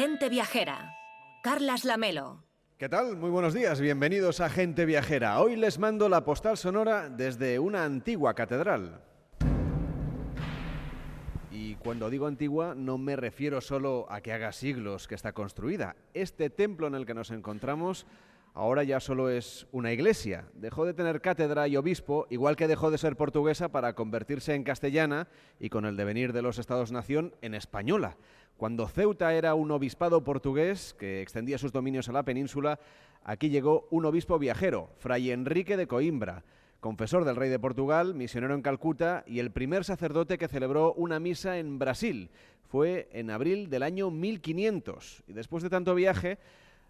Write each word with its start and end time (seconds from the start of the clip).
Gente 0.00 0.28
Viajera. 0.28 0.96
Carlas 1.42 1.84
Lamelo. 1.84 2.44
¿Qué 2.76 2.88
tal? 2.88 3.16
Muy 3.16 3.30
buenos 3.30 3.52
días, 3.52 3.80
bienvenidos 3.80 4.40
a 4.40 4.48
Gente 4.48 4.86
Viajera. 4.86 5.40
Hoy 5.40 5.56
les 5.56 5.80
mando 5.80 6.08
la 6.08 6.24
postal 6.24 6.56
sonora 6.56 7.08
desde 7.08 7.58
una 7.58 7.84
antigua 7.84 8.34
catedral. 8.34 9.02
Y 11.50 11.74
cuando 11.74 12.10
digo 12.10 12.28
antigua 12.28 12.76
no 12.76 12.96
me 12.96 13.16
refiero 13.16 13.60
solo 13.60 14.06
a 14.08 14.20
que 14.20 14.32
haga 14.32 14.52
siglos 14.52 15.08
que 15.08 15.16
está 15.16 15.32
construida. 15.32 15.96
Este 16.14 16.48
templo 16.48 16.86
en 16.86 16.94
el 16.94 17.04
que 17.04 17.14
nos 17.14 17.32
encontramos 17.32 18.06
ahora 18.54 18.84
ya 18.84 19.00
solo 19.00 19.30
es 19.30 19.66
una 19.72 19.92
iglesia. 19.92 20.44
Dejó 20.54 20.84
de 20.84 20.94
tener 20.94 21.20
cátedra 21.20 21.66
y 21.66 21.76
obispo, 21.76 22.28
igual 22.30 22.54
que 22.54 22.68
dejó 22.68 22.92
de 22.92 22.98
ser 22.98 23.16
portuguesa 23.16 23.70
para 23.70 23.94
convertirse 23.94 24.54
en 24.54 24.62
castellana 24.62 25.26
y 25.58 25.70
con 25.70 25.84
el 25.86 25.96
devenir 25.96 26.32
de 26.32 26.42
los 26.42 26.60
estados-nación 26.60 27.34
en 27.42 27.54
española. 27.54 28.16
Cuando 28.58 28.88
Ceuta 28.88 29.34
era 29.34 29.54
un 29.54 29.70
obispado 29.70 30.24
portugués 30.24 30.92
que 30.98 31.22
extendía 31.22 31.58
sus 31.58 31.70
dominios 31.70 32.08
a 32.08 32.12
la 32.12 32.24
península, 32.24 32.80
aquí 33.22 33.50
llegó 33.50 33.86
un 33.92 34.04
obispo 34.04 34.36
viajero, 34.36 34.90
Fray 34.98 35.30
Enrique 35.30 35.76
de 35.76 35.86
Coimbra, 35.86 36.42
confesor 36.80 37.24
del 37.24 37.36
rey 37.36 37.50
de 37.50 37.60
Portugal, 37.60 38.16
misionero 38.16 38.56
en 38.56 38.62
Calcuta 38.62 39.22
y 39.28 39.38
el 39.38 39.52
primer 39.52 39.84
sacerdote 39.84 40.38
que 40.38 40.48
celebró 40.48 40.92
una 40.94 41.20
misa 41.20 41.58
en 41.58 41.78
Brasil. 41.78 42.30
Fue 42.66 43.08
en 43.12 43.30
abril 43.30 43.70
del 43.70 43.84
año 43.84 44.10
1500 44.10 45.22
y 45.28 45.34
después 45.34 45.62
de 45.62 45.70
tanto 45.70 45.94
viaje, 45.94 46.38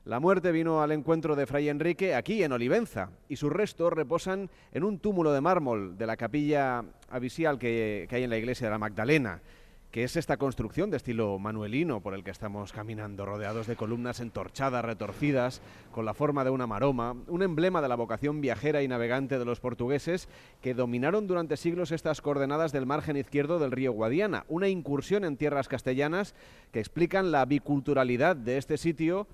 la 0.07 0.21
muerte 0.21 0.53
vino 0.53 0.81
al 0.81 0.93
encuentro 0.93 1.37
de 1.37 1.45
Fray 1.45 1.69
Enrique 1.69 2.15
aquí 2.15 2.43
en 2.43 2.53
Olivenza 2.53 3.11
y 3.29 3.37
sus 3.37 3.53
restos 3.53 3.93
reposan 3.93 4.49
en 4.73 4.85
un 4.85 5.01
túmulo 5.01 5.35
de 5.35 5.43
mármol 5.43 5.99
de 5.99 6.07
la 6.07 6.17
capilla 6.17 6.83
abisial 7.11 7.59
que, 7.59 8.07
que 8.09 8.17
hay 8.17 8.23
en 8.23 8.31
la 8.31 8.39
iglesia 8.39 8.69
de 8.69 8.71
la 8.71 8.79
Magdalena 8.79 9.43
que 9.91 10.05
es 10.05 10.17
esta 10.17 10.37
construcción 10.37 10.91
de 10.91 10.99
estilo 10.99 11.39
manuelino 11.39 12.01
por 12.01 12.15
el 12.15 12.23
que 12.23 12.31
estamos 12.31 12.73
caminando, 12.73 13.25
rodeados 13.25 13.67
de 13.67 13.77
columnas 13.77 14.21
entorchadas, 14.21 14.85
retorcidas, 14.85 15.63
con 15.93 16.05
la 16.05 16.13
forma 16.13 16.45
de 16.45 16.51
una 16.51 16.67
maroma, 16.67 17.17
un 17.27 17.43
emblema 17.43 17.81
de 17.81 17.89
la 17.89 17.97
vocación 17.97 18.41
viajera 18.41 18.83
y 18.83 18.89
navegante 18.89 19.39
de 19.39 19.45
los 19.47 19.61
portugueses 19.61 20.29
que 20.61 20.75
dominaron 20.75 21.27
durante 21.27 21.57
siglos 21.57 21.91
estas 21.91 22.21
coordenadas 22.21 22.73
del 22.73 22.87
margen 22.87 23.17
izquierdo 23.17 23.59
del 23.59 23.73
río 23.73 23.93
Guadiana, 23.93 24.45
una 24.49 24.69
incursión 24.69 25.25
en 25.25 25.39
tierras 25.39 25.69
castellanas 25.69 26.35
que 26.71 26.81
explican 26.81 27.33
la 27.33 27.47
biculturalidad 27.47 28.37
de 28.37 28.59
este 28.59 28.77
sitio 28.77 29.27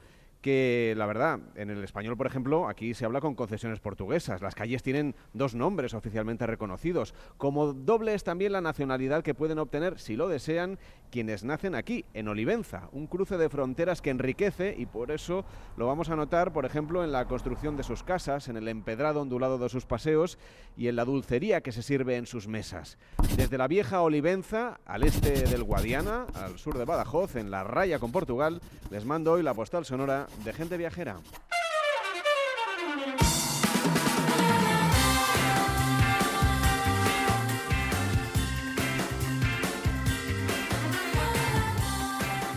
que 0.44 0.92
la 0.98 1.06
verdad, 1.06 1.40
en 1.54 1.70
el 1.70 1.82
español, 1.82 2.18
por 2.18 2.26
ejemplo, 2.26 2.68
aquí 2.68 2.92
se 2.92 3.06
habla 3.06 3.22
con 3.22 3.34
concesiones 3.34 3.80
portuguesas. 3.80 4.42
Las 4.42 4.54
calles 4.54 4.82
tienen 4.82 5.14
dos 5.32 5.54
nombres 5.54 5.94
oficialmente 5.94 6.46
reconocidos. 6.46 7.14
Como 7.38 7.72
doble 7.72 8.12
es 8.12 8.24
también 8.24 8.52
la 8.52 8.60
nacionalidad 8.60 9.22
que 9.22 9.32
pueden 9.32 9.58
obtener, 9.58 9.98
si 9.98 10.16
lo 10.16 10.28
desean, 10.28 10.78
quienes 11.10 11.44
nacen 11.44 11.74
aquí, 11.74 12.04
en 12.12 12.28
Olivenza, 12.28 12.90
un 12.92 13.06
cruce 13.06 13.38
de 13.38 13.48
fronteras 13.48 14.02
que 14.02 14.10
enriquece 14.10 14.74
y 14.76 14.84
por 14.84 15.12
eso 15.12 15.46
lo 15.78 15.86
vamos 15.86 16.10
a 16.10 16.16
notar, 16.16 16.52
por 16.52 16.66
ejemplo, 16.66 17.02
en 17.04 17.12
la 17.12 17.24
construcción 17.26 17.78
de 17.78 17.82
sus 17.82 18.02
casas, 18.02 18.48
en 18.48 18.58
el 18.58 18.68
empedrado 18.68 19.22
ondulado 19.22 19.56
de 19.56 19.70
sus 19.70 19.86
paseos 19.86 20.36
y 20.76 20.88
en 20.88 20.96
la 20.96 21.06
dulcería 21.06 21.62
que 21.62 21.72
se 21.72 21.82
sirve 21.82 22.16
en 22.16 22.26
sus 22.26 22.48
mesas. 22.48 22.98
Desde 23.34 23.56
la 23.56 23.66
vieja 23.66 24.02
Olivenza, 24.02 24.78
al 24.84 25.04
este 25.04 25.44
del 25.44 25.62
Guadiana, 25.62 26.26
al 26.34 26.58
sur 26.58 26.76
de 26.76 26.84
Badajoz, 26.84 27.36
en 27.36 27.50
la 27.50 27.64
raya 27.64 27.98
con 27.98 28.12
Portugal, 28.12 28.60
les 28.90 29.06
mando 29.06 29.32
hoy 29.32 29.42
la 29.42 29.54
postal 29.54 29.86
sonora 29.86 30.26
de 30.42 30.52
gente 30.52 30.76
viajera. 30.76 31.16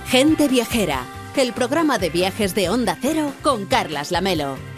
Gente 0.09 0.47
Viajera, 0.47 1.03
el 1.35 1.51
programa 1.51 1.99
de 1.99 2.09
viajes 2.09 2.55
de 2.55 2.69
Onda 2.69 2.97
Cero 2.99 3.33
con 3.43 3.65
Carlas 3.65 4.09
Lamelo. 4.09 4.76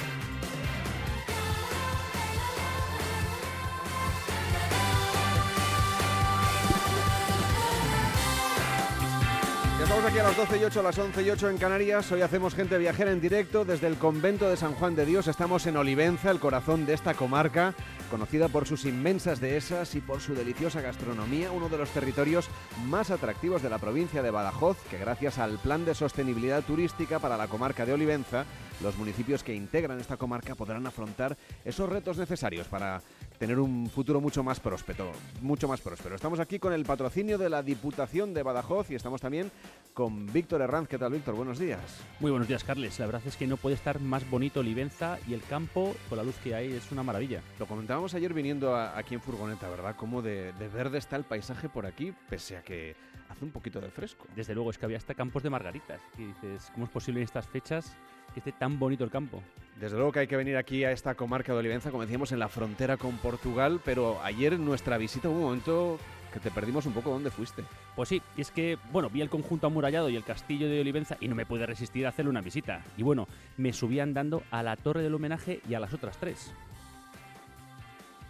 Estamos 10.00 10.18
aquí 10.18 10.26
a 10.26 10.30
las 10.30 10.38
12 10.38 10.58
y 10.58 10.64
8, 10.64 10.80
a 10.80 10.84
las 10.84 10.98
11 10.98 11.24
y 11.24 11.30
8 11.30 11.50
en 11.50 11.58
Canarias. 11.58 12.12
Hoy 12.14 12.22
hacemos 12.22 12.56
gente 12.56 12.78
viajera 12.78 13.12
en 13.12 13.20
directo 13.20 13.66
desde 13.66 13.88
el 13.88 13.98
convento 13.98 14.50
de 14.50 14.56
San 14.56 14.74
Juan 14.76 14.96
de 14.96 15.06
Dios. 15.06 15.28
Estamos 15.28 15.68
en 15.68 15.76
Olivenza, 15.76 16.32
el 16.32 16.40
corazón 16.40 16.86
de 16.86 16.94
esta 16.94 17.16
comarca, 17.16 17.74
conocida 18.10 18.48
por 18.48 18.66
sus 18.66 18.86
inmensas 18.86 19.42
dehesas 19.42 19.96
y 19.96 20.00
por 20.00 20.22
su 20.22 20.36
deliciosa 20.36 20.80
gastronomía, 20.80 21.52
uno 21.52 21.68
de 21.68 21.78
los 21.78 21.90
territorios 21.90 22.48
más 22.86 23.12
atractivos 23.12 23.62
de 23.62 23.70
la 23.70 23.78
provincia 23.78 24.22
de 24.22 24.32
Badajoz, 24.32 24.78
que 24.90 24.98
gracias 24.98 25.38
al 25.38 25.60
Plan 25.60 25.84
de 25.84 25.94
Sostenibilidad 25.94 26.64
Turística 26.64 27.20
para 27.20 27.36
la 27.36 27.48
comarca 27.48 27.86
de 27.86 27.92
Olivenza, 27.92 28.46
los 28.82 28.98
municipios 28.98 29.44
que 29.44 29.54
integran 29.54 30.00
esta 30.00 30.16
comarca 30.16 30.56
podrán 30.56 30.88
afrontar 30.88 31.36
esos 31.66 31.90
retos 31.90 32.18
necesarios 32.18 32.68
para 32.68 33.02
tener 33.40 33.58
un 33.58 33.90
futuro 33.90 34.20
mucho 34.20 34.44
más 34.44 34.60
próspero, 34.60 35.12
mucho 35.42 35.68
más 35.70 35.80
próspero. 35.80 36.14
Estamos 36.16 36.42
aquí 36.42 36.60
con 36.60 36.74
el 36.74 36.84
patrocinio 36.84 37.38
de 37.38 37.50
la 37.50 37.64
Diputación 37.64 38.34
de 38.34 38.44
Badajoz 38.44 38.92
y 38.92 38.96
estamos 38.96 39.22
también 39.22 39.50
con 39.94 40.26
Víctor 40.32 40.62
Herranz. 40.62 40.90
¿Qué 40.90 40.98
tal, 40.98 41.14
Víctor? 41.14 41.36
Buenos 41.36 41.58
días. 41.58 41.80
Muy 42.20 42.32
buenos 42.32 42.50
días, 42.50 42.66
Carles. 42.66 43.00
La 43.00 43.06
verdad 43.06 43.22
es 43.26 43.38
que 43.38 43.48
no 43.48 43.56
puede 43.56 43.76
estar 43.76 44.02
más 44.02 44.30
bonito 44.30 44.60
Olivenza 44.60 45.18
y 45.26 45.34
el 45.34 45.42
campo, 45.44 45.96
con 46.10 46.18
la 46.18 46.24
luz 46.26 46.36
que 46.44 46.54
hay, 46.54 46.74
es 46.74 46.92
una 46.92 47.02
maravilla. 47.02 47.42
Lo 47.60 47.66
comentábamos 47.66 48.14
ayer 48.14 48.34
viniendo 48.34 48.76
a- 48.76 48.98
aquí 48.98 49.16
en 49.16 49.22
furgoneta, 49.22 49.70
¿verdad? 49.70 49.96
Cómo 49.98 50.22
de, 50.22 50.52
de 50.54 50.68
verde 50.68 50.98
está 50.98 51.16
el 51.16 51.24
paisaje 51.24 51.70
por 51.70 51.86
aquí, 51.86 52.14
pese 52.30 52.58
a 52.58 52.62
que 52.62 52.96
hace 53.30 53.46
un 53.46 53.52
poquito 53.52 53.80
de 53.80 53.90
fresco. 53.90 54.26
Desde 54.36 54.54
luego, 54.54 54.70
es 54.70 54.78
que 54.78 54.86
había 54.86 54.98
hasta 54.98 55.14
campos 55.14 55.44
de 55.44 55.50
margaritas. 55.50 56.02
Y 56.18 56.26
dices, 56.26 56.70
¿cómo 56.74 56.86
es 56.86 56.92
posible 56.92 57.22
en 57.22 57.26
estas 57.26 57.48
fechas 57.48 57.96
que 58.34 58.40
esté 58.40 58.52
tan 58.52 58.80
bonito 58.80 59.04
el 59.04 59.10
campo? 59.10 59.42
Desde 59.80 59.96
luego 59.96 60.12
que 60.12 60.20
hay 60.20 60.28
que 60.28 60.36
venir 60.36 60.58
aquí 60.58 60.84
a 60.84 60.92
esta 60.92 61.16
comarca 61.16 61.54
de 61.54 61.60
Olivenza, 61.60 61.92
como 61.92 62.04
decíamos, 62.04 62.32
en 62.32 62.40
la 62.40 62.50
frontera 62.50 62.98
con 62.98 63.18
Portugal, 63.18 63.80
pero 63.86 64.22
ayer 64.24 64.54
en 64.54 64.66
nuestra 64.66 64.98
visita 64.98 65.30
hubo 65.30 65.38
un 65.38 65.44
momento 65.44 66.00
que 66.34 66.40
te 66.40 66.52
perdimos 66.52 66.86
un 66.86 66.94
poco 66.94 67.10
dónde 67.10 67.32
fuiste. 67.32 67.64
Pues 67.96 68.10
sí, 68.10 68.22
y 68.38 68.42
es 68.42 68.52
que, 68.52 68.78
bueno, 68.92 69.10
vi 69.10 69.22
el 69.22 69.30
conjunto 69.30 69.68
amurallado 69.68 70.10
y 70.10 70.16
el 70.16 70.24
castillo 70.24 70.68
de 70.68 70.82
Olivenza 70.82 71.18
y 71.20 71.28
no 71.28 71.36
me 71.36 71.46
pude 71.46 71.66
resistir 71.66 72.06
a 72.06 72.10
hacerle 72.10 72.30
una 72.30 72.42
visita. 72.42 72.84
Y 72.98 73.04
bueno, 73.04 73.28
me 73.58 73.74
subí 73.74 74.00
andando 74.00 74.44
a 74.52 74.64
la 74.64 74.76
torre 74.76 75.02
del 75.02 75.16
homenaje 75.16 75.62
y 75.68 75.74
a 75.74 75.80
las 75.80 75.94
otras 75.94 76.18
tres. 76.18 76.54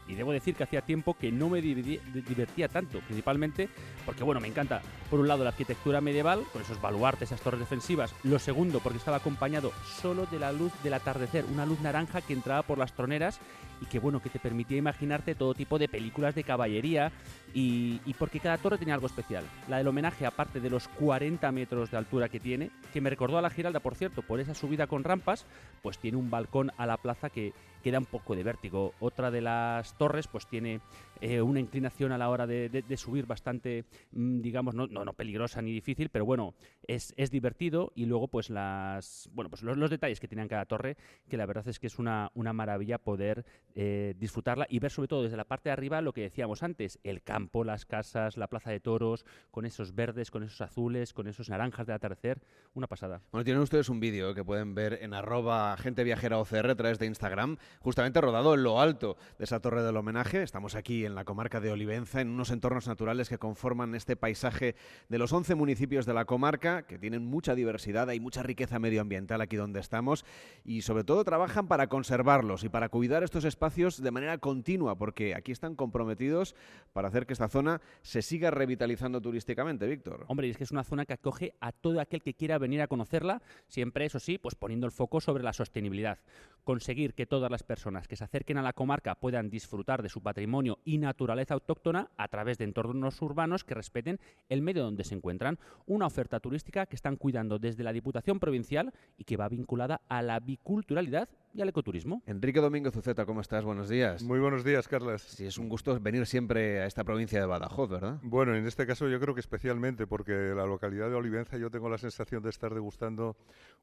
Y 0.10 0.16
debo 0.16 0.32
decir 0.32 0.56
que 0.56 0.64
hacía 0.64 0.82
tiempo 0.82 1.14
que 1.14 1.32
no 1.32 1.50
me 1.50 1.62
divertía 1.62 2.68
tanto, 2.68 3.00
principalmente 3.02 3.70
porque, 4.06 4.24
bueno, 4.24 4.42
me 4.42 4.48
encanta, 4.48 4.82
por 5.10 5.20
un 5.20 5.28
lado, 5.28 5.44
la 5.44 5.52
arquitectura 5.52 6.02
medieval, 6.02 6.44
con 6.52 6.62
esos 6.62 6.82
baluartes, 6.82 7.30
esas 7.30 7.42
torres 7.42 7.60
defensivas. 7.60 8.14
Lo 8.24 8.40
segundo, 8.40 8.80
porque 8.80 8.98
estaba 8.98 9.18
acompañado 9.18 9.72
solo 10.02 10.26
de 10.26 10.40
la 10.40 10.52
luz 10.52 10.74
del 10.84 10.96
atardecer, 10.96 11.46
una 11.46 11.66
luz 11.66 11.80
naranja 11.80 12.22
que 12.22 12.34
entraba 12.34 12.64
por 12.64 12.80
las 12.80 12.94
troneras 12.94 13.40
y 13.82 13.86
que, 13.86 14.00
bueno, 14.00 14.22
que 14.22 14.30
te 14.30 14.40
permitía 14.40 14.78
imaginarte 14.78 15.36
todo 15.36 15.54
tipo 15.54 15.80
de 15.80 15.88
películas 15.88 16.36
de 16.36 16.44
caballería 16.44 17.12
y, 17.54 18.00
porque 18.18 18.40
cada 18.40 18.58
torre 18.58 18.78
tenía 18.78 18.94
algo 18.94 19.08
especial. 19.08 19.44
La 19.68 19.78
del 19.78 19.88
homenaje, 19.88 20.26
aparte 20.26 20.60
de 20.60 20.70
los 20.70 20.88
40 20.88 21.52
metros 21.52 21.92
de 21.92 21.98
altura 21.98 22.30
que 22.30 22.40
tiene, 22.40 22.72
que 22.92 23.02
me 23.02 23.10
recordó 23.10 23.38
a 23.38 23.42
la 23.42 23.50
Giralda, 23.50 23.80
por 23.80 23.96
cierto, 23.96 24.22
por 24.22 24.40
esa 24.40 24.54
subida 24.54 24.88
con 24.88 25.04
rampas, 25.04 25.46
pues 25.82 25.98
tiene 25.98 26.18
un 26.18 26.30
balcón 26.30 26.72
a 26.78 26.86
la 26.86 26.98
plaza 26.98 27.30
que, 27.30 27.54
que 27.84 27.92
da 27.92 28.00
un 28.00 28.06
poco 28.06 28.36
de 28.36 28.44
vértigo. 28.44 28.94
Otra 29.00 29.32
de 29.32 29.42
las 29.42 29.94
torres, 30.00 30.28
pues 30.28 30.48
tiene 30.48 30.82
eh, 31.22 31.42
una 31.42 31.60
inclinación 31.60 32.12
a 32.12 32.18
la 32.18 32.30
hora 32.30 32.48
de, 32.48 32.70
de- 32.70 32.82
de 32.82 32.98
subir 32.98 33.26
bastante, 33.26 33.86
mm, 34.12 34.42
digamos, 34.42 34.76
no, 34.76 34.88
no, 34.88 35.04
no 35.06 35.14
peligrosa 35.14 35.62
ni 35.62 35.72
difícil, 35.74 36.10
pero 36.10 36.26
bueno, 36.26 36.54
es, 36.88 37.14
es 37.18 37.32
divertido. 37.32 37.92
Y 37.96 38.06
luego, 38.06 38.28
pues 38.28 38.50
las, 38.50 39.30
bueno, 39.34 39.50
pues 39.50 39.64
los, 39.64 39.78
los 39.78 39.90
detalles 39.90 40.20
que 40.20 40.28
tiene 40.28 40.48
cada 40.48 40.66
torre, 40.66 40.98
que 41.30 41.38
la 41.38 41.46
verdad 41.46 41.68
es 41.68 41.80
que 41.80 41.88
es 41.88 42.00
una, 42.00 42.32
una 42.36 42.54
maravilla 42.54 42.98
poder 42.98 43.46
eh, 43.76 44.14
disfrutarla 44.18 44.66
y 44.70 44.80
ver 44.80 44.92
sobre 44.92 45.08
todo 45.08 45.24
desde 45.24 45.38
la 45.38 45.44
parte 45.46 45.70
de 45.70 45.74
arriba 45.74 46.02
lo 46.02 46.14
que 46.14 46.22
decíamos 46.22 46.64
antes, 46.64 47.00
el 47.04 47.22
campo, 47.22 47.64
las 47.64 47.86
casas, 47.86 48.38
la 48.38 48.48
plaza 48.48 48.72
de 48.72 48.80
toros, 48.80 49.26
con 49.52 49.66
esos 49.66 49.94
verdes, 49.96 50.32
con 50.32 50.44
esos 50.44 50.62
azules, 50.62 51.14
con 51.14 51.28
esos 51.28 51.50
naranjas 51.50 51.86
del 51.88 51.96
atardecer, 51.98 52.42
una 52.74 52.88
pasada. 52.88 53.22
Bueno, 53.32 53.44
tienen 53.44 53.62
ustedes 53.62 53.90
un 53.90 54.00
vídeo 54.00 54.34
que 54.34 54.44
pueden 54.44 54.74
ver 54.76 55.00
en 55.02 55.14
arroba 55.14 55.76
gente 55.78 56.04
viajera 56.04 56.38
OCR 56.40 56.70
a 56.72 56.76
través 56.76 57.00
de 57.00 57.06
Instagram, 57.06 57.58
justamente 57.80 58.22
rodado 58.22 58.54
en 58.54 58.64
lo 58.64 58.80
alto 58.80 59.18
de 59.38 59.44
esa 59.46 59.60
torre 59.60 59.84
del 59.84 59.98
homenaje. 59.98 60.44
Estamos 60.44 60.76
aquí 60.76 61.06
en 61.06 61.09
la 61.16 61.26
comarca 61.26 61.60
de 61.60 61.72
Olivenza, 61.72 62.22
en 62.22 62.30
unos 62.30 62.52
entornos 62.52 62.88
naturales 62.88 63.30
que 63.30 63.38
conforman 63.38 63.96
este 63.96 64.16
paisaje 64.16 64.76
de 65.08 65.18
los 65.18 65.34
11 65.34 65.56
municipios 65.56 66.06
de 66.06 66.14
la 66.14 66.26
comarca, 66.26 66.84
que 66.84 67.00
tienen 67.00 67.26
mucha 67.26 67.56
diversidad, 67.56 68.10
hay 68.10 68.20
mucha 68.20 68.44
riqueza 68.44 68.80
medioambiental 68.80 69.42
aquí 69.42 69.56
donde 69.56 69.80
estamos, 69.80 70.26
y 70.64 70.82
sobre 70.82 71.04
todo 71.04 71.24
trabajan 71.24 71.68
para 71.68 71.88
conservarlos 71.88 72.64
y 72.64 72.70
para 72.70 72.90
cuidar 72.90 73.24
estos 73.24 73.46
espacios 73.46 74.02
de 74.02 74.12
manera 74.12 74.38
continua, 74.38 74.98
porque 74.98 75.36
aquí 75.36 75.52
están 75.52 75.76
comprometidos 75.76 76.56
para 76.94 77.08
hacer 77.08 77.26
que 77.26 77.34
esta 77.34 77.50
zona 77.50 77.82
se 78.02 78.22
siga 78.22 78.52
revitalizando 78.52 79.22
turísticamente, 79.22 79.88
Víctor. 79.88 80.26
Hombre, 80.28 80.48
y 80.48 80.52
es 80.52 80.58
que 80.58 80.64
es 80.64 80.72
una 80.72 80.84
zona 80.84 81.06
que 81.06 81.14
acoge 81.14 81.56
a 81.60 81.72
todo 81.72 82.00
aquel 82.00 82.22
que 82.22 82.34
quiera 82.34 82.58
venir 82.58 82.82
a 82.82 82.88
conocerla, 82.88 83.42
siempre, 83.68 84.06
eso 84.06 84.20
sí, 84.20 84.38
pues 84.38 84.56
poniendo 84.56 84.86
el 84.86 84.92
foco 84.92 85.22
sobre 85.22 85.44
la 85.44 85.54
sostenibilidad. 85.54 86.20
Conseguir 86.64 87.14
que 87.16 87.26
todas 87.26 87.50
las 87.50 87.64
personas 87.64 88.08
que 88.08 88.16
se 88.16 88.24
acerquen 88.24 88.58
a 88.58 88.62
la 88.62 88.74
comarca 88.74 89.16
puedan 89.16 89.50
disfrutar 89.50 90.04
de 90.04 90.10
su 90.10 90.22
patrimonio 90.22 90.80
y 90.86 90.99
naturaleza 91.00 91.54
autóctona 91.54 92.10
a 92.18 92.28
través 92.28 92.58
de 92.58 92.66
entornos 92.66 93.22
urbanos 93.22 93.64
que 93.64 93.74
respeten 93.74 94.20
el 94.50 94.62
medio 94.62 94.84
donde 94.84 95.04
se 95.04 95.16
encuentran. 95.16 95.58
Una 95.86 96.08
oferta 96.08 96.40
turística 96.40 96.86
que 96.86 96.96
están 96.96 97.16
cuidando 97.16 97.60
desde 97.60 97.84
la 97.84 97.94
Diputación 97.94 98.40
Provincial 98.40 98.94
y 99.18 99.24
que 99.24 99.38
va 99.38 99.50
vinculada 99.50 100.02
a 100.10 100.22
la 100.22 100.40
biculturalidad 100.40 101.30
y 101.54 101.62
al 101.62 101.70
ecoturismo. 101.70 102.22
Enrique 102.26 102.62
Domínguez 102.62 102.96
Uceta, 102.96 103.26
¿cómo 103.26 103.42
estás? 103.42 103.64
Buenos 103.64 103.90
días. 103.90 104.24
Muy 104.24 104.40
buenos 104.40 104.64
días, 104.64 104.88
Carlas. 104.88 105.22
Sí, 105.22 105.46
es 105.46 105.58
un 105.58 105.70
gusto 105.70 106.00
venir 106.00 106.26
siempre 106.26 106.82
a 106.82 106.86
esta 106.86 107.04
provincia 107.04 107.40
de 107.40 107.46
Badajoz, 107.46 107.90
¿verdad? 107.90 108.20
Bueno, 108.22 108.56
en 108.56 108.68
este 108.68 108.86
caso 108.86 109.08
yo 109.10 109.20
creo 109.20 109.34
que 109.34 109.40
especialmente 109.40 110.06
porque 110.06 110.32
la 110.32 110.66
localidad 110.66 111.10
de 111.10 111.16
Olivenza 111.16 111.58
yo 111.58 111.72
tengo 111.72 111.90
la 111.90 111.98
sensación 111.98 112.44
de 112.44 112.50
estar 112.50 112.74
degustando 112.74 113.36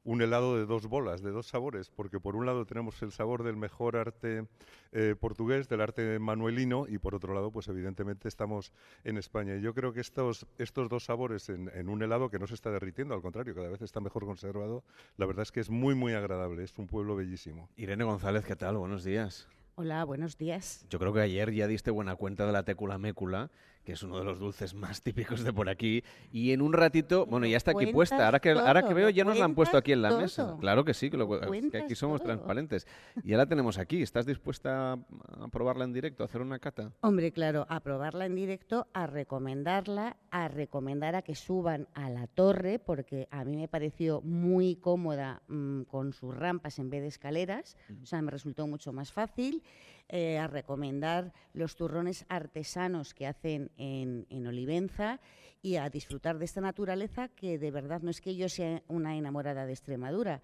un 0.03 0.21
helado 0.21 0.57
de 0.57 0.65
dos 0.65 0.87
bolas, 0.87 1.21
de 1.21 1.31
dos 1.31 1.47
sabores, 1.47 1.89
porque 1.89 2.19
por 2.19 2.35
un 2.35 2.45
lado 2.45 2.65
tenemos 2.65 3.01
el 3.01 3.11
sabor 3.11 3.43
del 3.43 3.57
mejor 3.57 3.97
arte 3.97 4.47
eh, 4.93 5.15
portugués, 5.19 5.67
del 5.67 5.81
arte 5.81 6.19
manuelino, 6.19 6.85
y 6.87 6.97
por 6.97 7.15
otro 7.15 7.33
lado, 7.33 7.51
pues 7.51 7.67
evidentemente 7.67 8.27
estamos 8.27 8.71
en 9.03 9.17
España. 9.17 9.55
Y 9.57 9.61
yo 9.61 9.73
creo 9.73 9.91
que 9.91 9.99
estos, 9.99 10.47
estos 10.57 10.87
dos 10.87 11.05
sabores 11.05 11.49
en, 11.49 11.69
en 11.73 11.89
un 11.89 12.01
helado 12.01 12.29
que 12.29 12.39
no 12.39 12.47
se 12.47 12.53
está 12.53 12.71
derritiendo, 12.71 13.13
al 13.13 13.21
contrario, 13.21 13.53
cada 13.53 13.69
vez 13.69 13.81
está 13.81 13.99
mejor 13.99 14.25
conservado, 14.25 14.83
la 15.17 15.25
verdad 15.25 15.43
es 15.43 15.51
que 15.51 15.59
es 15.59 15.69
muy, 15.69 15.95
muy 15.95 16.13
agradable, 16.13 16.63
es 16.63 16.73
un 16.77 16.87
pueblo 16.87 17.15
bellísimo. 17.15 17.56
Irene 17.75 18.03
González, 18.03 18.45
¿qué 18.45 18.55
tal? 18.55 18.77
Buenos 18.77 19.03
días. 19.03 19.47
Hola, 19.75 20.03
buenos 20.03 20.37
días. 20.37 20.85
Yo 20.89 20.97
creo 20.97 21.13
que 21.13 21.21
ayer 21.21 21.53
ya 21.53 21.67
diste 21.67 21.91
buena 21.91 22.15
cuenta 22.15 22.45
de 22.45 22.51
la 22.51 22.63
técula 22.63 22.97
mécula, 22.97 23.51
que 23.87 23.93
es 23.93 24.03
uno 24.03 24.19
de 24.19 24.25
los 24.25 24.37
dulces 24.37 24.73
más 24.73 25.01
típicos 25.01 25.45
de 25.45 25.53
por 25.53 25.69
aquí. 25.69 26.03
Y 26.29 26.51
en 26.51 26.61
un 26.61 26.73
ratito, 26.73 27.25
bueno, 27.25 27.47
ya 27.47 27.55
está 27.55 27.71
aquí 27.71 27.85
puesta. 27.85 28.25
Ahora 28.25 28.41
que, 28.41 28.51
ahora 28.51 28.85
que 28.85 28.93
veo, 28.93 29.09
ya 29.09 29.23
nos 29.23 29.39
la 29.39 29.45
han 29.45 29.55
puesto 29.55 29.77
aquí 29.77 29.93
en 29.93 30.01
la 30.01 30.17
mesa. 30.17 30.57
Claro 30.59 30.83
que 30.83 30.93
sí, 30.93 31.09
que, 31.09 31.15
lo, 31.15 31.29
que 31.39 31.77
aquí 31.77 31.95
somos 31.95 32.21
transparentes. 32.21 32.85
Y 33.23 33.29
ya 33.29 33.37
la 33.37 33.45
tenemos 33.45 33.77
aquí. 33.77 34.01
¿Estás 34.01 34.25
dispuesta 34.25 34.91
a 34.91 35.47
probarla 35.53 35.85
en 35.85 35.93
directo, 35.93 36.23
a 36.23 36.25
hacer 36.25 36.41
una 36.41 36.59
cata? 36.59 36.91
Hombre, 36.99 37.31
claro, 37.31 37.65
a 37.69 37.79
probarla 37.79 38.25
en 38.25 38.35
directo, 38.35 38.87
a 38.91 39.07
recomendarla, 39.07 40.17
a 40.31 40.49
recomendar 40.49 41.15
a 41.15 41.21
que 41.21 41.35
suban 41.35 41.87
a 41.93 42.09
la 42.09 42.27
torre, 42.27 42.79
porque 42.79 43.29
a 43.31 43.45
mí 43.45 43.55
me 43.55 43.69
pareció 43.69 44.19
muy 44.19 44.75
cómoda 44.75 45.43
mmm, 45.47 45.83
con 45.83 46.11
sus 46.11 46.35
rampas 46.35 46.77
en 46.79 46.89
vez 46.89 47.03
de 47.03 47.07
escaleras. 47.07 47.77
O 48.03 48.05
sea, 48.05 48.21
me 48.21 48.31
resultó 48.31 48.67
mucho 48.67 48.91
más 48.91 49.13
fácil. 49.13 49.63
Eh, 50.09 50.37
a 50.37 50.47
recomendar 50.47 51.33
los 51.51 51.75
turrones 51.75 52.25
artesanos 52.29 53.13
que 53.13 53.27
hacen 53.27 53.71
en, 53.75 54.25
en, 54.29 54.47
Olivenza 54.47 55.19
y 55.61 55.75
a 55.75 55.89
disfrutar 55.89 56.37
de 56.39 56.45
esta 56.45 56.61
naturaleza 56.61 57.27
que 57.27 57.59
de 57.59 57.71
verdad 57.71 58.01
no 58.01 58.09
es 58.09 58.21
que 58.21 58.37
yo 58.37 58.47
sea 58.47 58.81
una 58.87 59.17
enamorada 59.17 59.65
de 59.65 59.73
Extremadura. 59.73 60.41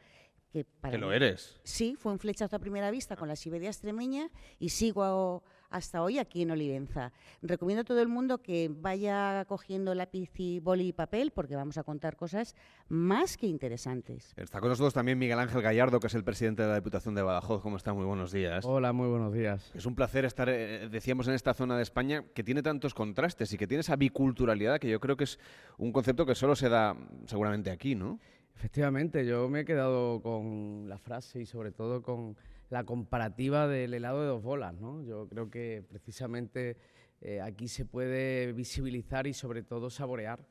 Que, 0.52 0.66
para 0.66 0.92
¿Que 0.92 0.98
lo 0.98 1.14
eres. 1.14 1.62
Sí, 1.64 1.96
fue 1.98 2.12
un 2.12 2.20
flechazo 2.20 2.58
a 2.58 2.60
primera 2.60 2.92
vista 2.92 3.16
con 3.16 3.30
la 3.30 3.38
Siberia 3.38 3.70
extremeña 3.70 4.30
y 4.60 4.68
sigo 4.68 5.44
hasta 5.74 6.04
hoy 6.04 6.20
aquí 6.20 6.44
en 6.44 6.52
Olivenza. 6.52 7.12
Recomiendo 7.42 7.82
a 7.82 7.84
todo 7.84 8.00
el 8.00 8.08
mundo 8.08 8.38
que 8.38 8.70
vaya 8.72 9.44
cogiendo 9.46 9.96
lápiz 9.96 10.30
y 10.38 10.60
boli 10.60 10.90
y 10.90 10.94
papel 10.94 11.32
porque 11.32 11.56
vamos 11.56 11.80
a 11.80 11.84
contar 11.84 12.16
cosas 12.16 12.56
más 12.90 13.38
que 13.38 13.48
interesantes. 13.48 14.34
Está 14.38 14.60
con 14.60 14.70
nosotros 14.70 14.94
también 14.94 15.18
Miguel 15.18 15.40
Ángel 15.40 15.64
Gallardo, 15.64 16.00
que 16.00 16.08
es 16.08 16.14
el 16.14 16.24
presidente 16.24 16.62
de 16.62 16.70
la 16.70 16.76
Diputación 16.76 17.16
de 17.16 17.24
Badajoz. 17.24 17.64
¿Cómo 17.64 17.78
está? 17.78 17.92
Muy 17.92 18.06
buenos 18.06 18.32
días. 18.32 18.64
Hola, 18.66 18.94
muy 18.94 19.08
buenos 19.10 19.34
días. 19.34 19.72
Es 19.74 19.88
un 19.88 19.96
placer 19.96 20.26
estar, 20.26 20.48
eh, 20.48 20.90
decíamos, 20.90 21.28
en 21.28 21.34
esta 21.34 21.56
zona 21.56 21.76
de 21.76 21.82
España 21.82 22.24
que 22.36 22.44
tiene 22.44 22.62
tantos 22.62 22.94
contrastes 22.94 23.52
y 23.52 23.58
que 23.58 23.66
tiene 23.66 23.82
esa 23.82 23.96
biculturalidad 23.96 24.80
que 24.80 24.90
yo 24.90 25.00
creo 25.00 25.18
que 25.18 25.24
es 25.24 25.40
un 25.80 25.92
concepto 25.92 26.28
que 26.28 26.36
solo 26.36 26.56
se 26.56 26.70
da 26.70 26.96
seguramente 27.26 27.72
aquí, 27.72 27.96
¿no? 27.96 28.20
Efectivamente, 28.56 29.26
yo 29.26 29.50
me 29.50 29.62
he 29.62 29.66
quedado 29.66 30.22
con 30.22 30.88
la 30.88 31.00
frase 31.00 31.42
y 31.42 31.48
sobre 31.48 31.72
todo 31.72 32.04
con 32.04 32.38
la 32.74 32.86
comparativa 32.86 33.68
del 33.68 33.94
helado 33.94 34.22
de 34.22 34.28
dos 34.30 34.42
bolas. 34.42 34.74
¿no? 34.74 35.04
Yo 35.04 35.28
creo 35.30 35.52
que 35.52 35.86
precisamente 35.88 36.76
eh, 37.22 37.40
aquí 37.40 37.68
se 37.68 37.86
puede 37.86 38.52
visibilizar 38.52 39.28
y 39.28 39.34
sobre 39.34 39.62
todo 39.62 39.92
saborear 39.92 40.44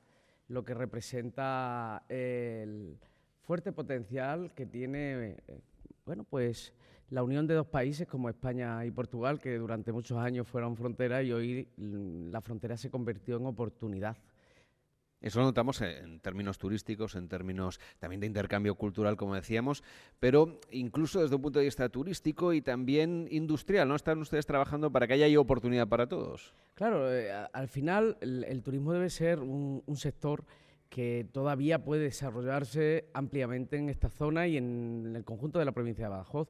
lo 0.47 0.65
que 0.65 0.73
representa 0.73 2.05
el 2.09 2.97
fuerte 3.41 3.73
potencial 3.73 4.55
que 4.55 4.67
tiene 4.67 5.31
eh, 5.49 5.61
bueno, 6.07 6.23
pues 6.23 6.73
la 7.11 7.25
unión 7.25 7.49
de 7.49 7.55
dos 7.55 7.67
países 7.67 8.07
como 8.07 8.29
España 8.29 8.87
y 8.87 8.93
Portugal, 8.93 9.41
que 9.41 9.59
durante 9.59 9.91
muchos 9.91 10.17
años 10.19 10.47
fueron 10.47 10.77
frontera 10.77 11.25
y 11.25 11.33
hoy 11.33 11.69
la 11.77 12.41
frontera 12.41 12.77
se 12.77 12.89
convirtió 12.89 13.37
en 13.37 13.47
oportunidad. 13.47 14.17
Eso 15.23 15.39
lo 15.39 15.47
notamos 15.47 15.81
en 15.81 16.21
términos 16.21 16.59
turísticos, 16.59 17.15
en 17.15 17.29
términos 17.29 17.81
también 18.01 18.21
de 18.21 18.27
intercambio 18.27 18.75
cultural, 18.75 19.17
como 19.17 19.35
decíamos, 19.35 19.85
pero 20.19 20.61
incluso 20.71 21.23
desde 21.23 21.37
un 21.37 21.43
punto 21.43 21.61
de 21.61 21.67
vista 21.67 21.89
turístico 21.89 22.53
y 22.53 22.61
también 22.61 23.29
industrial, 23.31 23.89
¿no? 23.89 23.95
Están 23.95 24.19
ustedes 24.19 24.47
trabajando 24.47 24.91
para 24.91 25.07
que 25.07 25.15
haya 25.15 25.41
oportunidad 25.41 25.89
para 25.89 26.09
todos. 26.09 26.53
Claro, 26.75 27.13
eh, 27.13 27.31
al 27.53 27.69
final 27.69 28.17
el, 28.21 28.63
turismo 28.63 28.93
debe 28.93 29.11
ser 29.11 29.39
un, 29.39 29.83
sector 29.95 30.45
que 30.89 31.27
todavía 31.31 31.85
puede 31.85 32.03
desarrollarse 32.05 33.09
ampliamente 33.15 33.77
en 33.77 33.89
esta 33.89 34.11
zona 34.11 34.49
y 34.49 34.57
en, 34.57 35.05
en 35.07 35.17
el 35.17 35.25
conjunto 35.25 35.59
de 35.59 35.65
la 35.65 35.73
provincia 35.73 36.07
de 36.07 36.11
Badajoz, 36.11 36.49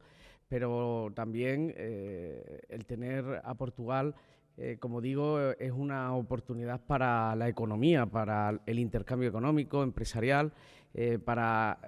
pero 0.49 1.11
también 1.15 1.73
eh, 1.77 2.61
el 2.69 2.85
tener 2.87 3.41
a 3.45 3.55
Portugal 3.55 4.15
eh, 4.59 4.77
como 4.79 5.01
digo, 5.01 5.53
es 5.53 5.73
una 5.73 6.15
oportunidad 6.15 6.81
para 6.81 7.35
la 7.37 7.49
economía, 7.49 8.05
para 8.07 8.61
el 8.67 8.79
intercambio 8.79 9.29
económico, 9.29 9.83
empresarial, 9.83 10.53
eh, 10.93 11.19
para 11.19 11.79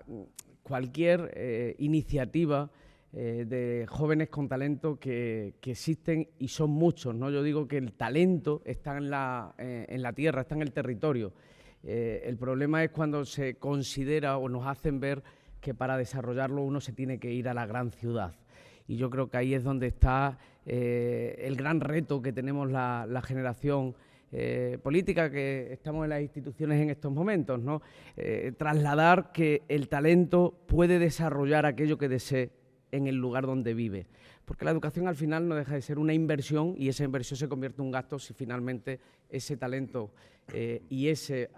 cualquier 0.62 1.30
eh, 1.34 1.74
iniciativa 1.78 2.70
de 3.12 3.86
jóvenes 3.88 4.28
con 4.28 4.48
talento 4.48 4.98
que, 4.98 5.54
existen 5.62 6.30
y 6.40 6.48
son 6.48 6.70
muchos. 6.70 7.14
¿no? 7.14 7.30
Yo 7.30 7.44
digo 7.44 7.68
que 7.68 7.76
el 7.76 7.92
talento 7.92 8.60
está 8.64 8.96
en 8.96 9.08
la 9.08 10.12
tierra, 10.16 10.40
está 10.40 10.56
en 10.56 10.62
el 10.62 10.72
territorio. 10.72 11.32
el 11.84 12.36
problema 12.36 12.82
es 12.82 12.90
cuando 12.90 13.24
se 13.24 13.54
considera 13.54 14.36
o 14.36 14.48
nos 14.48 14.66
hacen 14.66 14.98
ver 14.98 15.22
que 15.60 15.74
para 15.74 15.96
desarrollarlo 15.96 16.62
uno 16.62 16.80
se 16.80 16.92
tiene 16.92 17.20
que 17.20 17.30
ir 17.32 17.48
a 17.48 17.54
la 17.54 17.66
gran 17.66 17.92
ciudad 17.92 18.34
y 18.86 18.96
yo 18.96 19.10
creo 19.10 19.28
que 19.28 19.36
ahí 19.36 19.54
es 19.54 19.64
donde 19.64 19.86
está 19.86 20.38
eh, 20.66 21.36
el 21.40 21.56
gran 21.56 21.80
reto 21.80 22.22
que 22.22 22.32
tenemos 22.32 22.70
la, 22.70 23.22
generación 23.24 23.94
eh, 24.32 24.78
política 24.82 25.30
que 25.30 25.72
estamos 25.72 26.04
en 26.04 26.10
las 26.10 26.22
instituciones 26.22 26.80
en 26.80 26.90
estos 26.90 27.12
momentos, 27.12 27.60
¿no? 27.60 27.82
Eh, 28.16 28.52
trasladar 28.56 29.32
que 29.32 29.62
el 29.68 29.88
talento 29.88 30.54
puede 30.66 30.98
desarrollar 30.98 31.66
aquello 31.66 31.98
que 31.98 32.08
desee 32.08 32.50
en 32.90 33.06
el 33.06 33.16
lugar 33.16 33.46
donde 33.46 33.74
vive. 33.74 34.06
Porque 34.44 34.64
la 34.64 34.70
educación 34.70 35.08
al 35.08 35.16
final 35.16 35.48
no 35.48 35.54
deja 35.54 35.74
de 35.74 35.82
ser 35.82 35.98
una 35.98 36.12
inversión 36.12 36.74
y 36.76 36.88
esa 36.88 37.04
inversión 37.04 37.38
se 37.38 37.48
convierte 37.48 37.80
en 37.80 37.86
un 37.86 37.92
gasto 37.92 38.18
si 38.18 38.34
finalmente 38.34 39.00
ese 39.30 39.56
talento 39.56 40.12
eh, 40.52 40.82
y 40.90 41.08
ese, 41.08 41.50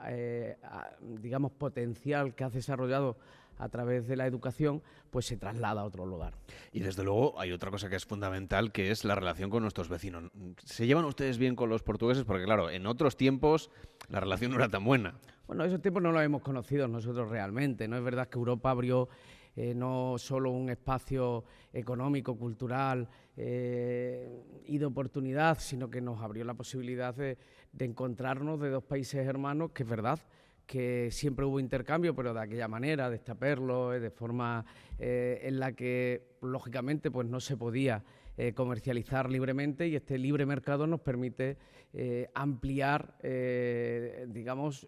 digamos, 1.20 1.50
potencial 1.52 2.34
que 2.34 2.44
has 2.44 2.52
desarrollado 2.52 3.16
a 3.58 3.68
través 3.68 4.06
de 4.06 4.16
la 4.16 4.26
educación, 4.26 4.82
pues 5.10 5.26
se 5.26 5.36
traslada 5.36 5.82
a 5.82 5.84
otro 5.84 6.06
lugar. 6.06 6.34
Y 6.72 6.80
desde 6.80 7.04
luego 7.04 7.38
hay 7.40 7.52
otra 7.52 7.70
cosa 7.70 7.88
que 7.88 7.96
es 7.96 8.04
fundamental, 8.04 8.72
que 8.72 8.90
es 8.90 9.04
la 9.04 9.14
relación 9.14 9.50
con 9.50 9.62
nuestros 9.62 9.88
vecinos. 9.88 10.30
¿Se 10.64 10.86
llevan 10.86 11.04
ustedes 11.04 11.38
bien 11.38 11.56
con 11.56 11.68
los 11.68 11.82
portugueses? 11.82 12.24
Porque 12.24 12.44
claro, 12.44 12.70
en 12.70 12.86
otros 12.86 13.16
tiempos 13.16 13.70
la 14.08 14.20
relación 14.20 14.50
no 14.52 14.58
era 14.58 14.68
tan 14.68 14.84
buena. 14.84 15.14
Bueno, 15.46 15.64
esos 15.64 15.80
tiempos 15.80 16.02
no 16.02 16.12
los 16.12 16.22
hemos 16.22 16.42
conocido 16.42 16.88
nosotros 16.88 17.30
realmente. 17.30 17.86
No 17.88 17.96
es 17.96 18.02
verdad 18.02 18.28
que 18.28 18.38
Europa 18.38 18.70
abrió 18.70 19.08
eh, 19.54 19.74
no 19.74 20.16
solo 20.18 20.50
un 20.50 20.68
espacio 20.68 21.44
económico, 21.72 22.36
cultural 22.36 23.08
eh, 23.36 24.42
y 24.66 24.76
de 24.76 24.84
oportunidad, 24.84 25.58
sino 25.60 25.88
que 25.88 26.00
nos 26.00 26.20
abrió 26.20 26.44
la 26.44 26.54
posibilidad 26.54 27.14
de, 27.14 27.38
de 27.72 27.84
encontrarnos 27.84 28.60
de 28.60 28.68
dos 28.68 28.84
países 28.84 29.26
hermanos, 29.26 29.70
que 29.72 29.84
es 29.84 29.88
verdad 29.88 30.18
que 30.66 31.08
siempre 31.10 31.44
hubo 31.44 31.60
intercambio, 31.60 32.14
pero 32.14 32.34
de 32.34 32.40
aquella 32.40 32.68
manera, 32.68 33.08
de 33.08 33.16
estaperlo, 33.16 33.90
de 33.90 34.10
forma 34.10 34.64
eh, 34.98 35.40
en 35.42 35.60
la 35.60 35.72
que, 35.72 36.36
lógicamente, 36.42 37.10
pues 37.10 37.28
no 37.28 37.40
se 37.40 37.56
podía 37.56 38.02
eh, 38.36 38.52
comercializar 38.52 39.30
libremente 39.30 39.88
y 39.88 39.96
este 39.96 40.18
libre 40.18 40.44
mercado 40.44 40.86
nos 40.86 41.00
permite 41.00 41.56
eh, 41.92 42.28
ampliar, 42.34 43.16
eh, 43.22 44.26
digamos, 44.28 44.86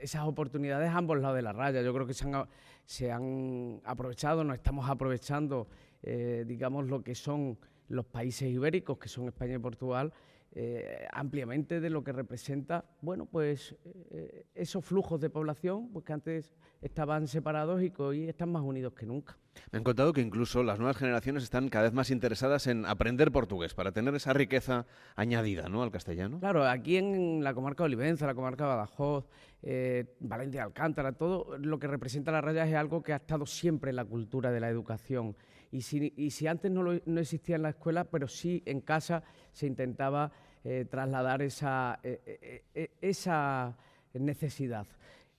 esas 0.00 0.24
oportunidades 0.24 0.88
a 0.88 0.96
ambos 0.96 1.20
lados 1.20 1.36
de 1.36 1.42
la 1.42 1.52
raya. 1.52 1.82
Yo 1.82 1.92
creo 1.94 2.06
que 2.06 2.14
se 2.14 2.26
han, 2.26 2.46
se 2.84 3.12
han 3.12 3.80
aprovechado, 3.84 4.42
nos 4.42 4.56
estamos 4.56 4.88
aprovechando, 4.88 5.68
eh, 6.02 6.44
digamos, 6.46 6.88
lo 6.88 7.02
que 7.02 7.14
son 7.14 7.58
los 7.88 8.06
países 8.06 8.48
ibéricos, 8.48 8.98
que 8.98 9.08
son 9.08 9.28
España 9.28 9.54
y 9.54 9.58
Portugal, 9.58 10.12
eh, 10.52 11.06
ampliamente 11.12 11.80
de 11.80 11.90
lo 11.90 12.02
que 12.02 12.12
representa, 12.12 12.84
bueno, 13.02 13.26
pues 13.26 13.76
eh, 14.10 14.46
esos 14.54 14.84
flujos 14.84 15.20
de 15.20 15.30
población, 15.30 15.92
pues 15.92 16.04
que 16.04 16.12
antes 16.12 16.52
estaban 16.82 17.28
separados 17.28 17.82
y 17.82 17.90
que 17.90 18.02
hoy 18.02 18.28
están 18.28 18.50
más 18.50 18.62
unidos 18.62 18.94
que 18.94 19.06
nunca. 19.06 19.38
Me 19.70 19.78
han 19.78 19.84
contado 19.84 20.12
que 20.12 20.20
incluso 20.20 20.62
las 20.62 20.78
nuevas 20.78 20.96
generaciones 20.96 21.44
están 21.44 21.68
cada 21.68 21.84
vez 21.84 21.92
más 21.92 22.10
interesadas 22.10 22.66
en 22.66 22.84
aprender 22.86 23.30
portugués 23.30 23.74
para 23.74 23.92
tener 23.92 24.14
esa 24.14 24.32
riqueza 24.32 24.86
añadida 25.14 25.68
¿no? 25.68 25.82
al 25.82 25.90
castellano. 25.90 26.40
Claro, 26.40 26.66
aquí 26.66 26.96
en 26.96 27.44
la 27.44 27.54
comarca 27.54 27.84
de 27.84 27.86
Olivenza, 27.86 28.26
la 28.26 28.34
comarca 28.34 28.64
de 28.64 28.70
Badajoz, 28.70 29.28
eh, 29.62 30.16
Valencia 30.20 30.62
de 30.62 30.66
Alcántara, 30.66 31.12
todo 31.12 31.58
lo 31.58 31.78
que 31.78 31.86
representa 31.86 32.32
la 32.32 32.40
raya 32.40 32.66
es 32.66 32.74
algo 32.74 33.02
que 33.02 33.12
ha 33.12 33.16
estado 33.16 33.46
siempre 33.46 33.90
en 33.90 33.96
la 33.96 34.04
cultura 34.04 34.50
de 34.50 34.60
la 34.60 34.68
educación. 34.68 35.36
Y 35.72 35.82
si, 35.82 36.46
antes 36.46 36.70
no, 36.70 36.82
lo, 36.82 37.00
no, 37.06 37.20
existía 37.20 37.56
en 37.56 37.62
la 37.62 37.70
escuela, 37.70 38.04
pero 38.04 38.26
sí 38.26 38.62
en 38.66 38.80
casa 38.80 39.22
se 39.52 39.66
intentaba 39.66 40.32
eh, 40.64 40.84
trasladar 40.90 41.40
esa, 41.42 42.00
eh, 42.02 42.62
eh, 42.74 42.90
esa 43.00 43.76
necesidad. 44.12 44.86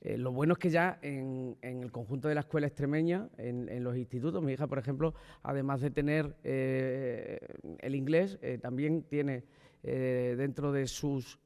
lo 0.01 0.31
bueno 0.31 0.53
es 0.53 0.59
que 0.59 0.71
ya 0.71 0.97
en, 1.03 1.57
el 1.61 1.91
conjunto 1.91 2.27
de 2.27 2.33
la 2.33 2.41
escuela 2.41 2.65
extremeña, 2.65 3.29
en, 3.37 3.83
los 3.83 3.95
institutos, 3.97 4.41
mi 4.41 4.53
hija, 4.53 4.65
por 4.65 4.79
ejemplo, 4.79 5.13
además 5.43 5.81
de 5.81 5.91
tener 5.91 6.35
el 6.43 7.93
inglés, 7.93 8.39
también 8.61 9.03
tiene 9.03 9.43
dentro 9.83 10.71
de 10.71 10.87
sus 10.87 11.37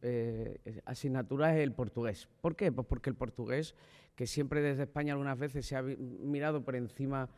asignaturas 0.85 1.57
el 1.57 1.73
portugués. 1.73 2.29
¿Por 2.39 2.55
qué? 2.55 2.71
Pues 2.71 2.87
porque 2.87 3.09
el 3.09 3.17
portugués, 3.17 3.75
que 4.15 4.25
siempre 4.25 4.61
desde 4.61 4.83
España 4.83 5.13
algunas 5.13 5.37
veces 5.37 5.65
se 5.65 5.75
ha 5.75 5.81
mirado 5.81 6.63
por 6.63 6.77
encima, 6.77 7.29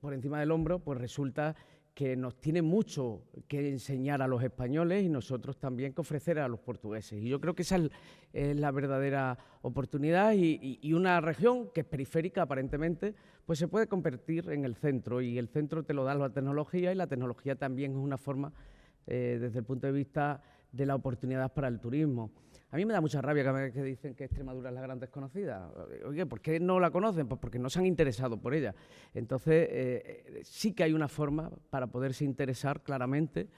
por 0.00 0.14
encima 0.14 0.40
del 0.40 0.50
hombro, 0.50 0.78
pues 0.78 0.98
resulta 0.98 1.54
que 1.96 2.14
nos 2.14 2.38
tiene 2.38 2.60
mucho 2.60 3.22
que 3.48 3.70
enseñar 3.70 4.20
a 4.20 4.26
los 4.26 4.42
españoles 4.42 5.02
y 5.02 5.08
nosotros 5.08 5.56
también 5.58 5.94
que 5.94 6.02
ofrecer 6.02 6.38
a 6.38 6.46
los 6.46 6.60
portugueses. 6.60 7.22
Y 7.22 7.30
yo 7.30 7.40
creo 7.40 7.54
que 7.54 7.62
esa 7.62 7.80
es 8.34 8.54
la 8.54 8.70
verdadera 8.70 9.38
oportunidad 9.62 10.34
y, 10.34 10.92
una 10.92 11.22
región 11.22 11.70
que 11.72 11.80
es 11.80 11.86
periférica 11.86 12.42
aparentemente, 12.42 13.14
pues 13.46 13.58
se 13.58 13.66
puede 13.66 13.86
convertir 13.86 14.50
en 14.50 14.66
el 14.66 14.74
centro 14.74 15.22
y 15.22 15.38
el 15.38 15.48
centro 15.48 15.84
te 15.84 15.94
lo 15.94 16.04
da 16.04 16.14
la 16.14 16.28
tecnología 16.28 16.92
y 16.92 16.96
la 16.96 17.06
tecnología 17.06 17.56
también 17.56 17.92
es 17.92 17.96
una 17.96 18.18
forma, 18.18 18.52
eh, 19.06 19.38
desde 19.40 19.60
el 19.60 19.64
punto 19.64 19.86
de 19.86 19.94
vista 19.94 20.42
de 20.72 20.84
la 20.84 20.96
oportunidad 20.96 21.54
para 21.54 21.68
el 21.68 21.80
turismo. 21.80 22.30
A 22.70 22.76
mí 22.76 22.84
me 22.84 22.92
da 22.92 23.00
mucha 23.00 23.22
rabia 23.22 23.44
que, 23.44 23.72
que 23.72 23.82
dicen 23.82 24.14
que 24.14 24.24
Extremadura 24.24 24.70
es 24.70 24.74
la 24.74 24.80
gran 24.80 24.98
desconocida. 24.98 25.70
Oye, 26.04 26.26
¿por 26.26 26.40
qué 26.40 26.58
no 26.58 26.80
la 26.80 26.90
conocen? 26.90 27.28
Pues 27.28 27.40
porque 27.40 27.58
no 27.58 27.70
se 27.70 27.78
han 27.78 27.86
interesado 27.86 28.38
por 28.38 28.54
ella. 28.54 28.74
Entonces, 29.14 29.68
eh, 29.70 30.40
sí 30.42 30.72
que 30.72 30.82
hay 30.82 30.92
una 30.92 31.08
forma 31.08 31.50
para 31.70 31.86
poderse 31.86 32.24
interesar 32.24 32.82
claramente 32.82 33.48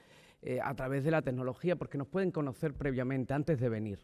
eh, 0.41 0.59
a 0.63 0.73
través 0.75 1.03
de 1.03 1.11
la 1.11 1.21
tecnología, 1.21 1.75
porque 1.75 1.97
nos 1.97 2.07
pueden 2.07 2.31
conocer 2.31 2.73
previamente, 2.73 3.33
antes 3.33 3.59
de 3.59 3.67
venir. 3.67 3.99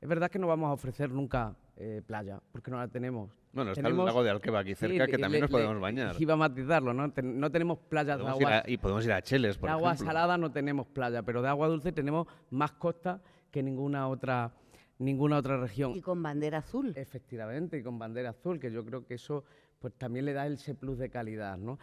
Es 0.00 0.08
verdad 0.08 0.30
que 0.30 0.38
no 0.38 0.46
vamos 0.46 0.68
a 0.68 0.72
ofrecer 0.72 1.10
nunca 1.10 1.56
eh, 1.76 2.02
playa, 2.06 2.40
porque 2.52 2.70
no 2.70 2.76
la 2.76 2.88
tenemos. 2.88 3.30
Bueno, 3.52 3.72
está 3.72 3.88
el 3.88 3.96
lago 3.96 4.22
de 4.22 4.30
Alqueva 4.30 4.60
aquí 4.60 4.74
cerca, 4.74 5.06
que 5.06 5.18
también 5.18 5.42
nos 5.42 5.50
podemos 5.50 5.80
bañar. 5.80 6.14
Iba 6.18 6.34
a 6.34 6.36
matizarlo, 6.36 6.92
¿no? 6.92 7.12
no 7.22 7.50
tenemos 7.50 7.78
playas 7.78 8.18
de 8.18 8.26
agua... 8.26 8.62
y 8.66 8.76
podemos 8.76 9.04
ir 9.04 9.12
a 9.12 9.22
Cheles, 9.22 9.58
por 9.58 9.68
de 9.68 9.72
agua 9.72 9.96
salada 9.96 10.36
no 10.36 10.52
tenemos 10.52 10.86
playa, 10.86 11.22
pero 11.22 11.42
de 11.42 11.48
agua 11.48 11.68
dulce 11.68 11.92
tenemos 11.92 12.26
más 12.50 12.72
costa 12.72 13.20
que 13.52 13.62
ninguna 13.62 14.08
otra 14.08 14.52
ninguna 14.98 15.38
otra 15.38 15.58
región. 15.58 15.92
Y 15.94 16.00
con 16.00 16.22
bandera 16.22 16.58
azul. 16.58 16.92
Efectivamente, 16.96 17.78
y 17.78 17.82
con 17.82 17.98
bandera 17.98 18.30
azul, 18.30 18.58
que 18.58 18.72
yo 18.72 18.84
creo 18.84 19.04
que 19.04 19.14
eso 19.14 19.44
pues 19.78 19.94
también 19.94 20.24
le 20.24 20.32
da 20.32 20.46
ese 20.46 20.74
plus 20.74 20.98
de 20.98 21.10
calidad, 21.10 21.58
¿no? 21.58 21.78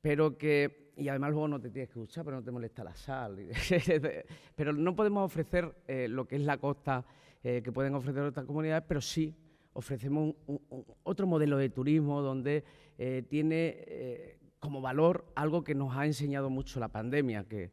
Pero 0.00 0.36
que, 0.36 0.92
y 0.96 1.08
además 1.08 1.30
luego 1.30 1.48
no 1.48 1.60
te 1.60 1.70
tienes 1.70 1.90
que 1.90 2.00
duchar, 2.00 2.24
pero 2.24 2.38
no 2.38 2.42
te 2.42 2.50
molesta 2.50 2.82
la 2.84 2.94
sal. 2.94 3.36
pero 4.56 4.72
no 4.72 4.96
podemos 4.96 5.24
ofrecer 5.24 5.74
eh, 5.86 6.08
lo 6.08 6.26
que 6.26 6.36
es 6.36 6.42
la 6.42 6.58
costa 6.58 7.04
eh, 7.42 7.60
que 7.62 7.70
pueden 7.70 7.94
ofrecer 7.94 8.22
otras 8.22 8.46
comunidades, 8.46 8.84
pero 8.88 9.00
sí 9.00 9.34
ofrecemos 9.74 10.34
otro 11.02 11.26
modelo 11.26 11.58
de 11.58 11.68
turismo 11.68 12.22
donde 12.22 12.64
eh, 12.96 13.24
tiene 13.28 14.38
como 14.64 14.80
valor 14.80 15.26
algo 15.34 15.62
que 15.62 15.74
nos 15.74 15.94
ha 15.94 16.06
enseñado 16.06 16.48
mucho 16.48 16.80
la 16.80 16.88
pandemia, 16.88 17.44
que 17.44 17.64
eh, 17.64 17.70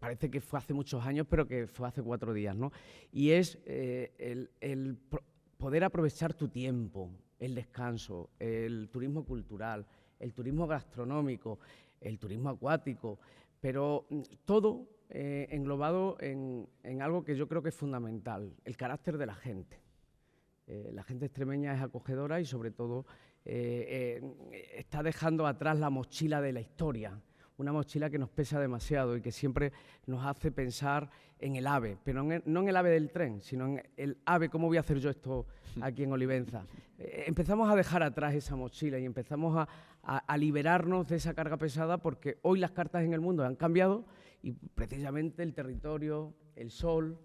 parece 0.00 0.28
que 0.28 0.40
fue 0.40 0.58
hace 0.58 0.74
muchos 0.74 1.04
años, 1.06 1.26
pero 1.30 1.46
que 1.46 1.68
fue 1.68 1.86
hace 1.86 2.02
cuatro 2.02 2.32
días, 2.32 2.56
¿no? 2.56 2.72
Y 3.12 3.30
es 3.30 3.58
eh, 3.64 4.48
el, 4.60 4.98
poder 5.56 5.84
aprovechar 5.84 6.34
tu 6.34 6.48
tiempo, 6.48 7.12
el 7.38 7.54
descanso, 7.54 8.30
el 8.40 8.88
turismo 8.90 9.24
cultural, 9.24 9.86
el 10.18 10.34
turismo 10.34 10.66
gastronómico, 10.66 11.60
el 12.00 12.18
turismo 12.18 12.48
acuático, 12.48 13.20
pero 13.60 14.06
mm, 14.10 14.22
todo 14.44 14.88
eh, 15.08 15.46
englobado 15.50 16.16
en, 16.18 16.68
algo 17.00 17.22
que 17.22 17.36
yo 17.36 17.46
creo 17.46 17.62
que 17.62 17.68
es 17.68 17.74
fundamental, 17.74 18.52
el 18.64 18.76
carácter 18.76 19.16
de 19.16 19.26
la 19.26 19.34
gente. 19.34 19.80
la 20.66 21.02
gente 21.02 21.26
extremeña 21.26 21.74
es 21.74 21.82
acogedora 21.82 22.40
y 22.40 22.44
sobre 22.44 22.70
todo 22.70 23.04
está 23.44 25.02
dejando 25.02 25.46
atrás 25.46 25.78
la 25.78 25.90
mochila 25.90 26.40
de 26.40 26.52
la 26.52 26.60
historia 26.60 27.20
una 27.60 27.72
mochila 27.72 28.08
que 28.08 28.18
nos 28.18 28.30
pesa 28.30 28.58
demasiado 28.58 29.16
y 29.16 29.20
que 29.20 29.30
siempre 29.30 29.72
nos 30.06 30.24
hace 30.24 30.50
pensar 30.50 31.10
en 31.38 31.56
el 31.56 31.66
ave, 31.66 31.98
pero 32.02 32.22
no 32.22 32.60
en 32.60 32.68
el 32.68 32.76
ave 32.76 32.90
del 32.90 33.10
tren, 33.10 33.40
sino 33.42 33.66
en 33.66 33.82
el 33.98 34.16
ave, 34.24 34.48
¿cómo 34.48 34.66
voy 34.66 34.78
a 34.78 34.80
hacer 34.80 34.98
yo 34.98 35.10
esto 35.10 35.46
aquí 35.82 36.04
en 36.04 36.12
Olivenza? 36.12 36.64
Eh, 36.98 37.24
empezamos 37.26 37.70
a 37.70 37.76
dejar 37.76 38.02
atrás 38.02 38.34
esa 38.34 38.56
mochila 38.56 38.98
y 38.98 39.04
empezamos 39.04 39.56
a, 39.56 39.68
liberarnos 40.38 41.06
de 41.06 41.16
esa 41.16 41.34
carga 41.34 41.58
pesada 41.58 41.98
porque 41.98 42.38
hoy 42.42 42.58
las 42.58 42.70
cartas 42.70 43.04
en 43.04 43.12
el 43.12 43.20
mundo 43.20 43.44
han 43.44 43.56
cambiado 43.56 44.06
y 44.42 44.52
precisamente 44.52 45.42
el 45.42 45.52
territorio, 45.52 46.34
el 46.56 46.70
sol, 46.70 47.18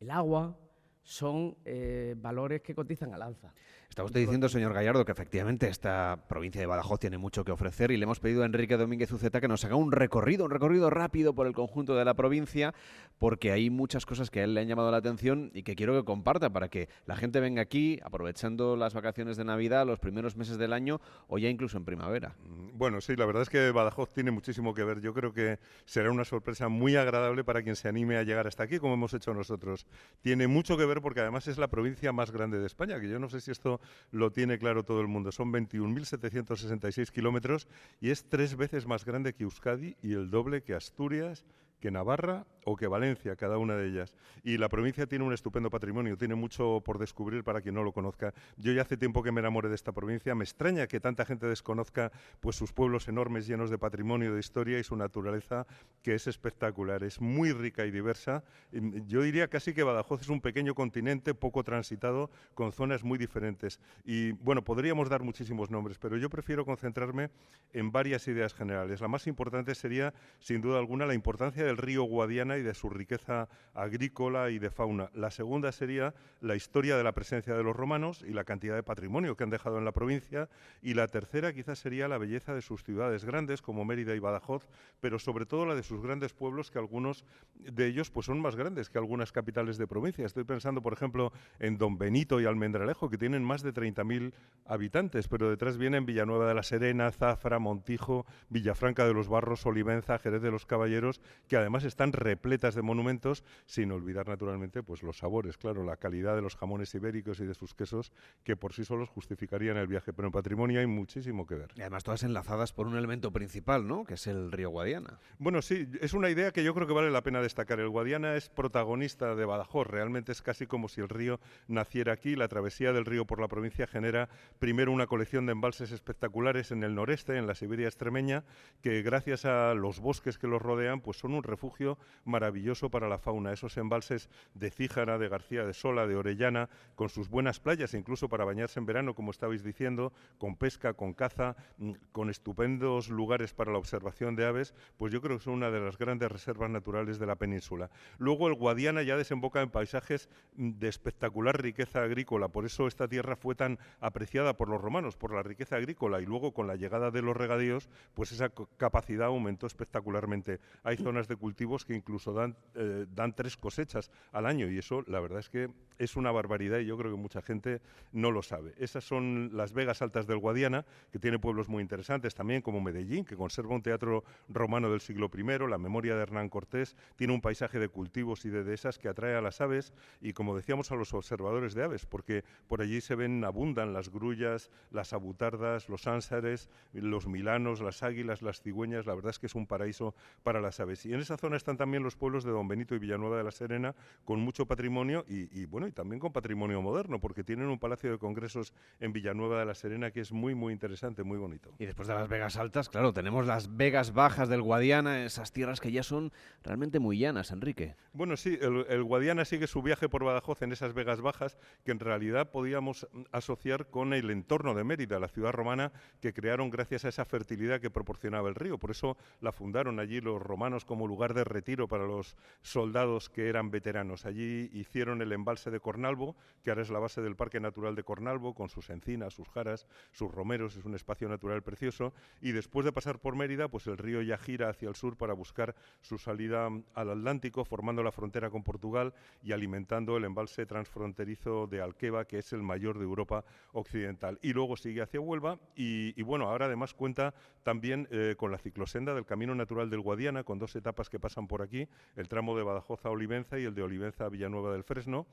el 0.00 0.10
agua, 0.10 0.56
son 1.02 1.56
eh, 1.66 2.14
valores 2.16 2.62
que 2.62 2.74
cotizan 2.74 3.12
al 3.12 3.20
alza. 3.20 3.52
Está 3.94 4.02
usted 4.02 4.22
diciendo, 4.22 4.48
señor 4.48 4.72
Gallardo, 4.72 5.04
que 5.04 5.12
efectivamente 5.12 5.68
esta 5.68 6.18
provincia 6.28 6.60
de 6.60 6.66
Badajoz 6.66 6.98
tiene 6.98 7.16
mucho 7.16 7.44
que 7.44 7.52
ofrecer 7.52 7.92
y 7.92 7.96
le 7.96 8.02
hemos 8.02 8.18
pedido 8.18 8.42
a 8.42 8.46
Enrique 8.46 8.76
Domínguez 8.76 9.12
Uceta 9.12 9.40
que 9.40 9.46
nos 9.46 9.64
haga 9.64 9.76
un 9.76 9.92
recorrido, 9.92 10.46
un 10.46 10.50
recorrido 10.50 10.90
rápido 10.90 11.32
por 11.32 11.46
el 11.46 11.52
conjunto 11.52 11.94
de 11.94 12.04
la 12.04 12.14
provincia, 12.14 12.74
porque 13.20 13.52
hay 13.52 13.70
muchas 13.70 14.04
cosas 14.04 14.30
que 14.30 14.40
a 14.40 14.44
él 14.44 14.54
le 14.54 14.62
han 14.62 14.66
llamado 14.66 14.90
la 14.90 14.96
atención 14.96 15.52
y 15.54 15.62
que 15.62 15.76
quiero 15.76 15.94
que 15.94 16.04
comparta 16.04 16.50
para 16.50 16.70
que 16.70 16.88
la 17.06 17.14
gente 17.14 17.38
venga 17.38 17.62
aquí 17.62 18.00
aprovechando 18.02 18.74
las 18.74 18.94
vacaciones 18.94 19.36
de 19.36 19.44
Navidad, 19.44 19.86
los 19.86 20.00
primeros 20.00 20.34
meses 20.36 20.58
del 20.58 20.72
año 20.72 21.00
o 21.28 21.38
ya 21.38 21.48
incluso 21.48 21.78
en 21.78 21.84
primavera. 21.84 22.34
Mm, 22.42 22.76
bueno, 22.76 23.00
sí, 23.00 23.14
la 23.14 23.26
verdad 23.26 23.42
es 23.42 23.48
que 23.48 23.70
Badajoz 23.70 24.12
tiene 24.12 24.32
muchísimo 24.32 24.74
que 24.74 24.82
ver. 24.82 25.02
Yo 25.02 25.14
creo 25.14 25.32
que 25.32 25.60
será 25.84 26.10
una 26.10 26.24
sorpresa 26.24 26.68
muy 26.68 26.96
agradable 26.96 27.44
para 27.44 27.62
quien 27.62 27.76
se 27.76 27.86
anime 27.86 28.16
a 28.16 28.24
llegar 28.24 28.48
hasta 28.48 28.64
aquí, 28.64 28.80
como 28.80 28.94
hemos 28.94 29.14
hecho 29.14 29.32
nosotros. 29.34 29.86
Tiene 30.20 30.48
mucho 30.48 30.76
que 30.76 30.84
ver 30.84 31.00
porque 31.00 31.20
además 31.20 31.46
es 31.46 31.58
la 31.58 31.68
provincia 31.68 32.12
más 32.12 32.32
grande 32.32 32.58
de 32.58 32.66
España, 32.66 32.98
que 32.98 33.08
yo 33.08 33.20
no 33.20 33.28
sé 33.28 33.40
si 33.40 33.52
esto 33.52 33.80
lo 34.10 34.32
tiene 34.32 34.58
claro 34.58 34.84
todo 34.84 35.00
el 35.00 35.08
mundo. 35.08 35.32
Son 35.32 35.52
21.766 35.52 37.10
kilómetros 37.10 37.68
y 38.00 38.10
es 38.10 38.24
tres 38.28 38.56
veces 38.56 38.86
más 38.86 39.04
grande 39.04 39.34
que 39.34 39.44
Euskadi 39.44 39.96
y 40.02 40.12
el 40.12 40.30
doble 40.30 40.62
que 40.62 40.74
Asturias, 40.74 41.44
que 41.80 41.90
Navarra 41.90 42.46
o 42.64 42.76
que 42.76 42.86
Valencia, 42.86 43.36
cada 43.36 43.58
una 43.58 43.76
de 43.76 43.88
ellas. 43.88 44.14
Y 44.42 44.58
la 44.58 44.68
provincia 44.68 45.06
tiene 45.06 45.24
un 45.24 45.32
estupendo 45.32 45.70
patrimonio, 45.70 46.16
tiene 46.16 46.34
mucho 46.34 46.82
por 46.84 46.98
descubrir 46.98 47.44
para 47.44 47.60
quien 47.60 47.74
no 47.74 47.82
lo 47.82 47.92
conozca. 47.92 48.34
Yo 48.56 48.72
ya 48.72 48.82
hace 48.82 48.96
tiempo 48.96 49.22
que 49.22 49.32
me 49.32 49.40
enamoré 49.40 49.68
de 49.68 49.74
esta 49.74 49.92
provincia, 49.92 50.34
me 50.34 50.44
extraña 50.44 50.86
que 50.86 51.00
tanta 51.00 51.24
gente 51.24 51.46
desconozca 51.46 52.12
pues 52.40 52.56
sus 52.56 52.72
pueblos 52.72 53.08
enormes 53.08 53.46
llenos 53.46 53.70
de 53.70 53.78
patrimonio, 53.78 54.34
de 54.34 54.40
historia 54.40 54.78
y 54.78 54.84
su 54.84 54.96
naturaleza 54.96 55.66
que 56.02 56.14
es 56.14 56.26
espectacular, 56.26 57.02
es 57.04 57.20
muy 57.20 57.52
rica 57.52 57.86
y 57.86 57.90
diversa. 57.90 58.44
Yo 58.72 59.22
diría 59.22 59.48
casi 59.48 59.74
que 59.74 59.82
Badajoz 59.82 60.22
es 60.22 60.28
un 60.28 60.40
pequeño 60.40 60.74
continente 60.74 61.34
poco 61.34 61.64
transitado 61.64 62.30
con 62.54 62.72
zonas 62.72 63.04
muy 63.04 63.18
diferentes. 63.18 63.80
Y 64.04 64.32
bueno, 64.32 64.62
podríamos 64.62 65.08
dar 65.08 65.22
muchísimos 65.22 65.70
nombres, 65.70 65.98
pero 65.98 66.16
yo 66.16 66.30
prefiero 66.30 66.64
concentrarme 66.64 67.30
en 67.72 67.92
varias 67.92 68.26
ideas 68.28 68.54
generales. 68.54 69.00
La 69.00 69.08
más 69.08 69.26
importante 69.26 69.74
sería, 69.74 70.14
sin 70.38 70.60
duda 70.60 70.78
alguna, 70.78 71.06
la 71.06 71.14
importancia 71.14 71.64
del 71.64 71.76
río 71.76 72.04
Guadiana 72.04 72.53
y 72.58 72.62
de 72.62 72.74
su 72.74 72.90
riqueza 72.90 73.48
agrícola 73.74 74.50
y 74.50 74.58
de 74.58 74.70
fauna. 74.70 75.10
La 75.14 75.30
segunda 75.30 75.72
sería 75.72 76.14
la 76.40 76.56
historia 76.56 76.96
de 76.96 77.04
la 77.04 77.12
presencia 77.12 77.54
de 77.54 77.62
los 77.62 77.74
romanos 77.74 78.24
y 78.26 78.32
la 78.32 78.44
cantidad 78.44 78.74
de 78.74 78.82
patrimonio 78.82 79.36
que 79.36 79.44
han 79.44 79.50
dejado 79.50 79.78
en 79.78 79.84
la 79.84 79.92
provincia. 79.92 80.48
Y 80.82 80.94
la 80.94 81.08
tercera 81.08 81.52
quizás 81.52 81.78
sería 81.78 82.08
la 82.08 82.18
belleza 82.18 82.54
de 82.54 82.62
sus 82.62 82.84
ciudades 82.84 83.24
grandes 83.24 83.62
como 83.62 83.84
Mérida 83.84 84.14
y 84.14 84.18
Badajoz, 84.18 84.68
pero 85.00 85.18
sobre 85.18 85.46
todo 85.46 85.66
la 85.66 85.74
de 85.74 85.82
sus 85.82 86.02
grandes 86.02 86.32
pueblos, 86.32 86.70
que 86.70 86.78
algunos 86.78 87.24
de 87.54 87.86
ellos 87.86 88.10
pues, 88.10 88.26
son 88.26 88.40
más 88.40 88.56
grandes 88.56 88.90
que 88.90 88.98
algunas 88.98 89.32
capitales 89.32 89.78
de 89.78 89.86
provincia. 89.86 90.26
Estoy 90.26 90.44
pensando, 90.44 90.82
por 90.82 90.92
ejemplo, 90.92 91.32
en 91.58 91.78
Don 91.78 91.98
Benito 91.98 92.40
y 92.40 92.46
Almendralejo, 92.46 93.10
que 93.10 93.18
tienen 93.18 93.42
más 93.42 93.62
de 93.62 93.72
30.000 93.72 94.32
habitantes, 94.66 95.28
pero 95.28 95.50
detrás 95.50 95.76
vienen 95.76 96.06
Villanueva 96.06 96.46
de 96.46 96.54
la 96.54 96.62
Serena, 96.62 97.10
Zafra, 97.10 97.58
Montijo, 97.58 98.26
Villafranca 98.48 99.06
de 99.06 99.14
los 99.14 99.28
Barros, 99.28 99.66
Olivenza, 99.66 100.18
Jerez 100.18 100.42
de 100.42 100.50
los 100.50 100.66
Caballeros, 100.66 101.20
que 101.48 101.56
además 101.56 101.84
están 101.84 102.12
repletas 102.44 102.74
de 102.74 102.82
monumentos, 102.82 103.42
sin 103.64 103.90
olvidar 103.90 104.28
naturalmente 104.28 104.82
pues 104.82 105.02
los 105.02 105.16
sabores, 105.16 105.56
claro, 105.56 105.82
la 105.82 105.96
calidad 105.96 106.36
de 106.36 106.42
los 106.42 106.56
jamones 106.56 106.94
ibéricos 106.94 107.40
y 107.40 107.46
de 107.46 107.54
sus 107.54 107.72
quesos, 107.72 108.12
que 108.42 108.54
por 108.54 108.74
sí 108.74 108.84
solos 108.84 109.08
justificarían 109.08 109.78
el 109.78 109.86
viaje. 109.86 110.12
Pero 110.12 110.28
en 110.28 110.32
patrimonio 110.32 110.80
hay 110.80 110.86
muchísimo 110.86 111.46
que 111.46 111.54
ver. 111.54 111.70
Y 111.74 111.80
además 111.80 112.04
todas 112.04 112.22
enlazadas 112.22 112.74
por 112.74 112.86
un 112.86 112.96
elemento 112.98 113.32
principal, 113.32 113.88
¿no? 113.88 114.04
Que 114.04 114.14
es 114.14 114.26
el 114.26 114.52
río 114.52 114.68
Guadiana. 114.68 115.20
Bueno, 115.38 115.62
sí, 115.62 115.88
es 116.02 116.12
una 116.12 116.28
idea 116.28 116.52
que 116.52 116.62
yo 116.62 116.74
creo 116.74 116.86
que 116.86 116.92
vale 116.92 117.10
la 117.10 117.22
pena 117.22 117.40
destacar. 117.40 117.80
El 117.80 117.88
Guadiana 117.88 118.36
es 118.36 118.50
protagonista 118.50 119.34
de 119.34 119.46
Badajoz. 119.46 119.86
Realmente 119.86 120.32
es 120.32 120.42
casi 120.42 120.66
como 120.66 120.88
si 120.88 121.00
el 121.00 121.08
río 121.08 121.40
naciera 121.66 122.12
aquí. 122.12 122.36
La 122.36 122.48
travesía 122.48 122.92
del 122.92 123.06
río 123.06 123.24
por 123.24 123.40
la 123.40 123.48
provincia 123.48 123.86
genera 123.86 124.28
primero 124.58 124.92
una 124.92 125.06
colección 125.06 125.46
de 125.46 125.52
embalses 125.52 125.92
espectaculares 125.92 126.72
en 126.72 126.82
el 126.82 126.94
noreste, 126.94 127.38
en 127.38 127.46
la 127.46 127.54
Siberia 127.54 127.86
extremeña, 127.86 128.44
que 128.82 129.00
gracias 129.00 129.46
a 129.46 129.72
los 129.72 130.00
bosques 130.00 130.36
que 130.36 130.46
los 130.46 130.60
rodean, 130.60 131.00
pues 131.00 131.16
son 131.16 131.32
un 131.32 131.42
refugio 131.42 131.96
maravilloso 132.34 132.90
para 132.90 133.08
la 133.08 133.18
fauna. 133.18 133.52
Esos 133.52 133.76
embalses 133.76 134.28
de 134.54 134.72
Cíjara, 134.72 135.18
de 135.18 135.28
García 135.28 135.64
de 135.64 135.72
Sola, 135.72 136.08
de 136.08 136.16
Orellana, 136.16 136.68
con 136.96 137.08
sus 137.08 137.28
buenas 137.28 137.60
playas, 137.60 137.94
incluso 137.94 138.28
para 138.28 138.44
bañarse 138.44 138.80
en 138.80 138.86
verano, 138.86 139.14
como 139.14 139.30
estabais 139.30 139.62
diciendo, 139.62 140.12
con 140.36 140.56
pesca, 140.56 140.94
con 140.94 141.14
caza, 141.14 141.54
mm, 141.78 141.92
con 142.10 142.30
estupendos 142.30 143.08
lugares 143.08 143.54
para 143.54 143.70
la 143.70 143.78
observación 143.78 144.34
de 144.34 144.46
aves, 144.46 144.74
pues 144.96 145.12
yo 145.12 145.20
creo 145.20 145.38
que 145.38 145.44
son 145.44 145.54
una 145.54 145.70
de 145.70 145.78
las 145.78 145.96
grandes 145.96 146.30
reservas 146.32 146.70
naturales 146.70 147.20
de 147.20 147.26
la 147.26 147.36
península. 147.36 147.88
Luego 148.18 148.48
el 148.48 148.54
Guadiana 148.54 149.02
ya 149.04 149.16
desemboca 149.16 149.62
en 149.62 149.70
paisajes 149.70 150.28
mm, 150.56 150.72
de 150.72 150.88
espectacular 150.88 151.62
riqueza 151.62 152.02
agrícola, 152.02 152.48
por 152.48 152.66
eso 152.66 152.88
esta 152.88 153.06
tierra 153.06 153.36
fue 153.36 153.54
tan 153.54 153.78
apreciada 154.00 154.56
por 154.56 154.68
los 154.68 154.80
romanos, 154.80 155.16
por 155.16 155.32
la 155.32 155.44
riqueza 155.44 155.76
agrícola, 155.76 156.20
y 156.20 156.26
luego 156.26 156.52
con 156.52 156.66
la 156.66 156.74
llegada 156.74 157.12
de 157.12 157.22
los 157.22 157.36
regadíos, 157.36 157.88
pues 158.14 158.32
esa 158.32 158.50
capacidad 158.76 159.28
aumentó 159.28 159.68
espectacularmente. 159.68 160.58
Hay 160.82 160.96
zonas 160.96 161.28
de 161.28 161.36
cultivos 161.36 161.84
que 161.84 161.94
incluso 161.94 162.23
dan, 162.32 162.56
eh, 162.74 163.06
dan 163.14 163.34
tres 163.34 163.56
cosechas 163.56 164.10
al 164.32 164.46
año, 164.46 164.70
y 164.70 164.78
eso 164.78 165.02
la 165.06 165.20
verdad 165.20 165.40
es 165.40 165.50
que 165.50 165.70
es 165.98 166.16
una 166.16 166.32
barbaridad 166.32 166.78
y 166.78 166.86
yo 166.86 166.96
creo 166.96 167.12
que 167.12 167.20
mucha 167.20 167.42
gente 167.42 167.80
no 168.12 168.30
lo 168.30 168.42
sabe. 168.42 168.74
Esas 168.78 169.04
son 169.04 169.50
las 169.52 169.72
Vegas 169.72 170.02
Altas 170.02 170.26
del 170.26 170.38
Guadiana, 170.38 170.84
que 171.12 171.18
tiene 171.18 171.38
pueblos 171.38 171.68
muy 171.68 171.82
interesantes 171.82 172.34
también, 172.34 172.62
como 172.62 172.80
Medellín, 172.80 173.24
que 173.24 173.36
conserva 173.36 173.74
un 173.74 173.82
teatro 173.82 174.24
romano 174.48 174.90
del 174.90 175.00
siglo 175.00 175.30
I, 175.32 175.68
la 175.68 175.78
memoria 175.78 176.16
de 176.16 176.22
Hernán 176.22 176.48
Cortés, 176.48 176.96
tiene 177.16 177.32
un 177.32 177.40
paisaje 177.40 177.78
de 177.78 177.88
cultivos 177.88 178.44
y 178.44 178.50
de 178.50 178.64
dehesas 178.64 178.98
que 178.98 179.08
atrae 179.08 179.36
a 179.36 179.40
las 179.40 179.60
aves 179.60 179.92
y, 180.20 180.32
como 180.32 180.56
decíamos, 180.56 180.90
a 180.90 180.96
los 180.96 181.14
observadores 181.14 181.74
de 181.74 181.84
aves, 181.84 182.06
porque 182.06 182.44
por 182.66 182.80
allí 182.80 183.00
se 183.00 183.14
ven, 183.14 183.44
abundan 183.44 183.92
las 183.92 184.10
grullas, 184.10 184.70
las 184.90 185.12
abutardas, 185.12 185.88
los 185.88 186.06
ánsares, 186.06 186.70
los 186.92 187.26
milanos, 187.26 187.80
las 187.80 188.02
águilas, 188.02 188.42
las 188.42 188.60
cigüeñas, 188.60 189.06
la 189.06 189.14
verdad 189.14 189.30
es 189.30 189.38
que 189.38 189.46
es 189.46 189.54
un 189.54 189.66
paraíso 189.66 190.14
para 190.42 190.60
las 190.60 190.80
aves. 190.80 191.06
Y 191.06 191.12
en 191.12 191.20
esa 191.20 191.36
zona 191.36 191.56
están 191.56 191.76
también 191.76 192.02
los 192.02 192.13
pueblos 192.16 192.44
de 192.44 192.50
Don 192.50 192.68
Benito 192.68 192.94
y 192.94 192.98
Villanueva 192.98 193.36
de 193.36 193.44
la 193.44 193.50
Serena, 193.50 193.94
con 194.24 194.40
mucho 194.40 194.66
patrimonio 194.66 195.24
y, 195.28 195.64
bueno, 195.66 195.86
y 195.86 195.92
también 195.92 196.20
con 196.20 196.32
patrimonio 196.32 196.80
moderno, 196.82 197.20
porque 197.20 197.44
tienen 197.44 197.68
un 197.68 197.78
palacio 197.78 198.10
de 198.10 198.18
congresos 198.18 198.72
en 199.00 199.12
Villanueva 199.12 199.58
de 199.58 199.66
la 199.66 199.74
Serena 199.74 200.10
que 200.10 200.20
es 200.20 200.32
muy, 200.32 200.54
muy 200.54 200.72
interesante, 200.72 201.22
muy 201.22 201.38
bonito. 201.38 201.72
Y 201.78 201.86
después 201.86 202.08
de 202.08 202.14
las 202.14 202.28
Vegas 202.28 202.56
altas, 202.56 202.88
claro, 202.88 203.12
tenemos 203.12 203.46
las 203.46 203.76
Vegas 203.76 204.12
bajas 204.12 204.48
del 204.48 204.62
Guadiana, 204.62 205.24
esas 205.24 205.52
tierras 205.52 205.80
que 205.80 205.92
ya 205.92 206.02
son 206.02 206.32
realmente 206.62 206.98
muy 206.98 207.18
llanas, 207.18 207.50
Enrique. 207.50 207.96
Bueno, 208.12 208.36
sí, 208.36 208.58
el, 208.60 209.02
Guadiana 209.02 209.44
sigue 209.44 209.66
su 209.66 209.82
viaje 209.82 210.08
por 210.08 210.24
Badajoz 210.24 210.62
en 210.62 210.72
esas 210.72 210.94
Vegas 210.94 211.20
bajas 211.20 211.58
que 211.84 211.92
en 211.92 212.00
realidad 212.00 212.50
podíamos 212.50 213.08
asociar 213.32 213.88
con 213.88 214.12
el 214.12 214.30
entorno 214.30 214.74
de 214.74 214.84
Mérida, 214.84 215.18
la 215.18 215.28
ciudad 215.28 215.52
romana 215.52 215.92
que 216.20 216.32
crearon 216.32 216.70
gracias 216.70 217.04
a 217.04 217.08
esa 217.08 217.24
fertilidad 217.24 217.80
que 217.80 217.90
proporcionaba 217.90 218.48
el 218.48 218.54
río. 218.54 218.78
Por 218.78 218.90
eso 218.90 219.16
la 219.40 219.52
fundaron 219.52 219.98
allí 220.00 220.20
los 220.20 220.40
romanos 220.40 220.84
como 220.84 221.06
lugar 221.06 221.34
de 221.34 221.44
retiro 221.44 221.88
para 221.94 222.06
los 222.08 222.34
soldados 222.60 223.30
que 223.30 223.48
eran 223.48 223.70
veteranos. 223.70 224.26
Allí 224.26 224.68
hicieron 224.72 225.22
el 225.22 225.30
embalse 225.30 225.70
de 225.70 225.78
Cornalvo, 225.78 226.34
que 226.64 226.70
ahora 226.70 226.82
es 226.82 226.90
la 226.90 226.98
base 226.98 227.22
del 227.22 227.36
Parque 227.36 227.60
Natural 227.60 227.94
de 227.94 228.02
Cornalvo, 228.02 228.52
con 228.52 228.68
sus 228.68 228.90
encinas, 228.90 229.32
sus 229.32 229.48
jaras, 229.48 229.86
sus 230.10 230.28
romeros, 230.28 230.74
es 230.74 230.84
un 230.84 230.96
espacio 230.96 231.28
natural 231.28 231.62
precioso. 231.62 232.12
Y 232.40 232.50
después 232.50 232.84
de 232.84 232.90
pasar 232.90 233.20
por 233.20 233.36
Mérida, 233.36 233.68
pues 233.68 233.86
el 233.86 233.96
río 233.96 234.22
ya 234.22 234.38
gira 234.38 234.70
hacia 234.70 234.88
el 234.88 234.96
sur 234.96 235.16
para 235.16 235.34
buscar 235.34 235.76
su 236.00 236.18
salida 236.18 236.68
al 236.94 237.10
Atlántico, 237.10 237.64
formando 237.64 238.02
la 238.02 238.10
frontera 238.10 238.50
con 238.50 238.64
Portugal 238.64 239.14
y 239.40 239.52
alimentando 239.52 240.16
el 240.16 240.24
embalse 240.24 240.66
transfronterizo 240.66 241.68
de 241.68 241.80
Alqueva, 241.80 242.24
que 242.24 242.38
es 242.38 242.52
el 242.52 242.64
mayor 242.64 242.98
de 242.98 243.04
Europa 243.04 243.44
Occidental. 243.70 244.40
Y 244.42 244.52
luego 244.52 244.76
sigue 244.76 245.00
hacia 245.00 245.20
Huelva 245.20 245.60
y, 245.76 246.20
bueno, 246.22 246.48
ahora 246.48 246.66
además 246.66 246.92
cuenta 246.92 247.34
también 247.62 248.08
eh, 248.10 248.34
con 248.36 248.50
la 248.50 248.58
ciclosenda 248.58 249.14
del 249.14 249.26
Camino 249.26 249.54
Natural 249.54 249.88
del 249.88 250.00
Guadiana, 250.00 250.42
con 250.42 250.58
dos 250.58 250.74
etapas 250.74 251.08
que 251.08 251.20
pasan 251.20 251.46
por 251.46 251.62
aquí, 251.62 251.83
el 252.16 252.28
tramo 252.28 252.56
de 252.56 252.62
Badajoz 252.62 253.04
a 253.06 253.10
Olivenza 253.10 253.58
y 253.58 253.64
el 253.64 253.74
de 253.74 253.82
Olivenza 253.82 254.26
a 254.26 254.28
Villanueva 254.28 254.72
del 254.72 254.84
Fresno. 254.84 255.26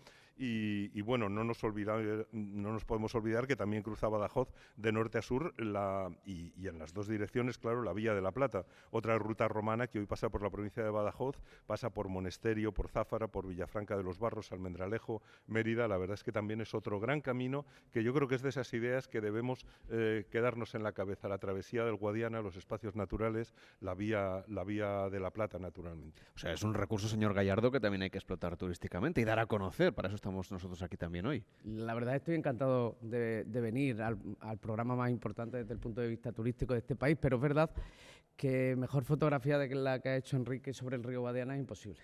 Y, 0.43 1.01
bueno, 1.01 1.29
no 1.29 1.43
nos, 1.43 1.61
no 1.63 2.73
nos 2.73 2.85
podemos 2.85 3.13
olvidar 3.13 3.45
que 3.45 3.55
también 3.55 3.83
cruza 3.83 4.07
Badajoz 4.07 4.49
de 4.75 4.91
norte 4.91 5.19
a 5.19 5.21
sur 5.21 5.53
y, 6.25 6.67
en 6.67 6.79
las 6.79 6.93
dos 6.93 7.07
direcciones, 7.07 7.59
claro, 7.59 7.83
la 7.83 7.93
Vía 7.93 8.15
de 8.15 8.21
la 8.21 8.31
Plata, 8.31 8.65
otra 8.89 9.19
ruta 9.19 9.47
romana 9.47 9.85
que 9.85 9.99
hoy 9.99 10.07
pasa 10.07 10.29
por 10.29 10.41
la 10.41 10.49
provincia 10.49 10.83
de 10.83 10.89
Badajoz, 10.89 11.39
pasa 11.67 11.91
por 11.91 12.09
Monesterio, 12.09 12.73
por 12.73 12.87
Záfara, 12.87 13.27
por 13.27 13.45
Villafranca 13.47 13.95
de 13.95 14.01
los 14.01 14.17
Barros, 14.17 14.51
Almendralejo, 14.51 15.21
Mérida. 15.45 15.87
La 15.87 15.97
verdad 15.97 16.15
es 16.15 16.23
que 16.23 16.31
también 16.31 16.59
es 16.61 16.73
otro 16.73 16.99
gran 16.99 17.21
camino 17.21 17.67
que 17.91 18.03
yo 18.03 18.11
creo 18.11 18.27
que 18.27 18.33
es 18.33 18.41
de 18.41 18.49
esas 18.49 18.73
ideas 18.73 19.07
que 19.07 19.21
debemos 19.21 19.67
eh, 19.91 20.25
quedarnos 20.31 20.73
en 20.73 20.81
la 20.81 20.93
cabeza. 20.93 21.27
La 21.27 21.37
travesía 21.37 21.85
del 21.85 21.97
Guadiana, 21.97 22.41
los 22.41 22.55
espacios 22.55 22.95
naturales, 22.95 23.53
la 23.79 23.93
vía, 23.93 24.43
la 24.47 24.63
vía 24.63 25.07
de 25.09 25.19
la 25.19 25.29
Plata, 25.29 25.59
naturalmente. 25.59 26.19
Sea, 26.41 26.53
es 26.53 26.63
un 26.63 26.73
recurso, 26.73 27.07
señor 27.07 27.35
Gallardo, 27.35 27.69
que 27.69 27.79
también 27.79 28.01
hay 28.01 28.09
que 28.09 28.17
explotar 28.17 28.57
turísticamente 28.57 29.21
y 29.21 29.23
dar 29.25 29.37
a 29.37 29.45
conocer. 29.45 29.93
Para 29.93 30.07
eso 30.07 30.15
estamos 30.15 30.51
nosotros 30.51 30.81
aquí 30.81 30.97
también 30.97 31.27
hoy. 31.27 31.45
La 31.63 31.93
verdad 31.93 32.15
estoy 32.15 32.33
encantado 32.33 32.97
de, 32.99 33.43
venir 33.43 34.01
al, 34.01 34.17
programa 34.59 34.95
más 34.95 35.11
importante 35.11 35.57
desde 35.57 35.73
el 35.73 35.79
punto 35.79 36.01
de 36.01 36.07
vista 36.07 36.31
turístico 36.31 36.73
de 36.73 36.79
este 36.79 36.95
país, 36.95 37.15
pero 37.21 37.35
es 37.35 37.43
verdad 37.43 37.69
que 38.35 38.75
mejor 38.75 39.03
fotografía 39.03 39.59
de 39.59 39.75
la 39.75 39.99
que 39.99 40.09
ha 40.09 40.15
hecho 40.15 40.35
Enrique 40.35 40.73
sobre 40.73 40.95
el 40.95 41.03
río 41.03 41.21
Guadiana 41.21 41.53
es 41.53 41.59
imposible. 41.59 42.01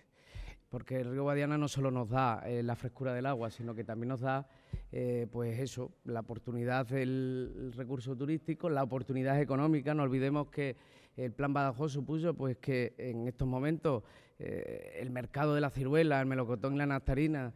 Porque 0.70 1.02
el 1.02 1.10
río 1.10 1.24
Guadiana 1.24 1.58
no 1.58 1.68
solo 1.68 1.90
nos 1.90 2.08
da 2.08 2.44
eh, 2.46 2.62
la 2.62 2.76
frescura 2.76 3.16
del 3.16 3.26
agua, 3.26 3.50
sino 3.50 3.74
que 3.74 3.84
también 3.84 4.10
nos 4.10 4.20
da, 4.20 4.48
eh, 4.92 5.26
pues 5.32 5.58
eso, 5.58 5.94
la 6.04 6.20
oportunidad 6.20 6.86
del 6.86 7.74
recurso 7.76 8.16
turístico, 8.16 8.70
la 8.70 8.84
oportunidad 8.84 9.42
económica. 9.42 9.96
No 9.96 10.04
olvidemos 10.04 10.52
que 10.52 10.76
el 11.18 11.34
Plan 11.34 11.54
Badajoz 11.54 11.92
supuso 11.92 12.34
pues 12.36 12.58
que 12.58 12.94
en 12.98 13.28
estos 13.28 13.48
momentos 13.48 14.04
eh, 14.40 15.00
el 15.02 15.10
mercado 15.10 15.56
de 15.56 15.62
la 15.62 15.70
ciruela, 15.70 16.22
el 16.22 16.28
melocotón 16.28 16.76
y 16.76 16.78
la 16.78 16.86
nastarina 16.86 17.54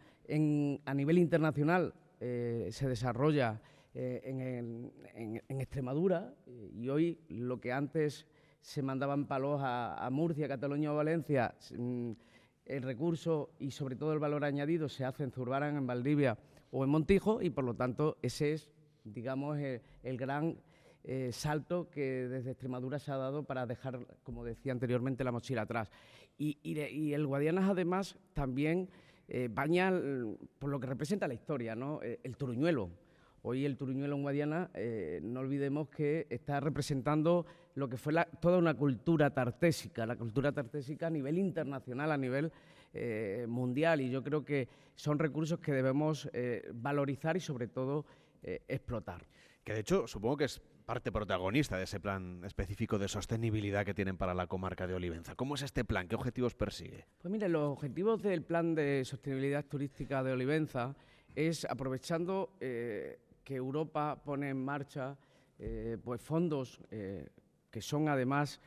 a 0.86 0.94
nivel 0.94 1.18
internacional 1.18 1.94
eh, 2.20 2.70
se 2.72 2.88
desarrolla 2.88 3.62
eh, 3.94 4.22
en, 4.26 4.92
Extremadura 5.60 6.34
y 6.74 6.90
hoy 6.90 7.20
lo 7.30 7.60
que 7.60 7.72
antes 7.72 8.26
se 8.62 8.82
mandaban 8.82 9.28
palos 9.28 9.60
a, 9.64 10.08
Murcia, 10.12 10.48
Cataluña 10.48 10.92
o 10.92 10.96
Valencia, 10.96 11.56
mm, 11.78 12.12
el 12.66 12.84
recurso 12.84 13.52
y 13.60 13.72
sobre 13.72 13.96
todo 13.96 14.14
el 14.14 14.20
valor 14.20 14.46
añadido 14.46 14.88
se 14.90 15.06
hace 15.06 15.24
en 15.24 15.32
Zurbarán, 15.32 15.78
en 15.78 15.88
Valdivia 15.88 16.38
o 16.72 16.84
en 16.84 16.90
Montijo 16.90 17.42
y 17.42 17.50
por 17.50 17.64
lo 17.64 17.76
tanto 17.76 18.18
ese 18.22 18.54
es, 18.54 18.72
digamos, 19.04 19.58
el, 19.60 20.18
gran 20.18 20.58
eh, 21.04 21.32
salto 21.32 21.90
que 21.90 22.28
desde 22.28 22.52
Extremadura 22.52 23.00
se 23.00 23.12
ha 23.12 23.18
dado 23.18 23.44
para 23.44 23.66
dejar, 23.66 24.00
como 24.24 24.44
decía 24.44 24.72
anteriormente, 24.72 25.24
la 25.24 25.32
mochila 25.32 25.64
atrás. 25.64 25.92
Y, 26.38 26.58
y 26.64 27.14
el 27.14 27.28
Guadianas 27.28 27.70
además 27.70 28.18
también 28.34 28.90
eh, 29.34 29.48
baña 29.50 29.94
por 30.60 30.70
lo 30.70 30.78
que 30.78 30.88
representa 30.88 31.26
la 31.26 31.34
historia, 31.34 31.74
¿no? 31.74 32.04
Eh, 32.04 32.20
el 32.22 32.36
turuñuelo. 32.36 32.90
Hoy 33.44 33.64
el 33.66 33.78
turuñuelo 33.78 34.18
en 34.18 34.24
Guadiana, 34.24 34.70
eh, 34.74 35.22
no 35.24 35.40
olvidemos 35.40 35.88
que 35.88 36.28
está 36.30 36.60
representando 36.60 37.46
lo 37.76 37.88
que 37.88 37.96
fue 37.96 38.14
toda 38.42 38.58
una 38.58 38.74
cultura 38.74 39.34
tartésica, 39.34 40.06
la 40.06 40.18
cultura 40.18 40.52
tartésica 40.52 41.08
a 41.08 41.10
nivel 41.10 41.38
internacional, 41.38 42.12
a 42.12 42.18
nivel 42.18 42.52
mundial, 43.48 44.02
y 44.02 44.10
yo 44.10 44.22
creo 44.22 44.44
que 44.44 44.68
son 44.96 45.18
recursos 45.18 45.60
que 45.60 45.72
debemos 45.72 46.30
valorizar 46.74 47.38
y 47.38 47.40
sobre 47.40 47.68
todo 47.68 48.06
explotar. 48.44 49.26
Que 49.64 49.74
de 49.74 49.80
hecho 49.80 50.08
supongo 50.08 50.36
que 50.36 50.44
es 50.44 50.62
parte 50.86 51.12
protagonista 51.12 51.78
de 51.78 51.84
ese 51.84 52.00
plan 52.00 52.44
específico 52.44 53.00
de 53.00 53.08
sostenibilidad 53.08 53.86
que 53.86 53.94
tienen 53.94 54.18
para 54.18 54.34
la 54.34 54.48
comarca 54.48 54.88
de 54.88 54.94
Olivenza. 54.94 55.36
¿Cómo 55.36 55.56
es 55.56 55.62
este 55.62 55.86
plan? 55.86 56.08
¿Qué 56.08 56.16
objetivos 56.16 56.56
persigue? 56.56 57.06
Pues 57.22 57.32
mire, 57.32 57.48
los 57.50 57.72
objetivos 57.72 58.22
del 58.22 58.44
plan 58.44 58.76
de 58.76 59.04
sostenibilidad 59.06 59.66
turística 59.66 60.24
de 60.24 60.34
Olivenza 60.34 60.96
es 61.36 61.66
aprovechando 61.66 62.56
eh, 62.60 63.20
que 63.44 63.56
Europa 63.56 64.22
pone 64.24 64.50
en 64.50 64.64
marcha 64.64 65.18
eh, 65.60 65.98
pues 66.04 66.22
fondos 66.22 66.82
eh, 66.92 67.30
que 67.70 67.82
son 67.82 68.10
además 68.10 68.60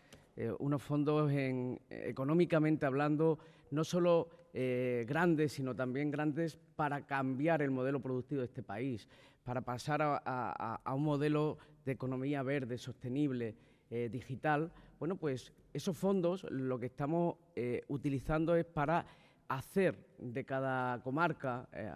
unos 0.59 0.83
fondos 0.83 1.31
en, 1.31 1.81
económicamente 1.89 2.87
hablando 2.87 3.39
no 3.71 3.85
solo 3.85 4.31
grandes, 4.53 5.53
sino 5.53 5.77
también 5.77 6.11
grandes 6.11 6.59
para 6.75 7.07
cambiar 7.07 7.63
el 7.63 7.71
modelo 7.71 8.01
productivo 8.01 8.41
de 8.41 8.47
este 8.47 8.65
país, 8.65 9.07
para 9.45 9.61
pasar 9.61 10.01
a 10.03 10.93
un 10.93 11.05
modelo 11.05 11.59
de 11.85 11.93
economía 11.93 12.43
verde, 12.43 12.79
sostenible, 12.79 13.55
eh, 13.91 14.09
digital, 14.11 14.73
bueno, 14.99 15.15
pues 15.15 15.53
esos 15.73 15.97
fondos 15.97 16.45
lo 16.51 16.81
que 16.81 16.87
estamos 16.87 17.37
eh, 17.55 17.83
utilizando 17.89 18.57
es 18.57 18.65
para 18.65 19.07
hacer 19.47 19.95
de 20.19 20.45
cada 20.45 21.03
comarca 21.03 21.69
eh, 21.73 21.93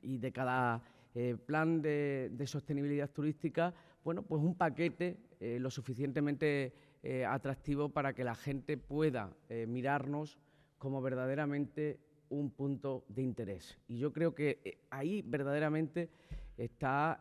y 0.00 0.18
de 0.18 0.32
cada 0.32 0.82
plan 1.46 1.80
de, 1.80 2.44
sostenibilidad 2.44 3.08
turística, 3.10 3.72
bueno, 4.02 4.22
pues 4.22 4.42
un 4.42 4.56
paquete 4.56 5.16
lo 5.60 5.70
suficientemente 5.70 6.72
atractivo 7.28 7.88
para 7.88 8.12
que 8.14 8.24
la 8.24 8.34
gente 8.34 8.76
pueda 8.76 9.30
mirarnos 9.68 10.40
como 10.76 11.00
verdaderamente 11.00 12.00
un 12.30 12.50
punto 12.50 13.04
de 13.06 13.22
interés. 13.22 13.78
Y 13.86 13.98
yo 13.98 14.12
creo 14.12 14.34
que 14.34 14.78
ahí 14.90 15.22
verdaderamente 15.22 16.10
está 16.56 17.16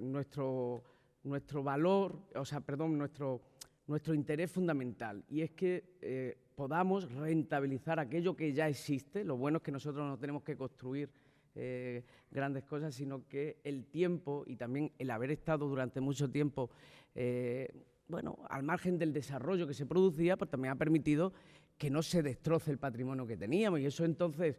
nuestro 0.00 0.82
nuestro 1.24 1.62
valor, 1.62 2.18
o 2.34 2.44
sea, 2.44 2.60
perdón, 2.60 2.98
nuestro, 2.98 3.42
nuestro 3.86 4.14
interés 4.14 4.50
fundamental, 4.50 5.24
y 5.28 5.42
es 5.42 5.50
que 5.52 5.84
eh, 6.00 6.38
podamos 6.54 7.10
rentabilizar 7.12 7.98
aquello 7.98 8.36
que 8.36 8.52
ya 8.52 8.68
existe. 8.68 9.24
Lo 9.24 9.36
bueno 9.36 9.58
es 9.58 9.62
que 9.62 9.72
nosotros 9.72 10.06
no 10.06 10.18
tenemos 10.18 10.42
que 10.42 10.56
construir 10.56 11.10
eh, 11.54 12.04
grandes 12.30 12.64
cosas, 12.64 12.94
sino 12.94 13.26
que 13.28 13.58
el 13.64 13.86
tiempo 13.86 14.44
y 14.46 14.56
también 14.56 14.92
el 14.98 15.10
haber 15.10 15.30
estado 15.30 15.68
durante 15.68 16.00
mucho 16.00 16.30
tiempo, 16.30 16.70
eh, 17.14 17.68
bueno, 18.08 18.38
al 18.48 18.62
margen 18.62 18.98
del 18.98 19.12
desarrollo 19.12 19.66
que 19.66 19.74
se 19.74 19.86
producía, 19.86 20.36
pues 20.36 20.50
también 20.50 20.72
ha 20.72 20.76
permitido 20.76 21.32
que 21.76 21.90
no 21.90 22.02
se 22.02 22.22
destroce 22.22 22.70
el 22.70 22.78
patrimonio 22.78 23.26
que 23.26 23.36
teníamos 23.36 23.80
y 23.80 23.86
eso 23.86 24.04
entonces 24.04 24.58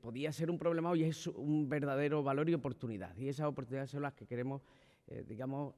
podía 0.00 0.32
ser 0.32 0.50
un 0.50 0.58
problema 0.58 0.96
y 0.96 1.04
es 1.04 1.26
un 1.26 1.68
verdadero 1.68 2.22
valor 2.22 2.48
y 2.48 2.54
oportunidad. 2.54 3.14
Y 3.18 3.28
esas 3.28 3.46
oportunidades 3.46 3.90
son 3.90 4.00
las 4.00 4.14
que 4.14 4.24
queremos, 4.24 4.62
digamos, 5.26 5.74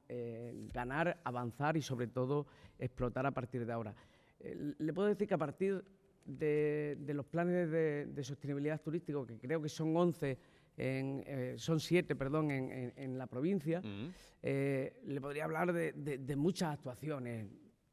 ganar, 0.73 1.19
avanzar 1.23 1.77
y 1.77 1.81
sobre 1.81 2.07
todo 2.07 2.47
explotar 2.77 3.25
a 3.25 3.31
partir 3.31 3.65
de 3.65 3.73
ahora. 3.73 3.95
le 4.39 4.93
puedo 4.93 5.07
decir 5.07 5.27
que 5.27 5.33
a 5.33 5.37
partir 5.37 5.83
de, 6.25 7.13
los 7.13 7.25
planes 7.25 7.69
de, 7.69 8.23
sostenibilidad 8.23 8.81
turístico, 8.81 9.25
que 9.25 9.37
creo 9.37 9.61
que 9.61 9.69
son 9.69 9.95
11, 9.95 10.37
eh, 10.77 11.53
son 11.57 11.79
7, 11.79 12.15
perdón, 12.15 12.51
en, 12.51 13.17
la 13.17 13.27
provincia, 13.27 13.81
eh, 14.41 14.99
le 15.05 15.21
podría 15.21 15.45
hablar 15.45 15.73
de, 15.73 16.35
muchas 16.35 16.73
actuaciones, 16.73 17.47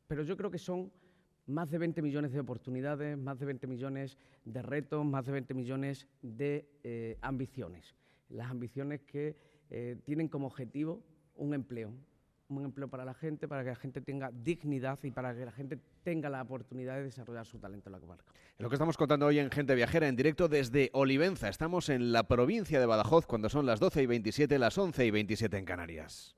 pero 0.06 0.22
yo 0.22 0.36
creo 0.36 0.50
que 0.50 0.58
son 0.58 0.92
más 1.46 1.70
de 1.70 1.78
20 1.78 2.02
millones 2.02 2.32
de 2.32 2.40
oportunidades, 2.40 3.16
más 3.16 3.38
de 3.38 3.46
20 3.46 3.66
millones 3.66 4.18
de 4.44 4.62
retos, 4.62 5.04
más 5.04 5.24
de 5.24 5.32
20 5.32 5.54
millones 5.54 6.06
de 6.20 6.68
eh, 6.84 7.16
ambiciones. 7.22 7.94
Las 8.28 8.50
ambiciones 8.50 9.00
que 9.02 9.36
tienen 10.04 10.28
como 10.28 10.46
objetivo 10.46 11.02
un 11.38 11.54
empleo, 11.54 11.92
un 12.48 12.64
empleo 12.64 12.88
para 12.88 13.04
la 13.04 13.14
gente, 13.14 13.48
para 13.48 13.62
que 13.62 13.70
la 13.70 13.76
gente 13.76 14.00
tenga 14.00 14.30
dignidad 14.32 14.98
y 15.02 15.10
para 15.10 15.34
que 15.34 15.44
la 15.44 15.52
gente 15.52 15.78
tenga 16.02 16.28
la 16.28 16.42
oportunidad 16.42 16.96
de 16.96 17.04
desarrollar 17.04 17.46
su 17.46 17.58
talento 17.58 17.88
en 17.88 17.92
la 17.92 18.00
comarca. 18.00 18.32
Lo 18.58 18.68
que 18.68 18.74
estamos 18.74 18.96
contando 18.96 19.26
hoy 19.26 19.38
en 19.38 19.50
Gente 19.50 19.74
Viajera, 19.74 20.08
en 20.08 20.16
directo 20.16 20.48
desde 20.48 20.90
Olivenza. 20.92 21.48
Estamos 21.48 21.88
en 21.88 22.12
la 22.12 22.24
provincia 22.24 22.80
de 22.80 22.86
Badajoz 22.86 23.26
cuando 23.26 23.48
son 23.48 23.66
las 23.66 23.80
12 23.80 24.02
y 24.02 24.06
27, 24.06 24.58
las 24.58 24.76
11 24.76 25.06
y 25.06 25.10
27 25.10 25.58
en 25.58 25.64
Canarias. 25.64 26.34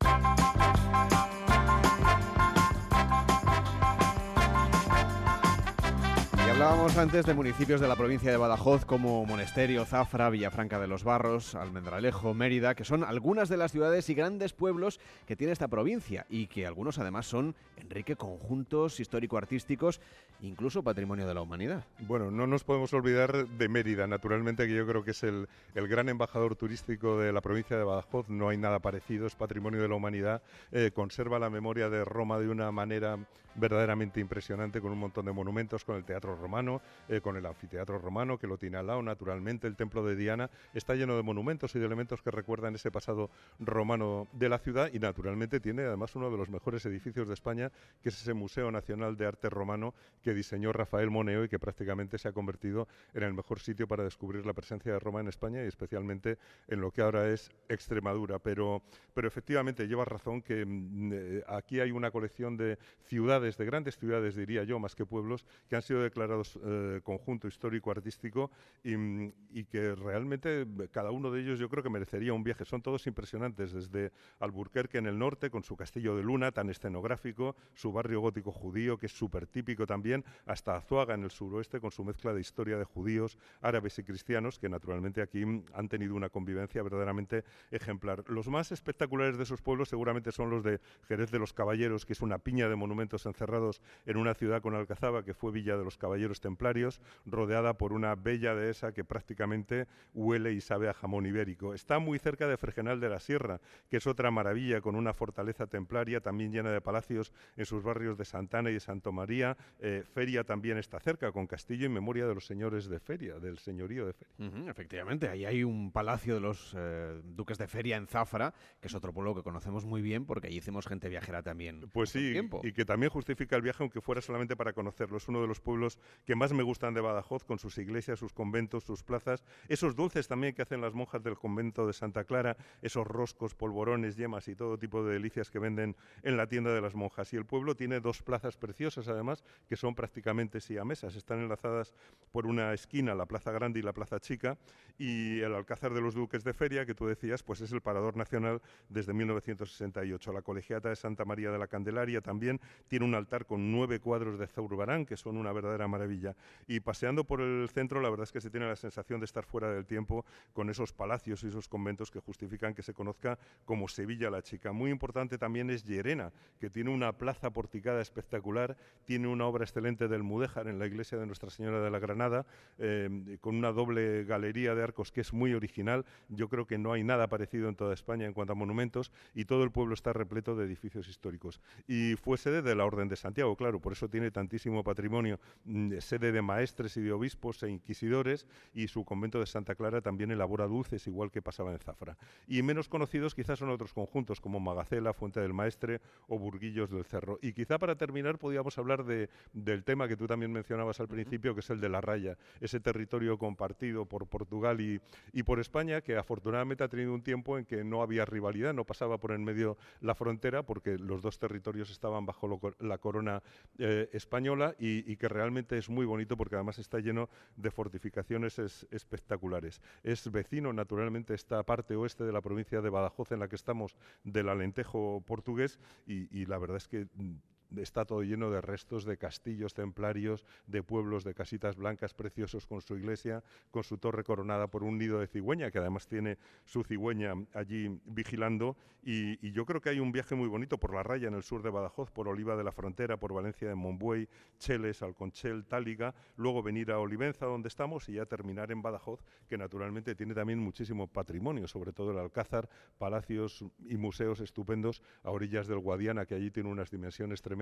Hablábamos 6.61 6.99
antes 6.99 7.25
de 7.25 7.33
municipios 7.33 7.81
de 7.81 7.89
la 7.89 7.97
provincia 7.97 8.31
de 8.31 8.37
Badajoz 8.37 8.85
como 8.85 9.25
Monesterio, 9.25 9.87
Zafra, 9.87 10.29
Villafranca 10.29 10.79
de 10.79 10.89
los 10.89 11.05
Barros, 11.05 11.55
Almendralejo, 11.55 12.35
Mérida, 12.35 12.75
que 12.75 12.85
son 12.85 13.03
algunas 13.03 13.49
de 13.49 13.57
las 13.57 13.73
ciudades 13.73 14.11
y 14.11 14.15
grandes 14.15 14.53
pueblos 14.53 15.01
que 15.27 15.37
tiene 15.37 15.55
esta 15.55 15.69
provincia 15.69 16.27
y 16.29 16.49
que 16.49 16.67
algunos 16.67 16.99
además 16.99 17.25
son, 17.25 17.55
Enrique, 17.79 18.15
conjuntos 18.15 19.01
histórico-artísticos, 19.01 20.03
incluso 20.43 20.83
patrimonio 20.83 21.27
de 21.27 21.33
la 21.33 21.41
humanidad. 21.41 21.87
Bueno, 22.01 22.31
no 22.31 22.47
nos 22.47 22.63
podemos 22.63 22.93
olvidar 22.93 23.49
de 23.49 23.69
Mérida, 23.71 24.07
naturalmente, 24.07 24.67
que 24.67 24.75
yo 24.75 24.87
creo 24.87 25.03
que 25.03 25.13
es 25.13 25.23
el, 25.23 25.49
gran 25.75 26.11
embajador 26.11 26.57
turístico 26.57 27.19
de 27.19 27.33
la 27.33 27.41
provincia 27.41 27.79
de 27.79 27.85
Badajoz. 27.85 28.29
No 28.29 28.51
hay 28.51 28.59
nada 28.59 28.81
parecido, 28.81 29.27
es 29.27 29.35
patrimonio 29.35 29.81
de 29.81 29.89
la 29.89 29.95
humanidad. 29.95 30.43
Eh, 30.73 30.91
conserva 30.93 31.39
la 31.39 31.49
memoria 31.49 31.89
de 31.89 32.05
Roma 32.05 32.39
de 32.39 32.51
una 32.51 32.71
manera 32.71 33.19
verdaderamente 33.55 34.21
impresionante, 34.21 34.81
con 34.81 34.93
un 34.93 34.99
montón 34.99 35.27
de 35.27 35.33
monumentos, 35.33 35.85
con 35.85 35.97
el 35.97 36.05
Teatro 36.05 36.37
Romano 36.37 36.81
eh, 37.09 37.21
con 37.21 37.37
el 37.37 37.47
anfiteatro 37.47 37.99
romano 37.99 38.39
que 38.39 38.47
lo 38.47 38.59
tiene 38.59 38.77
al 38.77 38.87
lado, 38.87 39.03
naturalmente, 39.03 39.67
el 39.67 39.77
templo 39.77 40.05
de 40.05 40.17
Diana 40.17 40.51
está 40.75 40.95
lleno 40.95 41.17
de 41.17 41.23
monumentos 41.23 41.75
y 41.75 41.79
de 41.79 41.87
elementos 41.87 42.23
que 42.23 42.31
recuerdan 42.31 42.75
ese 42.75 42.91
pasado 42.91 43.31
romano 43.59 44.29
de 44.33 44.49
la 44.49 44.59
ciudad 44.59 44.91
y 44.93 44.99
naturalmente 44.99 45.61
tiene 45.61 45.83
además 45.83 46.15
uno 46.15 46.31
de 46.31 46.37
los 46.37 46.49
mejores 46.49 46.85
edificios 46.87 47.29
de 47.29 47.35
España, 47.35 47.73
que 48.03 48.11
es 48.11 48.21
ese 48.21 48.35
Museo 48.35 48.71
Nacional 48.71 49.17
de 49.17 49.27
Arte 49.27 49.51
Romano 49.51 49.95
que 50.23 50.35
diseñó 50.35 50.73
Rafael 50.73 51.11
Moneo 51.11 51.45
y 51.45 51.49
que 51.49 51.59
prácticamente 51.59 52.19
se 52.19 52.29
ha 52.29 52.33
convertido 52.33 52.89
en 53.15 53.23
el 53.23 53.35
mejor 53.35 53.61
sitio 53.61 53.89
para 53.89 54.05
descubrir 54.05 54.47
la 54.47 54.53
presencia 54.53 54.93
de 54.93 54.99
Roma 54.99 55.21
en 55.21 55.29
España 55.29 55.65
y 55.65 55.67
especialmente 55.67 56.39
en 56.69 56.81
lo 56.81 56.91
que 56.91 57.03
ahora 57.03 57.29
es 57.29 57.51
Extremadura. 57.69 58.39
Pero, 58.39 58.83
pero 59.15 59.29
efectivamente 59.29 59.87
lleva 59.87 60.05
razón 60.05 60.43
que 60.43 60.65
mm, 60.65 61.13
eh, 61.13 61.45
aquí 61.49 61.81
hay 61.81 61.91
una 61.91 62.11
colección 62.11 62.57
de 62.57 62.79
ciudades, 63.05 63.50
de 63.57 63.65
grandes 63.65 63.99
ciudades, 63.99 64.35
diría 64.35 64.65
yo, 64.65 64.79
más 64.79 64.95
que 64.95 65.07
pueblos, 65.07 65.45
que 65.69 65.77
han 65.77 65.83
sido 65.83 66.03
declarados 66.03 66.59
eh, 66.65 67.01
conjunto 67.03 67.49
histórico-artístico 67.49 68.51
y, 68.83 69.65
que 69.65 69.95
realmente 69.95 70.67
cada 70.91 71.11
uno 71.11 71.31
de 71.31 71.41
ellos 71.41 71.59
yo 71.59 71.69
creo 71.69 71.83
que 71.83 71.91
merecería 71.91 72.33
un 72.33 72.43
viaje. 72.43 72.65
Son 72.65 72.83
todos 72.83 73.07
impresionantes, 73.07 73.73
desde 73.73 74.13
Alburquerque 74.41 74.99
en 74.99 75.07
el 75.07 75.19
norte, 75.19 75.51
con 75.51 75.63
su 75.63 75.77
castillo 75.77 76.17
de 76.17 76.23
luna 76.23 76.51
tan 76.51 76.71
escenográfico, 76.71 77.55
su 77.75 77.93
barrio 77.93 78.21
gótico 78.21 78.53
judío, 78.53 78.99
que 78.99 79.07
es 79.07 79.13
súper 79.13 79.47
típico 79.47 79.87
también, 79.87 80.25
hasta 80.47 80.77
Azuaga 80.77 81.15
en 81.15 81.25
el 81.25 81.31
suroeste, 81.31 81.81
con 81.81 81.91
su 81.91 82.05
mezcla 82.05 82.33
de 82.33 82.41
historia 82.41 82.79
de 82.79 82.85
judíos, 82.85 83.39
árabes 83.61 83.99
y 83.99 84.03
cristianos, 84.03 84.59
que 84.59 84.69
naturalmente 84.69 85.23
aquí 85.23 85.43
han 85.43 85.89
tenido 85.89 86.15
una 86.15 86.31
convivencia 86.31 86.83
verdaderamente 86.83 87.45
ejemplar. 87.71 88.25
Los 88.29 88.49
más 88.49 88.73
espectaculares 88.73 89.37
de 89.37 89.45
esos 89.45 89.63
pueblos 89.63 89.89
seguramente 89.89 90.33
son 90.33 90.51
los 90.51 90.63
de 90.63 90.81
Jerez 91.07 91.31
de 91.31 91.39
los 91.39 91.53
Caballeros, 91.53 92.07
que 92.07 92.13
es 92.13 92.21
una 92.23 92.39
piña 92.39 92.69
de 92.69 92.77
monumentos 92.77 93.27
encerrados 93.31 93.81
en 94.07 94.17
una 94.17 94.35
ciudad 94.35 94.63
con 94.63 94.75
Alcazaba, 94.75 95.25
que 95.25 95.35
fue 95.35 95.53
Villa 95.53 95.77
de 95.77 95.85
los 95.85 95.97
Caballeros 95.97 96.41
templarios, 96.41 97.01
rodeada 97.27 97.75
por 97.75 97.93
una 97.93 98.15
bella 98.15 98.55
dehesa 98.55 98.93
que 98.93 99.05
prácticamente 99.05 99.87
huele 100.15 100.53
y 100.53 100.61
sabe 100.61 100.89
a 100.89 100.95
jamón 100.95 101.27
ibérico. 101.27 101.75
Está 101.75 101.99
muy 101.99 102.19
cerca 102.19 102.47
de 102.47 102.57
Fregenal 102.57 103.01
de 103.01 103.09
la 103.09 103.21
Sierra, 103.21 103.61
que 103.89 103.97
es 103.97 104.07
otra 104.07 104.31
maravilla, 104.31 104.81
con 104.81 104.95
una 104.95 105.13
fortaleza 105.13 105.67
templaria 105.67 106.21
también 106.21 106.53
llena 106.53 106.71
de 106.71 106.81
palacios 106.81 107.33
en 107.57 107.67
sus 107.67 107.83
barrios 107.83 108.19
de 108.19 108.25
Santana 108.25 108.71
y 108.71 108.75
de 108.75 108.81
Santo 108.81 109.13
María. 109.13 109.57
Eh, 109.79 110.05
Feria 110.13 110.45
también 110.45 110.79
está 110.79 111.01
cerca, 111.01 111.33
con 111.33 111.47
castillo 111.47 111.87
en 111.87 111.93
memoria 111.93 112.27
de 112.27 112.35
los 112.35 112.47
señores 112.47 112.89
de 112.89 113.01
Feria, 113.01 113.39
del 113.39 113.59
señorío 113.59 114.07
de 114.07 114.13
Feria. 114.13 114.71
efectivamente, 114.71 115.29
ahí 115.29 115.45
hay 115.45 115.65
un 115.65 115.93
palacio 115.93 116.35
de 116.35 116.41
los 116.41 116.75
eh, 116.77 117.21
duques 117.25 117.59
de 117.59 117.69
Feria 117.69 117.97
en 117.97 118.07
Zafra, 118.07 118.55
que 118.81 118.89
es 118.89 118.95
otro 118.95 119.13
pueblo 119.13 119.35
que 119.35 119.43
conocemos 119.43 119.85
muy 119.85 120.03
bien 120.03 120.25
porque 120.27 120.49
allí 120.49 120.59
hicimos 120.59 120.87
gente 120.87 121.09
viajera 121.09 121.43
también. 121.43 121.89
Pues 121.93 122.11
sí, 122.11 122.35
y 122.63 122.73
que 122.73 122.85
también 122.85 123.11
justifica 123.21 123.55
el 123.55 123.61
viaje, 123.61 123.83
aunque 123.83 124.01
fuera 124.01 124.23
solamente 124.23 124.57
para 124.57 124.73
conocerlo. 124.73 125.19
Es 125.19 125.29
uno 125.29 125.43
de 125.43 125.47
los 125.47 125.61
pueblos 125.61 125.99
que 126.25 126.35
más 126.35 126.55
me 126.55 126.63
gustan 126.63 126.95
de 126.95 127.03
Badajoz, 127.03 127.45
con 127.45 127.59
sus 127.59 127.77
iglesias, 127.77 128.19
sus 128.19 128.33
conventos, 128.33 128.85
sus 128.85 129.03
plazas, 129.03 129.45
esos 129.69 129.95
dulces 129.95 130.27
también 130.27 130.55
que 130.55 130.63
hacen 130.63 130.81
las 130.81 130.95
monjas 130.95 131.23
del 131.23 131.37
convento 131.37 131.87
de 131.87 131.93
Santa 131.93 132.25
Clara, 132.25 132.57
esos 132.81 133.07
roscos, 133.07 133.55
polvorones, 133.55 134.17
yemas 134.17 134.49
y 134.49 134.57
todo 134.57 134.79
tipo 134.79 135.05
de 135.05 135.13
delicias 135.13 135.51
que 135.51 135.59
venden 135.59 135.97
en 136.23 136.39
la 136.39 136.47
tienda 136.47 136.73
de 136.73 136.81
las 136.81 136.95
monjas. 136.95 137.31
Y 137.35 137.37
el 137.37 137.45
pueblo 137.45 137.75
tiene 137.75 138.01
dos 138.01 138.23
plazas 138.23 138.57
preciosas, 138.57 139.07
además, 139.09 139.45
que 139.69 139.77
son 139.77 139.95
prácticamente 139.95 140.63
siamesas. 140.63 141.15
Están 141.15 141.41
enlazadas 141.41 141.93
por 142.33 142.47
una 142.47 142.73
esquina, 142.73 143.15
la 143.15 143.27
Plaza 143.27 143.53
Grande 143.53 143.81
y 143.81 143.83
la 143.83 143.93
Plaza 143.93 144.19
Chica, 144.19 144.57
y 144.97 145.41
el 145.41 145.55
Alcázar 145.55 145.93
de 145.93 146.01
los 146.01 146.15
Duques 146.15 146.43
de 146.43 146.55
Feria, 146.55 146.87
que 146.87 146.95
tú 146.95 147.07
decías, 147.07 147.43
pues 147.43 147.61
es 147.61 147.71
el 147.73 147.83
parador 147.83 148.17
nacional 148.17 148.63
desde 148.89 149.13
1968. 149.13 150.33
La 150.33 150.41
Colegiata 150.41 150.89
de 150.89 150.97
Santa 150.97 151.27
María 151.27 151.51
de 151.51 151.59
la 151.59 151.67
Candelaria 151.67 152.23
también 152.23 152.61
tiene 152.89 153.05
un 153.05 153.10
altar 153.15 153.47
con 153.47 153.73
nueve 153.73 154.01
cuadros 154.01 154.39
de 154.39 154.47
Zurbarán, 154.47 155.07
que 155.07 155.17
son 155.17 155.37
una 155.37 155.53
verdadera 155.53 155.89
maravilla. 155.89 156.37
Y 156.67 156.81
paseando 156.81 157.25
por 157.25 157.41
el 157.41 157.69
centro, 157.69 158.01
la 158.01 158.11
verdad 158.11 158.25
es 158.25 158.33
que 158.33 158.41
se 158.41 158.51
tiene 158.51 158.67
la 158.67 158.77
sensación 158.77 159.21
de 159.21 159.27
estar 159.27 159.45
fuera 159.45 159.71
del 159.73 159.87
tiempo 159.87 160.25
con 160.53 160.71
esos 160.71 160.93
palacios 160.93 161.43
y 161.43 161.49
esos 161.49 161.69
conventos 161.69 162.11
que 162.11 162.21
justifican 162.21 162.75
que 162.75 162.83
se 162.83 162.95
conozca 162.95 163.39
como 163.65 163.89
Sevilla 163.89 164.31
la 164.31 164.43
Chica. 164.43 164.73
Muy 164.73 164.91
importante 164.91 165.39
también 165.39 165.71
es 165.71 165.85
Llerena, 165.85 166.33
que 166.59 166.71
tiene 166.71 166.91
una 166.91 167.13
plaza 167.13 167.51
porticada 167.51 168.01
espectacular, 168.01 168.77
tiene 169.05 169.29
una 169.29 169.47
obra 169.47 169.65
excelente 169.65 170.09
del 170.09 170.23
Mudéjar 170.23 170.69
en 170.69 170.79
la 170.79 170.87
iglesia 170.87 171.19
de 171.19 171.27
Nuestra 171.27 171.51
Señora 171.51 171.81
de 171.81 171.91
la 171.91 171.99
Granada, 171.99 172.47
eh, 172.79 173.39
con 173.41 173.57
una 173.57 173.73
doble 173.73 174.25
galería 174.25 174.75
de 174.75 174.83
arcos 174.83 175.13
que 175.13 175.21
es 175.21 175.33
muy 175.33 175.55
original. 175.55 176.05
Yo 176.29 176.49
creo 176.49 176.67
que 176.67 176.79
no 176.79 176.93
hay 176.93 177.05
nada 177.05 177.29
parecido 177.29 177.69
en 177.69 177.77
toda 177.77 177.95
España 177.95 178.27
en 178.27 178.33
cuanto 178.33 178.53
a 178.53 178.57
monumentos 178.57 179.13
y 179.35 179.45
todo 179.45 179.65
el 179.65 179.71
pueblo 179.71 179.95
está 179.95 180.13
repleto 180.13 180.57
de 180.57 180.65
edificios 180.67 181.09
históricos. 181.09 181.61
Y 181.87 182.17
fue 182.17 182.37
sede 182.37 182.63
de 182.63 182.75
la 182.75 182.85
Orden 182.85 183.00
de 183.09 183.17
Santiago, 183.17 183.57
claro, 183.57 183.81
por 183.81 183.93
eso 183.93 184.09
tiene 184.09 184.31
tantísimo 184.31 184.83
patrimonio, 184.83 185.41
mm, 185.65 185.99
sede 185.99 186.33
de 186.33 186.43
maestres 186.43 186.97
y 186.97 187.03
de 187.03 187.13
obispos 187.13 187.63
e 187.63 187.71
inquisidores, 187.71 188.47
y 188.75 188.89
su 188.89 189.05
convento 189.05 189.41
de 189.41 189.47
Santa 189.47 189.75
Clara 189.75 190.01
también 190.01 190.31
elabora 190.31 190.67
dulces, 190.67 191.07
igual 191.07 191.31
que 191.31 191.43
pasaba 191.43 191.73
en 191.73 191.79
Zafra. 191.79 192.17
Y 192.47 192.63
menos 192.63 192.89
conocidos 192.89 193.35
quizás 193.35 193.59
son 193.59 193.71
otros 193.71 193.93
conjuntos, 193.93 194.41
como 194.41 194.61
Magacela, 194.61 195.13
Fuente 195.13 195.41
del 195.41 195.55
Maestre 195.55 196.01
o 196.29 196.39
Burguillos 196.39 196.91
del 196.91 197.05
Cerro. 197.05 197.39
Y 197.43 197.53
quizá 197.53 197.79
para 197.79 197.97
terminar 197.97 198.39
podríamos 198.39 198.77
hablar 198.79 199.05
de, 199.05 199.29
del 199.53 199.85
tema 199.85 200.09
que 200.09 200.17
tú 200.17 200.27
también 200.27 200.53
mencionabas 200.53 201.01
al 201.01 201.09
principio, 201.09 201.55
que 201.55 201.61
es 201.61 201.71
el 201.71 201.81
de 201.81 201.89
la 201.89 202.01
raya, 202.01 202.37
ese 202.61 202.81
territorio 202.81 203.39
compartido 203.39 204.07
por 204.07 204.27
Portugal 204.27 204.81
y, 204.81 205.01
y 205.33 205.43
por 205.43 205.61
España, 205.61 206.01
que 206.01 206.17
afortunadamente 206.17 206.85
ha 206.85 206.89
tenido 206.89 207.15
un 207.15 207.23
tiempo 207.23 207.59
en 207.59 207.65
que 207.65 207.85
no 207.85 208.03
había 208.03 208.25
rivalidad, 208.25 208.75
no 208.75 208.85
pasaba 208.85 209.19
por 209.19 209.33
en 209.33 209.45
medio 209.45 209.77
la 210.01 210.15
frontera, 210.15 210.63
porque 210.63 210.99
los 210.99 211.23
dos 211.23 211.39
territorios 211.39 211.91
estaban 211.91 212.27
bajo 212.27 212.61
la 212.79 212.90
corona 212.99 213.43
eh, 213.79 214.09
española 214.13 214.75
y, 214.79 215.17
que 215.17 215.29
realmente 215.29 215.77
es 215.77 215.89
muy 215.89 216.07
bonito 216.07 216.37
porque 216.37 216.55
además 216.55 216.79
está 216.79 216.99
lleno 216.99 217.29
de 217.57 217.71
fortificaciones 217.71 218.59
espectaculares. 218.91 219.81
Es 220.03 220.31
vecino, 220.31 220.73
naturalmente, 220.73 221.35
esta 221.35 221.63
parte 221.63 221.97
oeste 221.97 222.25
de 222.25 222.33
la 222.33 222.41
provincia 222.41 222.81
de 222.81 222.91
Badajoz 222.91 223.33
en 223.33 223.41
la 223.41 223.49
que 223.49 223.57
estamos 223.57 223.97
del 224.25 224.49
Alentejo 224.49 225.23
portugués 225.27 225.79
y, 226.07 226.29
y 226.37 226.47
la 226.47 226.59
verdad 226.59 226.79
es 226.79 226.89
que 226.89 227.07
mm, 227.15 227.37
está 227.77 228.05
todo 228.05 228.23
lleno 228.23 228.51
de 228.51 228.61
restos 228.61 229.05
de 229.05 229.17
castillos 229.17 229.75
templarios, 229.75 230.45
de 230.67 230.83
pueblos, 230.83 231.25
de 231.25 231.35
casitas 231.35 231.77
blancas 231.77 232.15
preciosos 232.15 232.67
con 232.67 232.81
su 232.81 232.97
iglesia, 232.97 233.43
con 233.71 233.85
su 233.85 233.99
torre 233.99 234.25
coronada 234.25 234.67
por 234.67 234.83
un 234.83 234.99
nido 234.99 235.21
de 235.21 235.27
cigüeña, 235.27 235.71
que 235.71 235.79
además 235.79 236.09
tiene 236.09 236.39
su 236.65 236.83
cigüeña 236.83 237.35
allí 237.55 238.01
vigilando. 238.07 238.77
Y, 239.03 239.47
y 239.47 239.53
yo 239.53 239.65
creo 239.65 239.81
que 239.81 239.89
hay 239.89 240.01
un 240.01 240.13
viaje 240.13 240.35
muy 240.35 240.49
bonito 240.49 240.79
por 240.79 240.93
la 240.95 241.03
raya 241.03 241.29
en 241.29 241.35
el 241.35 241.43
sur 241.43 241.63
de 241.63 241.71
Badajoz, 241.71 242.11
por 242.11 242.29
Oliva 242.29 242.57
de 242.57 242.65
la 242.65 242.73
Frontera, 242.73 243.17
por 243.17 243.33
Valencia 243.33 243.69
de 243.69 243.75
Monbuey, 243.75 244.29
Cheles, 244.59 245.03
Alconchel, 245.03 245.65
Táliga, 245.65 246.15
luego 246.37 246.63
venir 246.63 246.91
a 246.91 246.99
Olivenza, 246.99 247.47
donde 247.47 247.69
estamos, 247.69 248.09
y 248.09 248.15
ya 248.15 248.27
terminar 248.27 248.71
en 248.73 248.83
Badajoz, 248.83 249.21
que 249.49 249.57
naturalmente 249.57 250.15
tiene 250.15 250.35
también 250.35 250.59
muchísimo 250.59 251.07
patrimonio, 251.07 251.67
sobre 251.67 251.93
todo 251.93 252.11
el 252.11 252.19
Alcázar, 252.19 252.69
palacios 252.99 253.65
y 253.89 253.97
museos 253.97 254.41
estupendos 254.41 255.03
a 255.23 255.31
orillas 255.31 255.67
del 255.67 255.79
Guadiana, 255.79 256.27
que 256.27 256.35
allí 256.35 256.51
tiene 256.51 256.69
unas 256.69 256.91
dimensiones 256.91 257.41
tremendas 257.41 257.60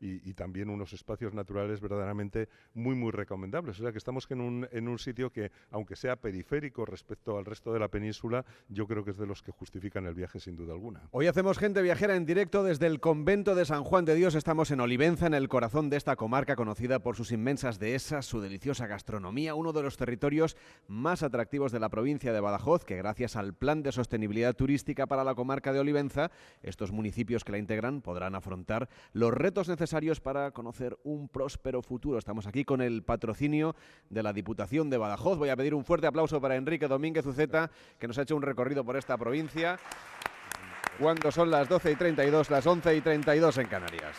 y, 0.00 0.32
también 0.34 0.70
unos 0.70 0.92
espacios 0.92 1.34
naturales 1.34 1.80
verdaderamente 1.80 2.48
muy, 2.74 2.94
muy 2.94 3.10
recomendables. 3.10 3.78
O 3.78 3.82
sea 3.82 3.92
que 3.92 3.98
estamos 3.98 4.26
en 4.30 4.40
un, 4.40 4.68
en 4.72 4.88
un 4.88 4.98
sitio 4.98 5.30
que, 5.30 5.50
aunque 5.70 5.94
sea 5.94 6.16
periférico 6.16 6.86
respecto 6.86 7.36
al 7.36 7.44
resto 7.44 7.72
de 7.72 7.78
la 7.78 7.88
península, 7.88 8.44
yo 8.68 8.86
creo 8.86 9.04
que 9.04 9.10
es 9.10 9.18
de 9.18 9.26
los 9.26 9.42
que 9.42 9.52
justifican 9.52 10.06
el 10.06 10.14
viaje 10.14 10.40
sin 10.40 10.56
duda 10.56 10.72
alguna. 10.72 11.02
Hoy 11.10 11.26
hacemos 11.26 11.58
gente 11.58 11.82
viajera 11.82 12.16
en 12.16 12.24
directo 12.24 12.64
desde 12.64 12.86
el 12.86 13.00
convento 13.00 13.54
de 13.54 13.64
San 13.64 13.84
Juan 13.84 14.04
de 14.04 14.14
Dios. 14.14 14.34
Estamos 14.34 14.70
en 14.70 14.80
Olivenza, 14.80 15.26
en 15.26 15.34
el 15.34 15.48
corazón 15.48 15.90
de 15.90 15.96
esta 15.96 16.16
comarca 16.16 16.56
conocida 16.56 17.00
por 17.00 17.16
sus 17.16 17.32
inmensas 17.32 17.78
dehesas, 17.78 18.26
su 18.26 18.40
deliciosa 18.40 18.86
gastronomía, 18.86 19.54
uno 19.54 19.72
de 19.72 19.82
los 19.82 19.96
territorios 19.96 20.56
más 20.88 21.22
atractivos 21.22 21.72
de 21.72 21.80
la 21.80 21.88
provincia 21.88 22.32
de 22.32 22.40
Badajoz, 22.40 22.84
que 22.84 22.96
gracias 22.96 23.36
al 23.36 23.54
Plan 23.54 23.82
de 23.82 23.92
Sostenibilidad 23.92 24.54
Turística 24.54 25.06
para 25.06 25.24
la 25.24 25.34
comarca 25.34 25.72
de 25.72 25.80
Olivenza, 25.80 26.30
estos 26.62 26.92
municipios 26.92 27.44
que 27.44 27.52
la 27.52 27.58
integran 27.58 28.00
podrán 28.00 28.34
afrontar 28.34 28.88
los 29.12 29.31
retos 29.32 29.68
necesarios 29.68 30.20
para 30.20 30.50
conocer 30.50 30.98
un 31.04 31.28
próspero 31.28 31.82
futuro. 31.82 32.18
Estamos 32.18 32.46
aquí 32.46 32.64
con 32.64 32.80
el 32.80 33.02
patrocinio 33.02 33.74
de 34.10 34.22
la 34.22 34.32
Diputación 34.32 34.90
de 34.90 34.98
Badajoz. 34.98 35.38
Voy 35.38 35.48
a 35.48 35.56
pedir 35.56 35.74
un 35.74 35.84
fuerte 35.84 36.06
aplauso 36.06 36.40
para 36.40 36.56
Enrique 36.56 36.88
Domínguez 36.88 37.26
Uceta, 37.26 37.70
que 37.98 38.08
nos 38.08 38.18
ha 38.18 38.22
hecho 38.22 38.36
un 38.36 38.42
recorrido 38.42 38.84
por 38.84 38.96
esta 38.96 39.16
provincia. 39.16 39.78
Cuando 40.98 41.32
son 41.32 41.50
las 41.50 41.68
12 41.68 41.92
y 41.92 41.96
32, 41.96 42.50
las 42.50 42.66
11 42.66 42.96
y 42.96 43.00
32 43.00 43.58
en 43.58 43.66
Canarias. 43.66 44.16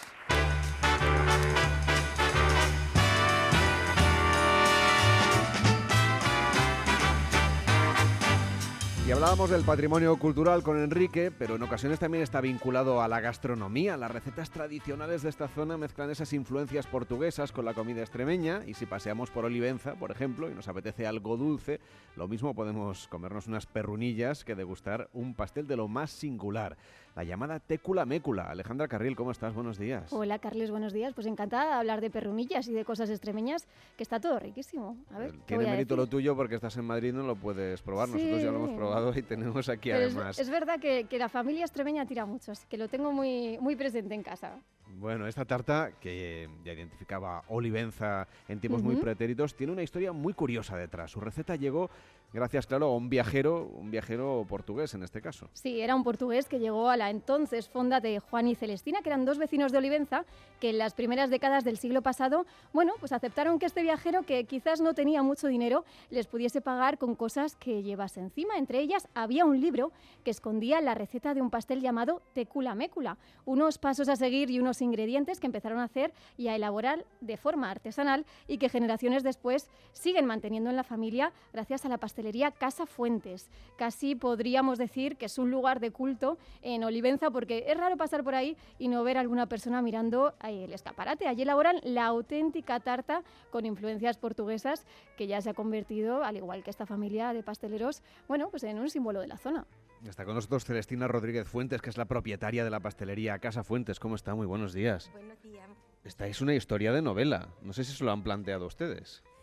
Y 9.05 9.11
hablábamos 9.11 9.49
del 9.49 9.65
patrimonio 9.65 10.15
cultural 10.15 10.63
con 10.63 10.81
Enrique, 10.81 11.29
pero 11.29 11.57
en 11.57 11.63
ocasiones 11.63 11.99
también 11.99 12.23
está 12.23 12.39
vinculado 12.39 13.01
a 13.01 13.09
la 13.09 13.19
gastronomía. 13.19 13.97
Las 13.97 14.11
recetas 14.11 14.49
tradicionales 14.49 15.23
de 15.23 15.29
esta 15.29 15.49
zona 15.49 15.75
mezclan 15.75 16.09
esas 16.09 16.31
influencias 16.31 16.87
portuguesas 16.87 17.51
con 17.51 17.65
la 17.65 17.73
comida 17.73 17.99
extremeña 17.99 18.61
y 18.65 18.75
si 18.75 18.85
paseamos 18.85 19.29
por 19.29 19.43
Olivenza, 19.43 19.95
por 19.95 20.11
ejemplo, 20.11 20.49
y 20.49 20.53
nos 20.53 20.69
apetece 20.69 21.05
algo 21.05 21.35
dulce, 21.35 21.81
lo 22.15 22.29
mismo 22.29 22.55
podemos 22.55 23.09
comernos 23.09 23.47
unas 23.47 23.65
perrunillas 23.65 24.45
que 24.45 24.55
degustar 24.55 25.09
un 25.11 25.33
pastel 25.33 25.67
de 25.67 25.75
lo 25.75 25.89
más 25.89 26.09
singular 26.09 26.77
la 27.15 27.23
llamada 27.23 27.59
técula 27.59 28.05
mécula. 28.05 28.49
Alejandra 28.49 28.87
Carril, 28.87 29.15
¿cómo 29.15 29.31
estás? 29.31 29.53
Buenos 29.53 29.77
días. 29.77 30.11
Hola, 30.11 30.39
Carles, 30.39 30.71
buenos 30.71 30.93
días. 30.93 31.13
Pues 31.13 31.27
encantada 31.27 31.65
de 31.65 31.73
hablar 31.73 32.01
de 32.01 32.09
perrunillas 32.09 32.67
y 32.67 32.73
de 32.73 32.83
cosas 32.83 33.09
extremeñas, 33.09 33.67
que 33.95 34.03
está 34.03 34.19
todo 34.19 34.39
riquísimo. 34.39 34.97
A 35.11 35.19
ver, 35.19 35.31
¿qué 35.31 35.57
Tiene 35.57 35.65
mérito 35.65 35.95
lo 35.95 36.07
tuyo 36.07 36.35
porque 36.35 36.55
estás 36.55 36.75
en 36.77 36.85
Madrid, 36.85 37.13
no 37.13 37.23
lo 37.23 37.35
puedes 37.35 37.81
probar. 37.81 38.09
Nosotros 38.09 38.41
ya 38.41 38.51
lo 38.51 38.57
hemos 38.57 38.75
probado 38.75 39.13
y 39.17 39.21
tenemos 39.21 39.69
aquí 39.69 39.91
además. 39.91 40.39
Es, 40.39 40.49
verdad 40.49 40.79
que, 40.79 41.07
la 41.17 41.29
familia 41.29 41.63
extremeña 41.63 42.05
tira 42.05 42.25
mucho, 42.25 42.51
así 42.51 42.65
que 42.67 42.77
lo 42.77 42.87
tengo 42.87 43.11
muy, 43.11 43.57
muy 43.59 43.75
presente 43.75 44.13
en 44.15 44.23
casa. 44.23 44.59
Bueno, 44.95 45.27
esta 45.27 45.45
tarta, 45.45 45.91
que 45.99 46.49
ya 46.63 46.73
identificaba 46.73 47.43
Olivenza 47.47 48.27
en 48.47 48.59
tiempos 48.59 48.83
muy 48.83 48.95
pretéritos, 48.95 49.55
tiene 49.55 49.73
una 49.73 49.83
historia 49.83 50.11
muy 50.11 50.33
curiosa 50.33 50.77
detrás. 50.77 51.11
Su 51.11 51.19
receta 51.19 51.55
llegó 51.55 51.89
gracias, 52.33 52.65
claro, 52.65 52.87
a 52.87 52.95
un 52.95 53.09
viajero, 53.09 53.67
un 53.75 53.91
viajero 53.91 54.45
portugués 54.49 54.93
en 54.95 55.03
este 55.03 55.21
caso. 55.21 55.49
Sí, 55.53 55.81
era 55.81 55.95
un 55.95 56.03
portugués 56.03 56.47
que 56.47 56.59
llegó 56.59 56.89
a 56.89 56.97
la 56.97 57.09
entonces 57.09 57.69
fonda 57.69 57.99
de 57.99 58.19
Juan 58.19 58.47
y 58.47 58.55
Celestina, 58.55 59.01
que 59.01 59.09
eran 59.09 59.23
dos 59.23 59.37
vecinos 59.37 59.71
de 59.71 59.77
Olivenza, 59.77 60.25
que 60.59 60.71
en 60.71 60.79
las 60.79 60.93
primeras 60.93 61.29
décadas 61.29 61.63
del 61.63 61.77
siglo 61.77 62.01
pasado, 62.01 62.45
bueno, 62.73 62.93
pues 62.99 63.11
aceptaron 63.11 63.59
que 63.59 63.67
este 63.67 63.83
viajero, 63.83 64.23
que 64.23 64.45
quizás 64.45 64.81
no 64.81 64.93
tenía 64.93 65.21
mucho 65.21 65.47
dinero, 65.47 65.85
les 66.09 66.27
pudiese 66.27 66.61
pagar 66.61 66.97
con 66.97 67.15
cosas 67.15 67.55
que 67.55 67.83
llevase 67.83 68.19
encima. 68.19 68.57
Entre 68.57 68.79
ellas 68.79 69.07
había 69.13 69.45
un 69.45 69.61
libro 69.61 69.91
que 70.23 70.31
escondía 70.31 70.81
la 70.81 70.95
receta 70.95 71.33
de 71.33 71.41
un 71.41 71.51
pastel 71.51 71.81
llamado 71.81 72.21
tecula 72.33 72.73
mécula, 72.73 73.17
unos 73.45 73.77
pasos 73.77 74.09
a 74.09 74.15
seguir 74.15 74.49
y 74.49 74.59
unos 74.59 74.81
ingredientes 74.83 75.39
que 75.39 75.47
empezaron 75.47 75.79
a 75.79 75.85
hacer 75.85 76.13
y 76.37 76.47
a 76.47 76.55
elaborar 76.55 77.05
de 77.21 77.37
forma 77.37 77.71
artesanal 77.71 78.25
y 78.47 78.57
que 78.57 78.69
generaciones 78.69 79.23
después 79.23 79.69
siguen 79.93 80.25
manteniendo 80.25 80.69
en 80.69 80.75
la 80.75 80.83
familia 80.83 81.31
gracias 81.53 81.85
a 81.85 81.89
la 81.89 81.97
pastelería 81.97 82.51
Casa 82.51 82.85
Fuentes. 82.85 83.49
Casi 83.77 84.15
podríamos 84.15 84.77
decir 84.77 85.17
que 85.17 85.25
es 85.25 85.37
un 85.37 85.51
lugar 85.51 85.79
de 85.79 85.91
culto 85.91 86.37
en 86.61 86.83
Olivenza 86.83 87.31
porque 87.31 87.65
es 87.67 87.77
raro 87.77 87.97
pasar 87.97 88.23
por 88.23 88.35
ahí 88.35 88.57
y 88.77 88.87
no 88.87 89.03
ver 89.03 89.17
a 89.17 89.21
alguna 89.21 89.47
persona 89.47 89.81
mirando 89.81 90.33
el 90.43 90.73
escaparate. 90.73 91.27
Allí 91.27 91.43
elaboran 91.43 91.77
la 91.83 92.05
auténtica 92.05 92.79
tarta 92.79 93.23
con 93.51 93.65
influencias 93.65 94.17
portuguesas 94.17 94.85
que 95.17 95.27
ya 95.27 95.41
se 95.41 95.49
ha 95.49 95.53
convertido, 95.53 96.23
al 96.23 96.37
igual 96.37 96.63
que 96.63 96.69
esta 96.69 96.85
familia 96.85 97.33
de 97.33 97.43
pasteleros, 97.43 98.01
bueno, 98.27 98.49
pues 98.49 98.63
en 98.63 98.79
un 98.79 98.89
símbolo 98.89 99.21
de 99.21 99.27
la 99.27 99.37
zona. 99.37 99.65
Está 100.07 100.25
con 100.25 100.35
nosotros 100.35 100.65
Celestina 100.65 101.07
Rodríguez 101.07 101.47
Fuentes, 101.47 101.81
que 101.81 101.89
es 101.89 101.97
la 101.97 102.05
propietaria 102.05 102.65
de 102.65 102.69
la 102.69 102.81
pastelería 102.81 103.39
Casa 103.39 103.63
Fuentes. 103.63 104.01
¿Cómo 104.01 104.15
está? 104.15 104.35
Muy 104.35 104.45
buenos 104.45 104.73
días. 104.73 105.09
Buenos 105.13 105.41
días. 105.41 105.69
Esta 106.03 106.27
es 106.27 106.41
una 106.41 106.53
historia 106.53 106.91
de 106.91 107.01
novela. 107.01 107.47
No 107.61 107.71
sé 107.71 107.85
si 107.85 107.93
se 107.93 108.03
lo 108.03 108.11
han 108.11 108.23
planteado 108.23 108.65
ustedes. 108.65 109.23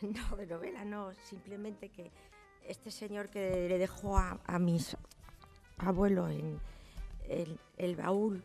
No, 0.00 0.36
de 0.36 0.46
novela 0.46 0.84
no, 0.84 1.12
simplemente 1.28 1.88
que 1.88 2.12
este 2.64 2.92
señor 2.92 3.30
que 3.30 3.68
le 3.68 3.78
dejó 3.78 4.16
a, 4.16 4.58
mis 4.60 4.96
abuelos 5.76 6.30
en, 6.30 6.60
el 7.76 7.96
baúl, 7.96 8.44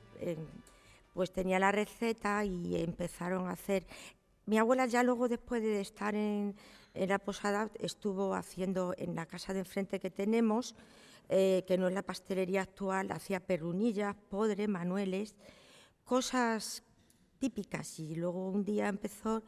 pues 1.13 1.31
tenía 1.31 1.59
la 1.59 1.71
receta 1.71 2.43
y 2.43 2.81
empezaron 2.81 3.47
a 3.47 3.51
hacer. 3.51 3.85
Mi 4.47 4.57
abuela 4.57 4.87
ya 4.87 5.03
luego 5.03 5.27
después 5.27 5.61
de 5.61 5.79
estar 5.79 6.15
en, 6.15 6.55
la 6.95 7.19
posada 7.19 7.69
estuvo 7.79 8.33
haciendo 8.33 8.95
en 8.97 9.13
la 9.13 9.27
casa 9.27 9.53
de 9.53 9.59
enfrente 9.59 9.99
que 9.99 10.09
tenemos, 10.09 10.75
eh, 11.29 11.63
que 11.67 11.77
no 11.77 11.87
es 11.87 11.93
la 11.93 12.03
pastelería 12.03 12.61
actual, 12.61 13.11
hacía 13.11 13.39
perrunillas, 13.39 14.15
podres, 14.29 14.67
manueles, 14.69 15.35
cosas 16.03 16.83
típicas. 17.39 17.99
Y 17.99 18.15
luego 18.15 18.49
un 18.49 18.63
día 18.63 18.87
empezó 18.87 19.43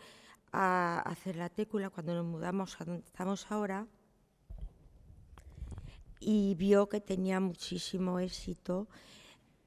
a 0.51 0.99
hacer 0.99 1.35
la 1.35 1.49
técula 1.49 1.89
cuando 1.89 2.13
nos 2.15 2.25
mudamos 2.25 2.79
a 2.79 2.85
donde 2.85 3.05
estamos 3.05 3.51
ahora 3.51 3.87
y 6.19 6.55
vio 6.55 6.87
que 6.89 7.01
tenía 7.01 7.39
muchísimo 7.39 8.19
éxito 8.19 8.87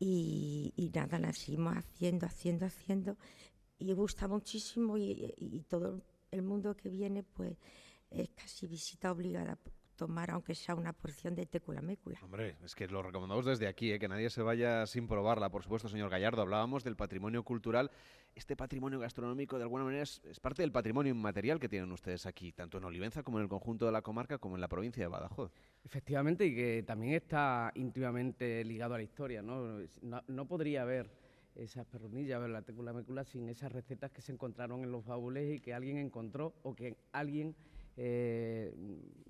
y, 0.00 0.90
nada, 0.94 1.18
la 1.18 1.32
seguimos 1.32 1.76
haciendo, 1.76 2.26
haciendo, 2.26 2.66
haciendo. 2.66 3.16
Y 3.78 3.92
gusta 3.92 4.28
muchísimo 4.28 4.96
y, 4.98 5.64
todo 5.68 6.02
el 6.30 6.42
mundo 6.42 6.76
que 6.76 6.88
viene 6.88 7.22
pues 7.22 7.56
es 8.10 8.30
casi 8.30 8.66
visita 8.66 9.12
obligada 9.12 9.58
tomar, 9.98 10.30
aunque 10.30 10.54
sea 10.54 10.74
una 10.74 10.92
porción 10.92 11.34
de 11.34 11.44
técula 11.44 11.82
mécula. 11.82 12.18
Hombre, 12.22 12.56
es 12.64 12.74
que 12.74 12.86
lo 12.86 13.02
recomendamos 13.02 13.44
desde 13.44 13.66
aquí, 13.66 13.92
¿eh? 13.92 13.98
que 13.98 14.08
nadie 14.08 14.30
se 14.30 14.40
vaya 14.40 14.86
sin 14.86 15.08
probarla. 15.08 15.50
Por 15.50 15.64
supuesto, 15.64 15.88
señor 15.88 16.08
Gallardo, 16.08 16.40
hablábamos 16.40 16.84
del 16.84 16.96
patrimonio 16.96 17.42
cultural. 17.42 17.90
Este 18.34 18.56
patrimonio 18.56 19.00
gastronómico, 19.00 19.58
de 19.58 19.64
alguna 19.64 19.84
manera, 19.84 20.04
es, 20.04 20.20
parte 20.40 20.62
del 20.62 20.70
patrimonio 20.70 21.12
inmaterial 21.12 21.58
que 21.58 21.68
tienen 21.68 21.90
ustedes 21.90 22.24
aquí, 22.26 22.52
tanto 22.52 22.78
en 22.78 22.84
Olivenza 22.84 23.24
como 23.24 23.38
en 23.38 23.42
el 23.42 23.48
conjunto 23.48 23.86
de 23.86 23.92
la 23.92 24.00
comarca, 24.00 24.38
como 24.38 24.54
en 24.54 24.60
la 24.60 24.68
provincia 24.68 25.02
de 25.02 25.08
Badajoz. 25.08 25.52
Efectivamente, 25.84 26.46
y 26.46 26.54
que 26.54 26.84
también 26.86 27.14
está 27.14 27.72
íntimamente 27.74 28.64
ligado 28.64 28.94
a 28.94 28.98
la 28.98 29.02
historia. 29.02 29.42
No, 29.42 29.80
no, 30.28 30.46
podría 30.46 30.82
haber 30.82 31.10
esas 31.56 31.84
perronillas, 31.86 32.40
ver 32.40 32.50
la 32.50 32.62
técula 32.62 32.92
mécula, 32.92 33.24
sin 33.24 33.48
esas 33.48 33.72
recetas 33.72 34.12
que 34.12 34.22
se 34.22 34.30
encontraron 34.30 34.84
en 34.84 34.92
los 34.92 35.04
baúles 35.04 35.56
y 35.56 35.60
que 35.60 35.74
alguien 35.74 35.98
encontró 35.98 36.54
o 36.62 36.76
que 36.76 36.96
alguien 37.10 37.56
eh, 38.00 38.72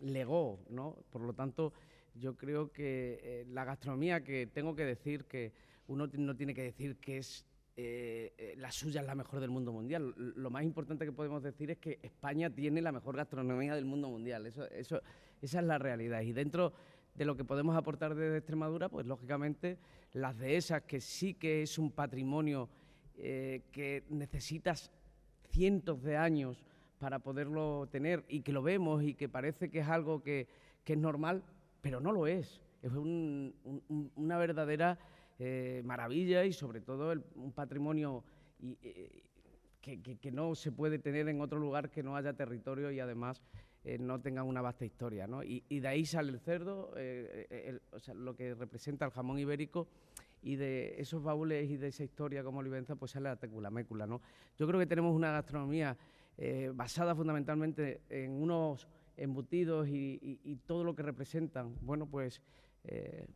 legó, 0.02 0.60
¿no? 0.68 0.94
Por 1.08 1.22
lo 1.22 1.32
tanto, 1.32 1.72
yo 2.14 2.36
creo 2.36 2.70
que 2.70 3.18
eh, 3.22 3.46
la 3.48 3.64
gastronomía, 3.64 4.22
que 4.22 4.46
tengo 4.46 4.76
que 4.76 4.84
decir 4.84 5.24
que 5.24 5.54
uno 5.86 6.06
no 6.12 6.36
tiene 6.36 6.52
que 6.52 6.64
decir 6.64 6.98
que 6.98 7.16
es 7.16 7.46
eh, 7.76 8.54
la 8.58 8.70
suya 8.70 9.00
es 9.00 9.06
la 9.06 9.14
mejor 9.14 9.40
del 9.40 9.48
mundo 9.48 9.72
mundial. 9.72 10.14
Lo 10.18 10.50
más 10.50 10.64
importante 10.64 11.06
que 11.06 11.12
podemos 11.12 11.42
decir 11.42 11.70
es 11.70 11.78
que 11.78 11.98
España 12.02 12.50
tiene 12.50 12.82
la 12.82 12.92
mejor 12.92 13.16
gastronomía 13.16 13.74
del 13.74 13.86
mundo 13.86 14.10
mundial. 14.10 14.44
Eso, 14.44 14.66
esa 14.70 15.00
es 15.40 15.64
la 15.64 15.78
realidad. 15.78 16.20
Y 16.20 16.32
dentro 16.32 16.74
de 17.14 17.24
lo 17.24 17.36
que 17.36 17.44
podemos 17.44 17.74
aportar 17.74 18.14
desde 18.14 18.36
Extremadura, 18.36 18.90
pues 18.90 19.06
lógicamente 19.06 19.78
las 20.12 20.36
dehesas, 20.36 20.82
que 20.82 21.00
sí 21.00 21.32
que 21.32 21.62
es 21.62 21.78
un 21.78 21.90
patrimonio 21.90 22.68
que 23.16 24.04
necesitas 24.10 24.92
cientos 25.50 26.02
de 26.02 26.16
años 26.16 26.67
para 26.98 27.18
poderlo 27.20 27.88
tener 27.90 28.24
y 28.28 28.42
que 28.42 28.52
lo 28.52 28.62
vemos 28.62 29.02
y 29.02 29.14
que 29.14 29.28
parece 29.28 29.70
que 29.70 29.80
es 29.80 29.88
algo 29.88 30.22
que, 30.22 30.48
es 30.84 30.96
normal, 30.98 31.42
pero 31.82 32.00
no 32.00 32.12
lo 32.12 32.26
es. 32.26 32.62
Es 32.82 32.92
una 32.94 34.38
verdadera 34.38 34.98
eh, 35.38 35.82
maravilla 35.84 36.44
y 36.44 36.52
sobre 36.52 36.80
todo 36.80 37.12
un 37.34 37.52
patrimonio 37.52 38.24
eh, 38.62 39.22
que, 39.80 40.00
que- 40.00 40.16
que 40.16 40.30
no 40.32 40.54
se 40.54 40.72
puede 40.72 40.98
tener 40.98 41.28
en 41.28 41.40
otro 41.40 41.58
lugar 41.58 41.90
que 41.90 42.02
no 42.02 42.16
haya 42.16 42.32
territorio 42.32 42.90
y 42.90 43.00
además 43.00 43.42
eh, 43.84 43.98
no 43.98 44.20
tenga 44.20 44.42
una 44.42 44.62
vasta 44.62 44.84
historia. 44.84 45.26
¿no? 45.26 45.42
Y, 45.42 45.62
de 45.68 45.88
ahí 45.88 46.04
sale 46.06 46.32
el 46.32 46.40
cerdo, 46.40 46.92
o 47.92 47.98
sea, 47.98 48.14
lo 48.14 48.34
que 48.34 48.54
representa 48.54 49.04
el 49.04 49.10
jamón 49.12 49.38
ibérico 49.38 49.88
y 50.42 50.56
de 50.56 50.94
esos 51.00 51.22
baúles 51.22 51.68
y 51.70 51.76
de 51.76 51.88
esa 51.88 52.04
historia 52.04 52.42
como 52.42 52.60
Olivenza, 52.60 52.96
pues 52.96 53.10
sale 53.12 53.24
la 53.28 53.36
tecula 53.36 53.70
mécula, 53.70 54.06
¿no? 54.06 54.20
Yo 54.56 54.66
creo 54.66 54.78
que 54.78 54.86
tenemos 54.86 55.14
una 55.14 55.32
gastronomía 55.32 55.96
eh, 56.38 56.70
basada 56.74 57.14
fundamentalmente 57.14 58.00
en 58.08 58.30
unos 58.30 58.88
embutidos 59.16 59.88
y, 59.88 60.18
y- 60.22 60.40
y 60.44 60.56
todo 60.56 60.84
lo 60.84 60.94
que 60.94 61.02
representan, 61.02 61.74
bueno, 61.82 62.06
pues 62.06 62.40
eh, 62.84 63.26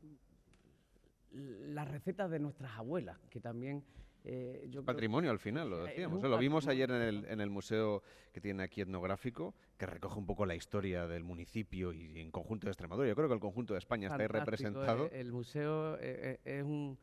las 1.33 1.91
recetas 1.91 2.31
de 2.31 2.39
nuestras 2.39 2.73
abuelas, 2.79 3.19
que 3.31 3.41
también 3.41 3.83
eh, 4.25 4.67
yo 4.67 4.83
creo- 4.83 4.85
Patrimonio 4.85 5.31
al 5.33 5.41
final, 5.41 5.69
lo 5.71 5.83
decíamos. 5.85 6.23
Lo 6.23 6.39
vimos 6.39 6.69
ayer 6.69 6.89
en 6.91 7.03
el, 7.03 7.25
en 7.25 7.41
el 7.41 7.51
museo 7.51 8.03
que 8.33 8.41
tiene 8.41 8.63
aquí 8.63 8.81
etnográfico, 8.83 9.55
que 9.77 9.87
recoge 9.87 10.19
un 10.19 10.27
poco 10.27 10.47
la 10.47 10.55
historia 10.55 11.09
del 11.09 11.25
municipio 11.25 11.93
y 11.93 12.21
en 12.21 12.31
conjunto 12.31 12.67
de 12.67 12.71
Extremadura. 12.71 13.09
Yo 13.09 13.17
creo 13.17 13.27
que 13.29 13.35
el 13.35 13.41
conjunto 13.41 13.73
de 13.75 13.79
España 13.79 14.07
está 14.07 14.23
ahí 14.23 14.29
representado. 14.29 15.09
El, 15.11 15.33
museo 15.33 15.97
es, 15.99 16.63
un, 16.63 16.97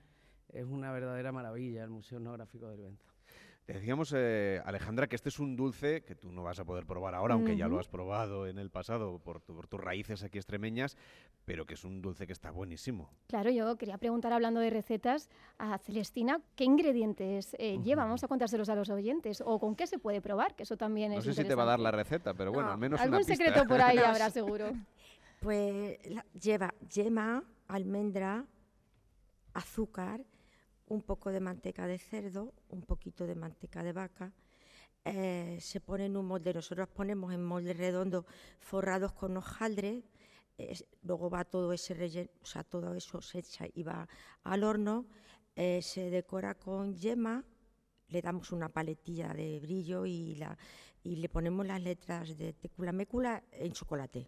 es 0.53 0.63
una 0.63 0.93
verdadera 0.93 1.33
maravilla, 1.33 1.83
el 1.83 1.89
Museo 1.89 2.19
Etnográfico 2.19 2.67
de 2.67 2.73
Olivenza. 2.75 3.11
Te 3.69 3.75
decíamos, 3.75 4.11
eh, 4.17 4.59
Alejandra, 4.65 5.05
que 5.05 5.15
este 5.15 5.29
es 5.29 5.37
un 5.37 5.55
dulce 5.55 6.01
que 6.01 6.15
tú 6.15 6.31
no 6.31 6.41
vas 6.41 6.57
a 6.59 6.65
poder 6.65 6.87
probar 6.87 7.13
ahora, 7.13 7.35
aunque 7.35 7.55
ya 7.55 7.67
lo 7.67 7.77
has 7.79 7.87
probado 7.87 8.47
en 8.47 8.57
el 8.57 8.71
pasado 8.71 9.19
por, 9.19 9.41
tu- 9.41 9.53
por 9.55 9.67
tus 9.67 9.79
raíces 9.79 10.23
aquí 10.23 10.39
extremeñas, 10.39 10.97
pero 11.45 11.67
que 11.67 11.75
es 11.75 11.83
un 11.83 12.01
dulce 12.01 12.25
que 12.25 12.33
está 12.33 12.49
buenísimo. 12.49 13.11
Claro, 13.27 13.51
yo 13.51 13.75
quería 13.77 13.99
preguntar, 13.99 14.33
hablando 14.33 14.59
de 14.59 14.71
recetas, 14.71 15.29
a 15.59 15.77
Celestina, 15.77 16.41
¿qué 16.55 16.63
ingredientes 16.63 17.55
eh, 17.59 17.77
lleva? 17.83 18.05
Vamos 18.05 18.23
a 18.23 18.27
contárselos 18.27 18.69
a 18.69 18.75
los 18.75 18.89
oyentes. 18.89 19.43
¿O 19.45 19.59
con 19.59 19.75
qué 19.75 19.85
se 19.85 19.99
puede 19.99 20.19
probar? 20.19 20.55
Que 20.55 20.63
eso 20.63 20.75
también 20.75 21.11
No 21.11 21.19
es 21.19 21.25
sé 21.25 21.35
si 21.35 21.43
te 21.43 21.53
va 21.53 21.61
a 21.61 21.65
dar 21.67 21.79
la 21.79 21.91
receta, 21.91 22.33
pero 22.33 22.51
bueno, 22.51 22.69
No, 22.69 22.73
al 22.73 22.79
menos 22.79 22.99
Algún 22.99 23.17
una 23.17 23.23
pista. 23.23 23.35
secreto 23.35 23.67
por 23.67 23.81
ahí 23.81 23.97
No, 24.03 24.05
habrá 24.07 24.31
seguro. 24.31 24.71
Pues 25.41 25.99
la- 26.09 26.25
lleva 26.41 26.73
yema, 26.91 27.43
almendra, 27.67 28.47
azúcar, 29.53 30.21
un 30.89 31.01
poco 31.01 31.31
de 31.31 31.39
manteca 31.39 31.87
de 31.87 31.97
cerdo, 31.97 32.53
un 32.69 32.81
poquito 32.81 33.25
de 33.25 33.35
manteca 33.35 33.83
de 33.83 33.93
vaca. 33.93 34.33
eh, 35.05 35.57
se 35.61 35.79
pone 35.79 36.05
en 36.05 36.17
un 36.17 36.25
molde, 36.25 36.53
nosotros 36.53 36.87
ponemos 36.89 37.33
en 37.33 37.43
moldes 37.43 37.77
redondos 37.77 38.25
forrados 38.59 39.13
con 39.13 39.37
hojaldre, 39.37 40.03
luego 41.03 41.29
va 41.29 41.45
todo 41.45 41.71
ese 41.71 41.93
relleno, 41.93 42.29
o 42.41 42.45
sea, 42.45 42.63
todo 42.63 42.93
eso 42.93 43.21
se 43.21 43.39
echa 43.39 43.65
y 43.73 43.83
va 43.83 44.07
al 44.43 44.63
horno, 44.63 45.05
eh, 45.55 45.81
se 45.81 46.09
decora 46.09 46.55
con 46.55 46.95
yema, 46.95 47.45
le 48.09 48.21
damos 48.21 48.51
una 48.51 48.67
paletilla 48.69 49.33
de 49.33 49.59
brillo 49.61 50.05
y, 50.05 50.35
la, 50.35 50.57
y 51.01 51.15
le 51.15 51.29
ponemos 51.29 51.65
las 51.65 51.81
letras 51.81 52.37
de 52.37 52.51
tecula 52.53 52.91
mécula 52.91 53.41
en 53.51 53.71
chocolate. 53.71 54.27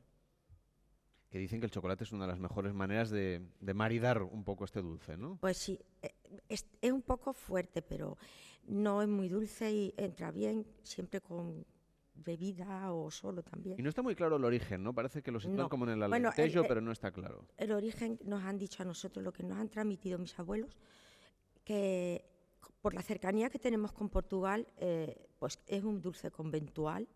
Que 1.29 1.37
dicen 1.39 1.59
que 1.59 1.65
el 1.65 1.71
chocolate 1.71 2.03
es 2.05 2.11
una 2.11 2.25
de 2.25 2.31
las 2.31 2.39
mejores 2.39 2.73
maneras 2.73 3.09
de, 3.09 3.41
de 3.59 3.73
maridar 3.73 4.21
un 4.21 4.43
poco 4.43 4.65
este 4.65 4.81
dulce, 4.81 5.17
¿no? 5.17 5.37
Pues 5.39 5.57
sí, 5.57 5.79
eh, 6.01 6.13
es, 6.49 6.65
es 6.81 6.91
un 6.91 7.01
poco 7.01 7.33
fuerte, 7.33 7.81
pero 7.81 8.17
no 8.67 9.01
es 9.01 9.07
muy 9.07 9.27
dulce 9.29 9.71
y 9.71 9.93
entra 9.97 10.31
bien 10.31 10.65
siempre 10.83 11.21
con 11.21 11.65
bebida 12.13 12.93
o 12.93 13.09
solo 13.09 13.41
Y 13.41 13.43
también. 13.49 13.81
no 13.83 13.89
está 13.89 14.01
muy 14.01 14.15
claro 14.15 14.35
el 14.35 14.43
origen, 14.45 14.83
¿no? 14.83 14.93
Parece 14.93 15.21
que 15.23 15.31
lo 15.31 15.39
sitúan 15.39 15.57
No. 15.57 15.69
como 15.69 15.85
en 15.85 15.91
el 15.91 16.03
alentejo, 16.03 16.61
el- 16.61 16.67
pero 16.67 16.81
no 16.81 16.91
está 16.91 17.11
claro. 17.11 17.45
El 17.57 17.71
origen 17.71 18.19
nos 18.25 18.43
han 18.43 18.57
dicho 18.59 18.83
a 18.83 18.85
nosotros, 18.85 19.23
lo 19.23 19.33
que 19.33 19.43
nos 19.43 19.57
han 19.57 19.69
transmitido 19.69 20.19
mis 20.19 20.37
abuelos, 20.37 20.77
que 21.63 22.25
por 22.81 22.93
la 22.93 23.01
cercanía 23.01 23.49
que 23.49 23.59
tenemos 23.59 23.91
con 23.91 24.09
Portugal, 24.09 24.67
eh, 24.77 25.27
pues 25.39 25.59
es 25.67 25.83
un 25.83 26.01
dulce 26.01 26.29
conventual, 26.31 27.07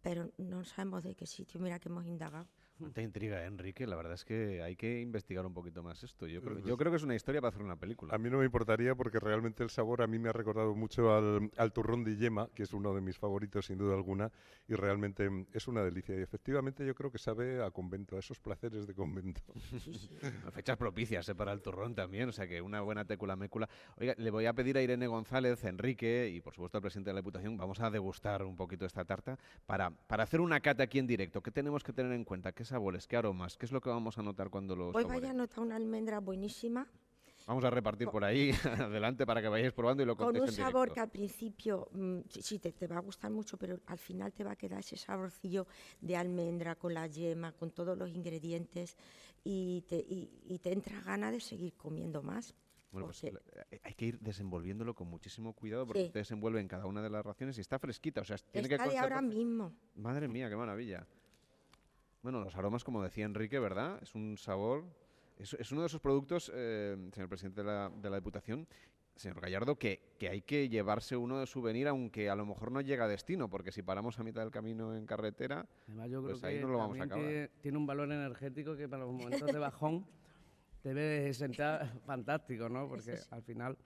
pero 0.00 0.30
no 0.38 0.64
sabemos 0.64 1.04
de 1.04 1.14
qué 1.14 1.26
sitio, 1.26 1.60
mira 1.60 1.78
que 1.78 1.88
hemos 1.88 2.06
indagado. 2.06 2.48
Cuánta 2.80 3.02
intriga, 3.02 3.42
¿eh, 3.42 3.46
Enrique. 3.46 3.86
La 3.86 3.94
verdad 3.94 4.14
es 4.14 4.24
que 4.24 4.62
hay 4.62 4.74
que 4.74 5.00
investigar 5.00 5.44
un 5.44 5.52
poquito 5.52 5.82
más 5.82 6.02
esto. 6.02 6.26
Yo 6.26 6.40
creo, 6.40 6.58
yo 6.60 6.76
creo 6.78 6.90
que 6.90 6.96
es 6.96 7.02
una 7.02 7.14
historia 7.14 7.42
para 7.42 7.50
hacer 7.50 7.62
una 7.62 7.76
película. 7.76 8.14
A 8.14 8.18
mí 8.18 8.30
no 8.30 8.38
me 8.38 8.46
importaría 8.46 8.94
porque 8.94 9.20
realmente 9.20 9.62
el 9.62 9.68
sabor 9.68 10.00
a 10.00 10.06
mí 10.06 10.18
me 10.18 10.30
ha 10.30 10.32
recordado 10.32 10.74
mucho 10.74 11.14
al, 11.14 11.50
al 11.58 11.72
turrón 11.72 12.04
de 12.04 12.16
yema, 12.16 12.48
que 12.54 12.62
es 12.62 12.72
uno 12.72 12.94
de 12.94 13.02
mis 13.02 13.18
favoritos 13.18 13.66
sin 13.66 13.76
duda 13.76 13.94
alguna, 13.94 14.32
y 14.66 14.74
realmente 14.74 15.28
mm, 15.28 15.48
es 15.52 15.68
una 15.68 15.82
delicia. 15.82 16.16
Y 16.16 16.22
efectivamente 16.22 16.86
yo 16.86 16.94
creo 16.94 17.10
que 17.10 17.18
sabe 17.18 17.62
a 17.62 17.70
convento, 17.70 18.16
a 18.16 18.20
esos 18.20 18.40
placeres 18.40 18.86
de 18.86 18.94
convento. 18.94 19.42
Fechas 20.52 20.78
propicias 20.78 21.28
¿eh? 21.28 21.34
para 21.34 21.52
el 21.52 21.60
turrón 21.60 21.94
también, 21.94 22.30
o 22.30 22.32
sea 22.32 22.48
que 22.48 22.62
una 22.62 22.80
buena 22.80 23.04
técula 23.04 23.36
mécula. 23.36 23.68
Oiga, 23.98 24.14
le 24.16 24.30
voy 24.30 24.46
a 24.46 24.54
pedir 24.54 24.78
a 24.78 24.82
Irene 24.82 25.06
González, 25.06 25.64
Enrique 25.64 26.30
y 26.32 26.40
por 26.40 26.54
supuesto 26.54 26.78
al 26.78 26.82
presidente 26.82 27.10
de 27.10 27.14
la 27.14 27.20
Diputación, 27.20 27.58
vamos 27.58 27.80
a 27.80 27.90
degustar 27.90 28.42
un 28.42 28.56
poquito 28.56 28.86
esta 28.86 29.04
tarta 29.04 29.38
para, 29.66 29.90
para 29.90 30.22
hacer 30.22 30.40
una 30.40 30.60
cata 30.60 30.84
aquí 30.84 30.98
en 30.98 31.06
directo. 31.06 31.42
¿Qué 31.42 31.50
tenemos 31.50 31.84
que 31.84 31.92
tener 31.92 32.12
en 32.12 32.24
cuenta? 32.24 32.52
¿Qué 32.52 32.64
sabores? 32.70 33.06
¿Qué 33.06 33.16
aromas? 33.16 33.56
¿Qué 33.56 33.66
es 33.66 33.72
lo 33.72 33.80
que 33.80 33.90
vamos 33.90 34.16
a 34.18 34.22
notar 34.22 34.48
cuando 34.50 34.74
lo 34.74 34.90
Hoy 34.90 35.04
vaya 35.04 35.30
a 35.30 35.34
notar 35.34 35.60
una 35.60 35.76
almendra 35.76 36.20
buenísima, 36.20 36.86
Vamos 37.46 37.64
a 37.64 37.70
repartir 37.70 38.06
por 38.08 38.22
ahí, 38.22 38.50
adelante, 38.92 39.26
para 39.26 39.40
que 39.42 39.48
vayáis 39.48 39.72
probando 39.72 40.02
y 40.02 40.06
lo 40.06 40.16
con 40.16 40.28
un 40.40 40.46
sabor 40.52 40.72
directo. 40.88 40.94
que 40.94 41.00
al 41.00 41.08
principio 41.10 41.88
mm, 41.92 42.18
sí, 42.28 42.58
te, 42.58 42.70
te 42.72 42.86
va 42.86 42.98
a 42.98 43.00
gustar 43.00 43.30
mucho, 43.30 43.56
pero 43.56 43.80
al 43.86 43.98
final 43.98 44.32
te 44.32 44.44
va 44.44 44.52
a 44.52 44.56
quedar 44.56 44.80
ese 44.80 44.96
saborcillo 44.96 45.66
de 46.00 46.16
almendra 46.16 46.76
con 46.76 46.94
la 46.94 47.06
yema, 47.08 47.52
con 47.52 47.70
todos 47.72 47.96
los 47.98 48.10
ingredientes 48.10 48.96
y 49.42 49.82
te, 49.88 49.96
y, 49.96 50.30
y 50.44 50.58
te 50.58 50.72
entra 50.72 51.00
ganas 51.00 51.32
de 51.32 51.40
seguir 51.40 51.74
comiendo 51.74 52.22
más. 52.22 52.54
Bueno, 52.92 53.06
pues 53.06 53.24
eh, 53.24 53.32
hay 53.84 53.94
que 53.94 54.06
ir 54.06 54.20
desenvolviéndolo 54.20 54.94
con 54.94 55.08
muchísimo 55.08 55.52
cuidado 55.54 55.86
porque 55.86 56.00
Sí. 56.02 56.06
usted 56.06 56.20
desenvuelve 56.20 56.60
en 56.60 56.68
cada 56.68 56.86
una 56.86 57.02
de 57.02 57.10
las 57.10 57.24
raciones 57.24 57.56
y 57.58 57.60
está 57.60 57.78
fresquita, 57.78 58.20
o 58.20 58.24
sea, 58.24 58.36
tiene 58.36 58.68
Está 58.68 58.84
que 58.84 58.90
de 58.90 58.98
ahora 58.98 59.22
mismo. 59.22 59.72
Madre 59.94 60.28
mía, 60.28 60.48
qué 60.48 60.56
maravilla. 60.56 61.06
Bueno, 62.22 62.44
los 62.44 62.54
aromas, 62.56 62.84
como 62.84 63.02
decía 63.02 63.24
Enrique, 63.24 63.58
¿verdad? 63.58 63.98
Es 64.02 64.14
un 64.14 64.36
sabor. 64.36 64.84
Es, 65.38 65.54
es 65.54 65.72
uno 65.72 65.80
de 65.82 65.86
esos 65.86 66.00
productos, 66.00 66.50
eh, 66.54 66.96
señor 67.12 67.28
presidente 67.28 67.62
de 67.62 67.66
la, 67.66 67.88
de 67.90 68.10
la 68.10 68.16
Diputación, 68.16 68.66
señor 69.16 69.40
Gallardo, 69.40 69.76
que, 69.78 70.14
que 70.18 70.28
hay 70.28 70.42
que 70.42 70.68
llevarse 70.68 71.16
uno 71.16 71.38
de 71.38 71.46
souvenir, 71.46 71.88
aunque 71.88 72.28
a 72.28 72.34
lo 72.34 72.44
mejor 72.44 72.70
no 72.72 72.82
llega 72.82 73.04
a 73.06 73.08
destino, 73.08 73.48
porque 73.48 73.72
si 73.72 73.80
paramos 73.82 74.18
a 74.18 74.22
mitad 74.22 74.42
del 74.42 74.50
camino 74.50 74.94
en 74.94 75.06
carretera, 75.06 75.66
Además, 75.88 76.10
yo 76.10 76.22
creo 76.22 76.32
Pues 76.32 76.44
ahí 76.44 76.56
que 76.56 76.62
no 76.62 76.68
lo 76.68 76.78
vamos 76.78 77.00
a 77.00 77.04
acabar. 77.04 77.24
tiene, 77.24 77.48
tiene 77.62 77.78
un 77.78 77.86
valor 77.86 78.12
energético 78.12 78.76
que 78.76 78.86
para 78.86 79.04
los 79.04 79.12
momentos 79.14 79.50
de 79.50 79.58
bajón 79.58 80.06
debe 80.84 81.32
sentar 81.32 81.86
fantástico, 82.04 82.68
¿no? 82.68 82.86
Porque 82.86 83.18
al 83.30 83.42
final 83.42 83.78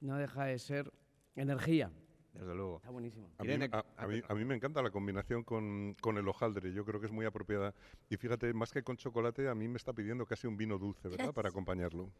no 0.00 0.16
deja 0.16 0.44
de 0.46 0.58
ser 0.58 0.90
energía. 1.36 1.90
desde 2.32 2.54
luego. 2.54 2.76
Está 2.76 2.90
buenísimo. 2.90 3.28
A 3.36 3.42
mí, 3.42 3.48
Irene, 3.50 3.68
a- 3.72 3.83
a 3.96 4.06
mí- 4.06 4.22
a 4.28 4.34
mí 4.34 4.44
me 4.44 4.54
encanta 4.54 4.82
la 4.82 4.90
combinación 4.90 5.42
con, 5.44 5.94
con 6.00 6.18
el 6.18 6.26
hojaldre, 6.28 6.72
yo 6.72 6.84
creo 6.84 7.00
que 7.00 7.06
es 7.06 7.12
muy 7.12 7.26
apropiada. 7.26 7.74
Y 8.10 8.16
fíjate, 8.16 8.52
más 8.54 8.72
que 8.72 8.82
con 8.82 8.96
chocolate, 8.96 9.48
a 9.48 9.54
mí 9.54 9.68
me 9.68 9.76
está 9.76 9.92
pidiendo 9.92 10.26
casi 10.26 10.46
un 10.46 10.56
vino 10.56 10.78
dulce, 10.78 11.08
¿verdad? 11.08 11.32
Para 11.32 11.48
acompañarlo. 11.50 12.10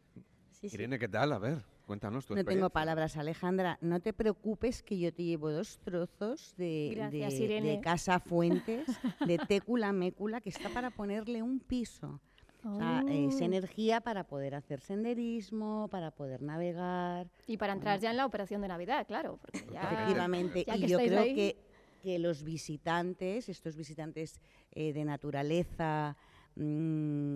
Sí, 0.51 0.69
sí. 0.69 0.75
Irene, 0.77 0.97
¿qué 0.97 1.09
tal? 1.09 1.33
A 1.33 1.37
ver, 1.37 1.65
cuéntanos 1.85 2.25
tu 2.25 2.33
No 2.33 2.45
tengo 2.45 2.69
palabras, 2.69 3.17
Alejandra. 3.17 3.77
No 3.81 3.99
te 3.99 4.13
preocupes 4.13 4.83
que 4.83 4.97
yo 4.97 5.13
te 5.13 5.23
llevo 5.23 5.51
dos 5.51 5.79
trozos 5.79 6.55
de, 6.57 6.93
Gracias, 6.95 7.37
de- 7.37 7.61
de. 7.61 7.81
Casa 7.81 8.19
Fuentes, 8.21 8.87
de 9.27 9.37
Técula 9.37 9.91
Mécula, 9.91 10.39
que 10.39 10.49
está 10.49 10.69
para 10.69 10.91
ponerle 10.91 11.43
un 11.43 11.59
piso. 11.59 12.21
O 12.63 12.77
sea, 12.79 13.03
es 13.07 13.35
Oh. 13.35 13.43
energía 13.43 14.01
para 14.01 14.23
poder 14.23 14.55
hacer 14.55 14.79
senderismo, 14.81 15.87
para 15.91 16.09
poder 16.09 16.41
navegar. 16.41 17.27
Y 17.45 17.57
para 17.57 17.73
entrar 17.73 17.99
ya 17.99 18.09
en 18.09 18.17
la 18.17 18.25
operación 18.25 18.61
de 18.61 18.67
Navidad, 18.69 19.05
claro. 19.05 19.37
Porque 19.39 19.65
ya, 19.71 19.81
Efectivamente. 19.83 20.63
ya 20.65 20.75
y 20.75 20.87
yo 20.87 20.97
creo 20.97 21.21
ahí. 21.21 21.35
que, 21.35 21.57
que 22.05 22.19
los 22.19 22.43
visitantes, 22.43 23.49
estos 23.49 23.75
visitantes 23.75 24.39
eh, 24.71 24.93
de 24.93 25.03
naturaleza, 25.05 26.15
mm, 26.55 27.33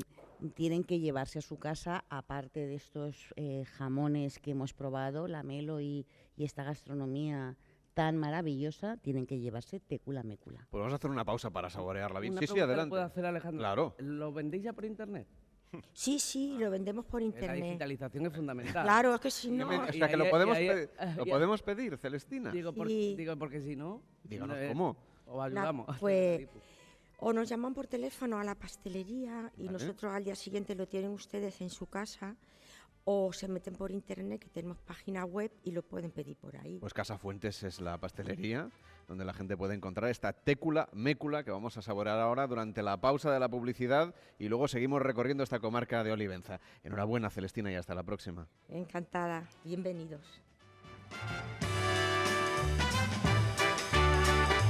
tienen 0.54 0.84
que 0.84 1.00
llevarse 1.00 1.40
a 1.40 1.42
su 1.42 1.58
casa, 1.58 2.06
aparte 2.08 2.68
de 2.68 2.76
estos 2.76 3.34
eh, 3.36 3.66
jamones 3.66 4.38
que 4.38 4.52
hemos 4.52 4.74
probado, 4.74 5.28
la 5.28 5.42
melo 5.42 5.82
y, 5.82 6.06
y 6.38 6.44
esta 6.44 6.64
gastronomía 6.64 7.58
tan 7.96 8.16
maravillosa, 8.16 8.96
tienen 8.98 9.26
que 9.26 9.40
llevarse 9.40 9.80
técula 9.80 10.22
mécula. 10.22 10.68
Pues 10.70 10.80
vamos 10.80 10.94
a 10.94 10.98
hacer 10.98 11.10
una 11.10 11.26
pausa 11.26 11.50
para 11.50 11.72
saborearla 11.72 12.20
bien. 12.20 12.34
Una 12.34 12.42
Sí, 12.42 12.48
sí, 12.48 12.60
adelante. 12.60 12.90
puedo 12.92 13.04
hacer, 13.04 13.26
Alejandro? 13.26 13.60
Claro. 13.60 13.96
¿Lo 13.98 14.32
vendéis 14.32 14.64
ya 14.64 14.74
por 14.74 14.86
internet? 14.86 15.28
Sí, 15.94 16.20
sí, 16.20 16.56
lo 16.58 16.70
vendemos 16.72 17.06
por 17.06 17.22
La 17.22 17.28
internet. 17.28 17.64
digitalización 17.64 18.26
es 18.26 18.34
fundamental. 18.34 18.84
Claro, 18.84 19.14
es 19.16 19.22
que 19.22 19.30
si 19.32 19.50
¿Qué 19.50 19.56
no... 19.58 19.68
o 19.68 19.92
sea, 19.92 20.08
que 20.08 20.18
lo 20.18 20.30
podemos, 20.30 20.58
ahí- 20.58 20.68
pe- 20.68 20.90
lo 21.18 21.26
podemos 21.26 21.62
pedir, 21.62 21.98
Celestina. 21.98 22.52
Digo, 22.52 22.74
por- 22.74 22.88
Sí. 22.88 23.16
digo, 23.16 23.36
porque 23.38 23.62
si 23.62 23.76
no... 23.76 24.02
Díganos 24.24 24.58
eh, 24.58 24.68
cómo. 24.70 24.98
La- 25.28 25.44
ayudamos. 25.46 25.98
pues, 26.00 26.48
o 27.20 27.34
nos 27.34 27.48
llaman 27.48 27.74
por 27.76 27.86
teléfono 27.88 28.40
a 28.40 28.44
la 28.44 28.56
pastelería 28.56 29.52
y 29.58 29.66
Vale. 29.68 29.74
nosotros 29.74 30.12
al 30.12 30.24
día 30.24 30.36
siguiente 30.36 30.74
lo 30.74 30.88
tienen 30.88 31.12
ustedes 31.12 31.62
en 31.62 31.70
su 31.70 31.86
casa 31.88 32.36
o 33.04 33.32
se 33.34 33.48
meten 33.48 33.76
por 33.76 33.92
internet 33.92 34.40
que 34.42 34.50
tenemos 34.50 34.78
página 34.80 35.26
web 35.26 35.52
y 35.64 35.72
lo 35.72 35.84
pueden 35.84 36.12
pedir 36.12 36.36
por 36.38 36.56
ahí. 36.58 36.78
Pues 36.80 36.94
Casa 36.94 37.18
Fuentes 37.18 37.62
es 37.64 37.80
la 37.80 37.98
pastelería 38.00 38.70
donde 39.10 39.26
la 39.26 39.34
gente 39.34 39.58
puede 39.58 39.74
encontrar 39.74 40.10
esta 40.10 40.32
técula 40.32 40.88
mécula 40.94 41.44
que 41.44 41.52
vamos 41.52 41.76
a 41.78 41.82
saborear 41.82 42.20
ahora 42.20 42.48
durante 42.48 42.84
la 42.84 43.02
pausa 43.02 43.32
de 43.32 43.40
la 43.40 43.50
publicidad 43.50 44.14
y 44.38 44.48
luego 44.48 44.68
seguimos 44.68 45.02
recorriendo 45.02 45.44
esta 45.44 45.60
comarca 45.60 46.04
de 46.04 46.12
Olivenza. 46.12 46.62
Enhorabuena, 46.84 47.30
Celestina, 47.30 47.72
y 47.72 47.76
hasta 47.76 47.96
la 47.96 48.04
próxima. 48.04 48.48
Encantada, 48.70 49.50
bienvenidos. 49.66 50.42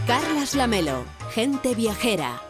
Carlas 0.08 0.56
Lamelo, 0.56 1.04
gente 1.32 1.76
viajera. 1.76 2.49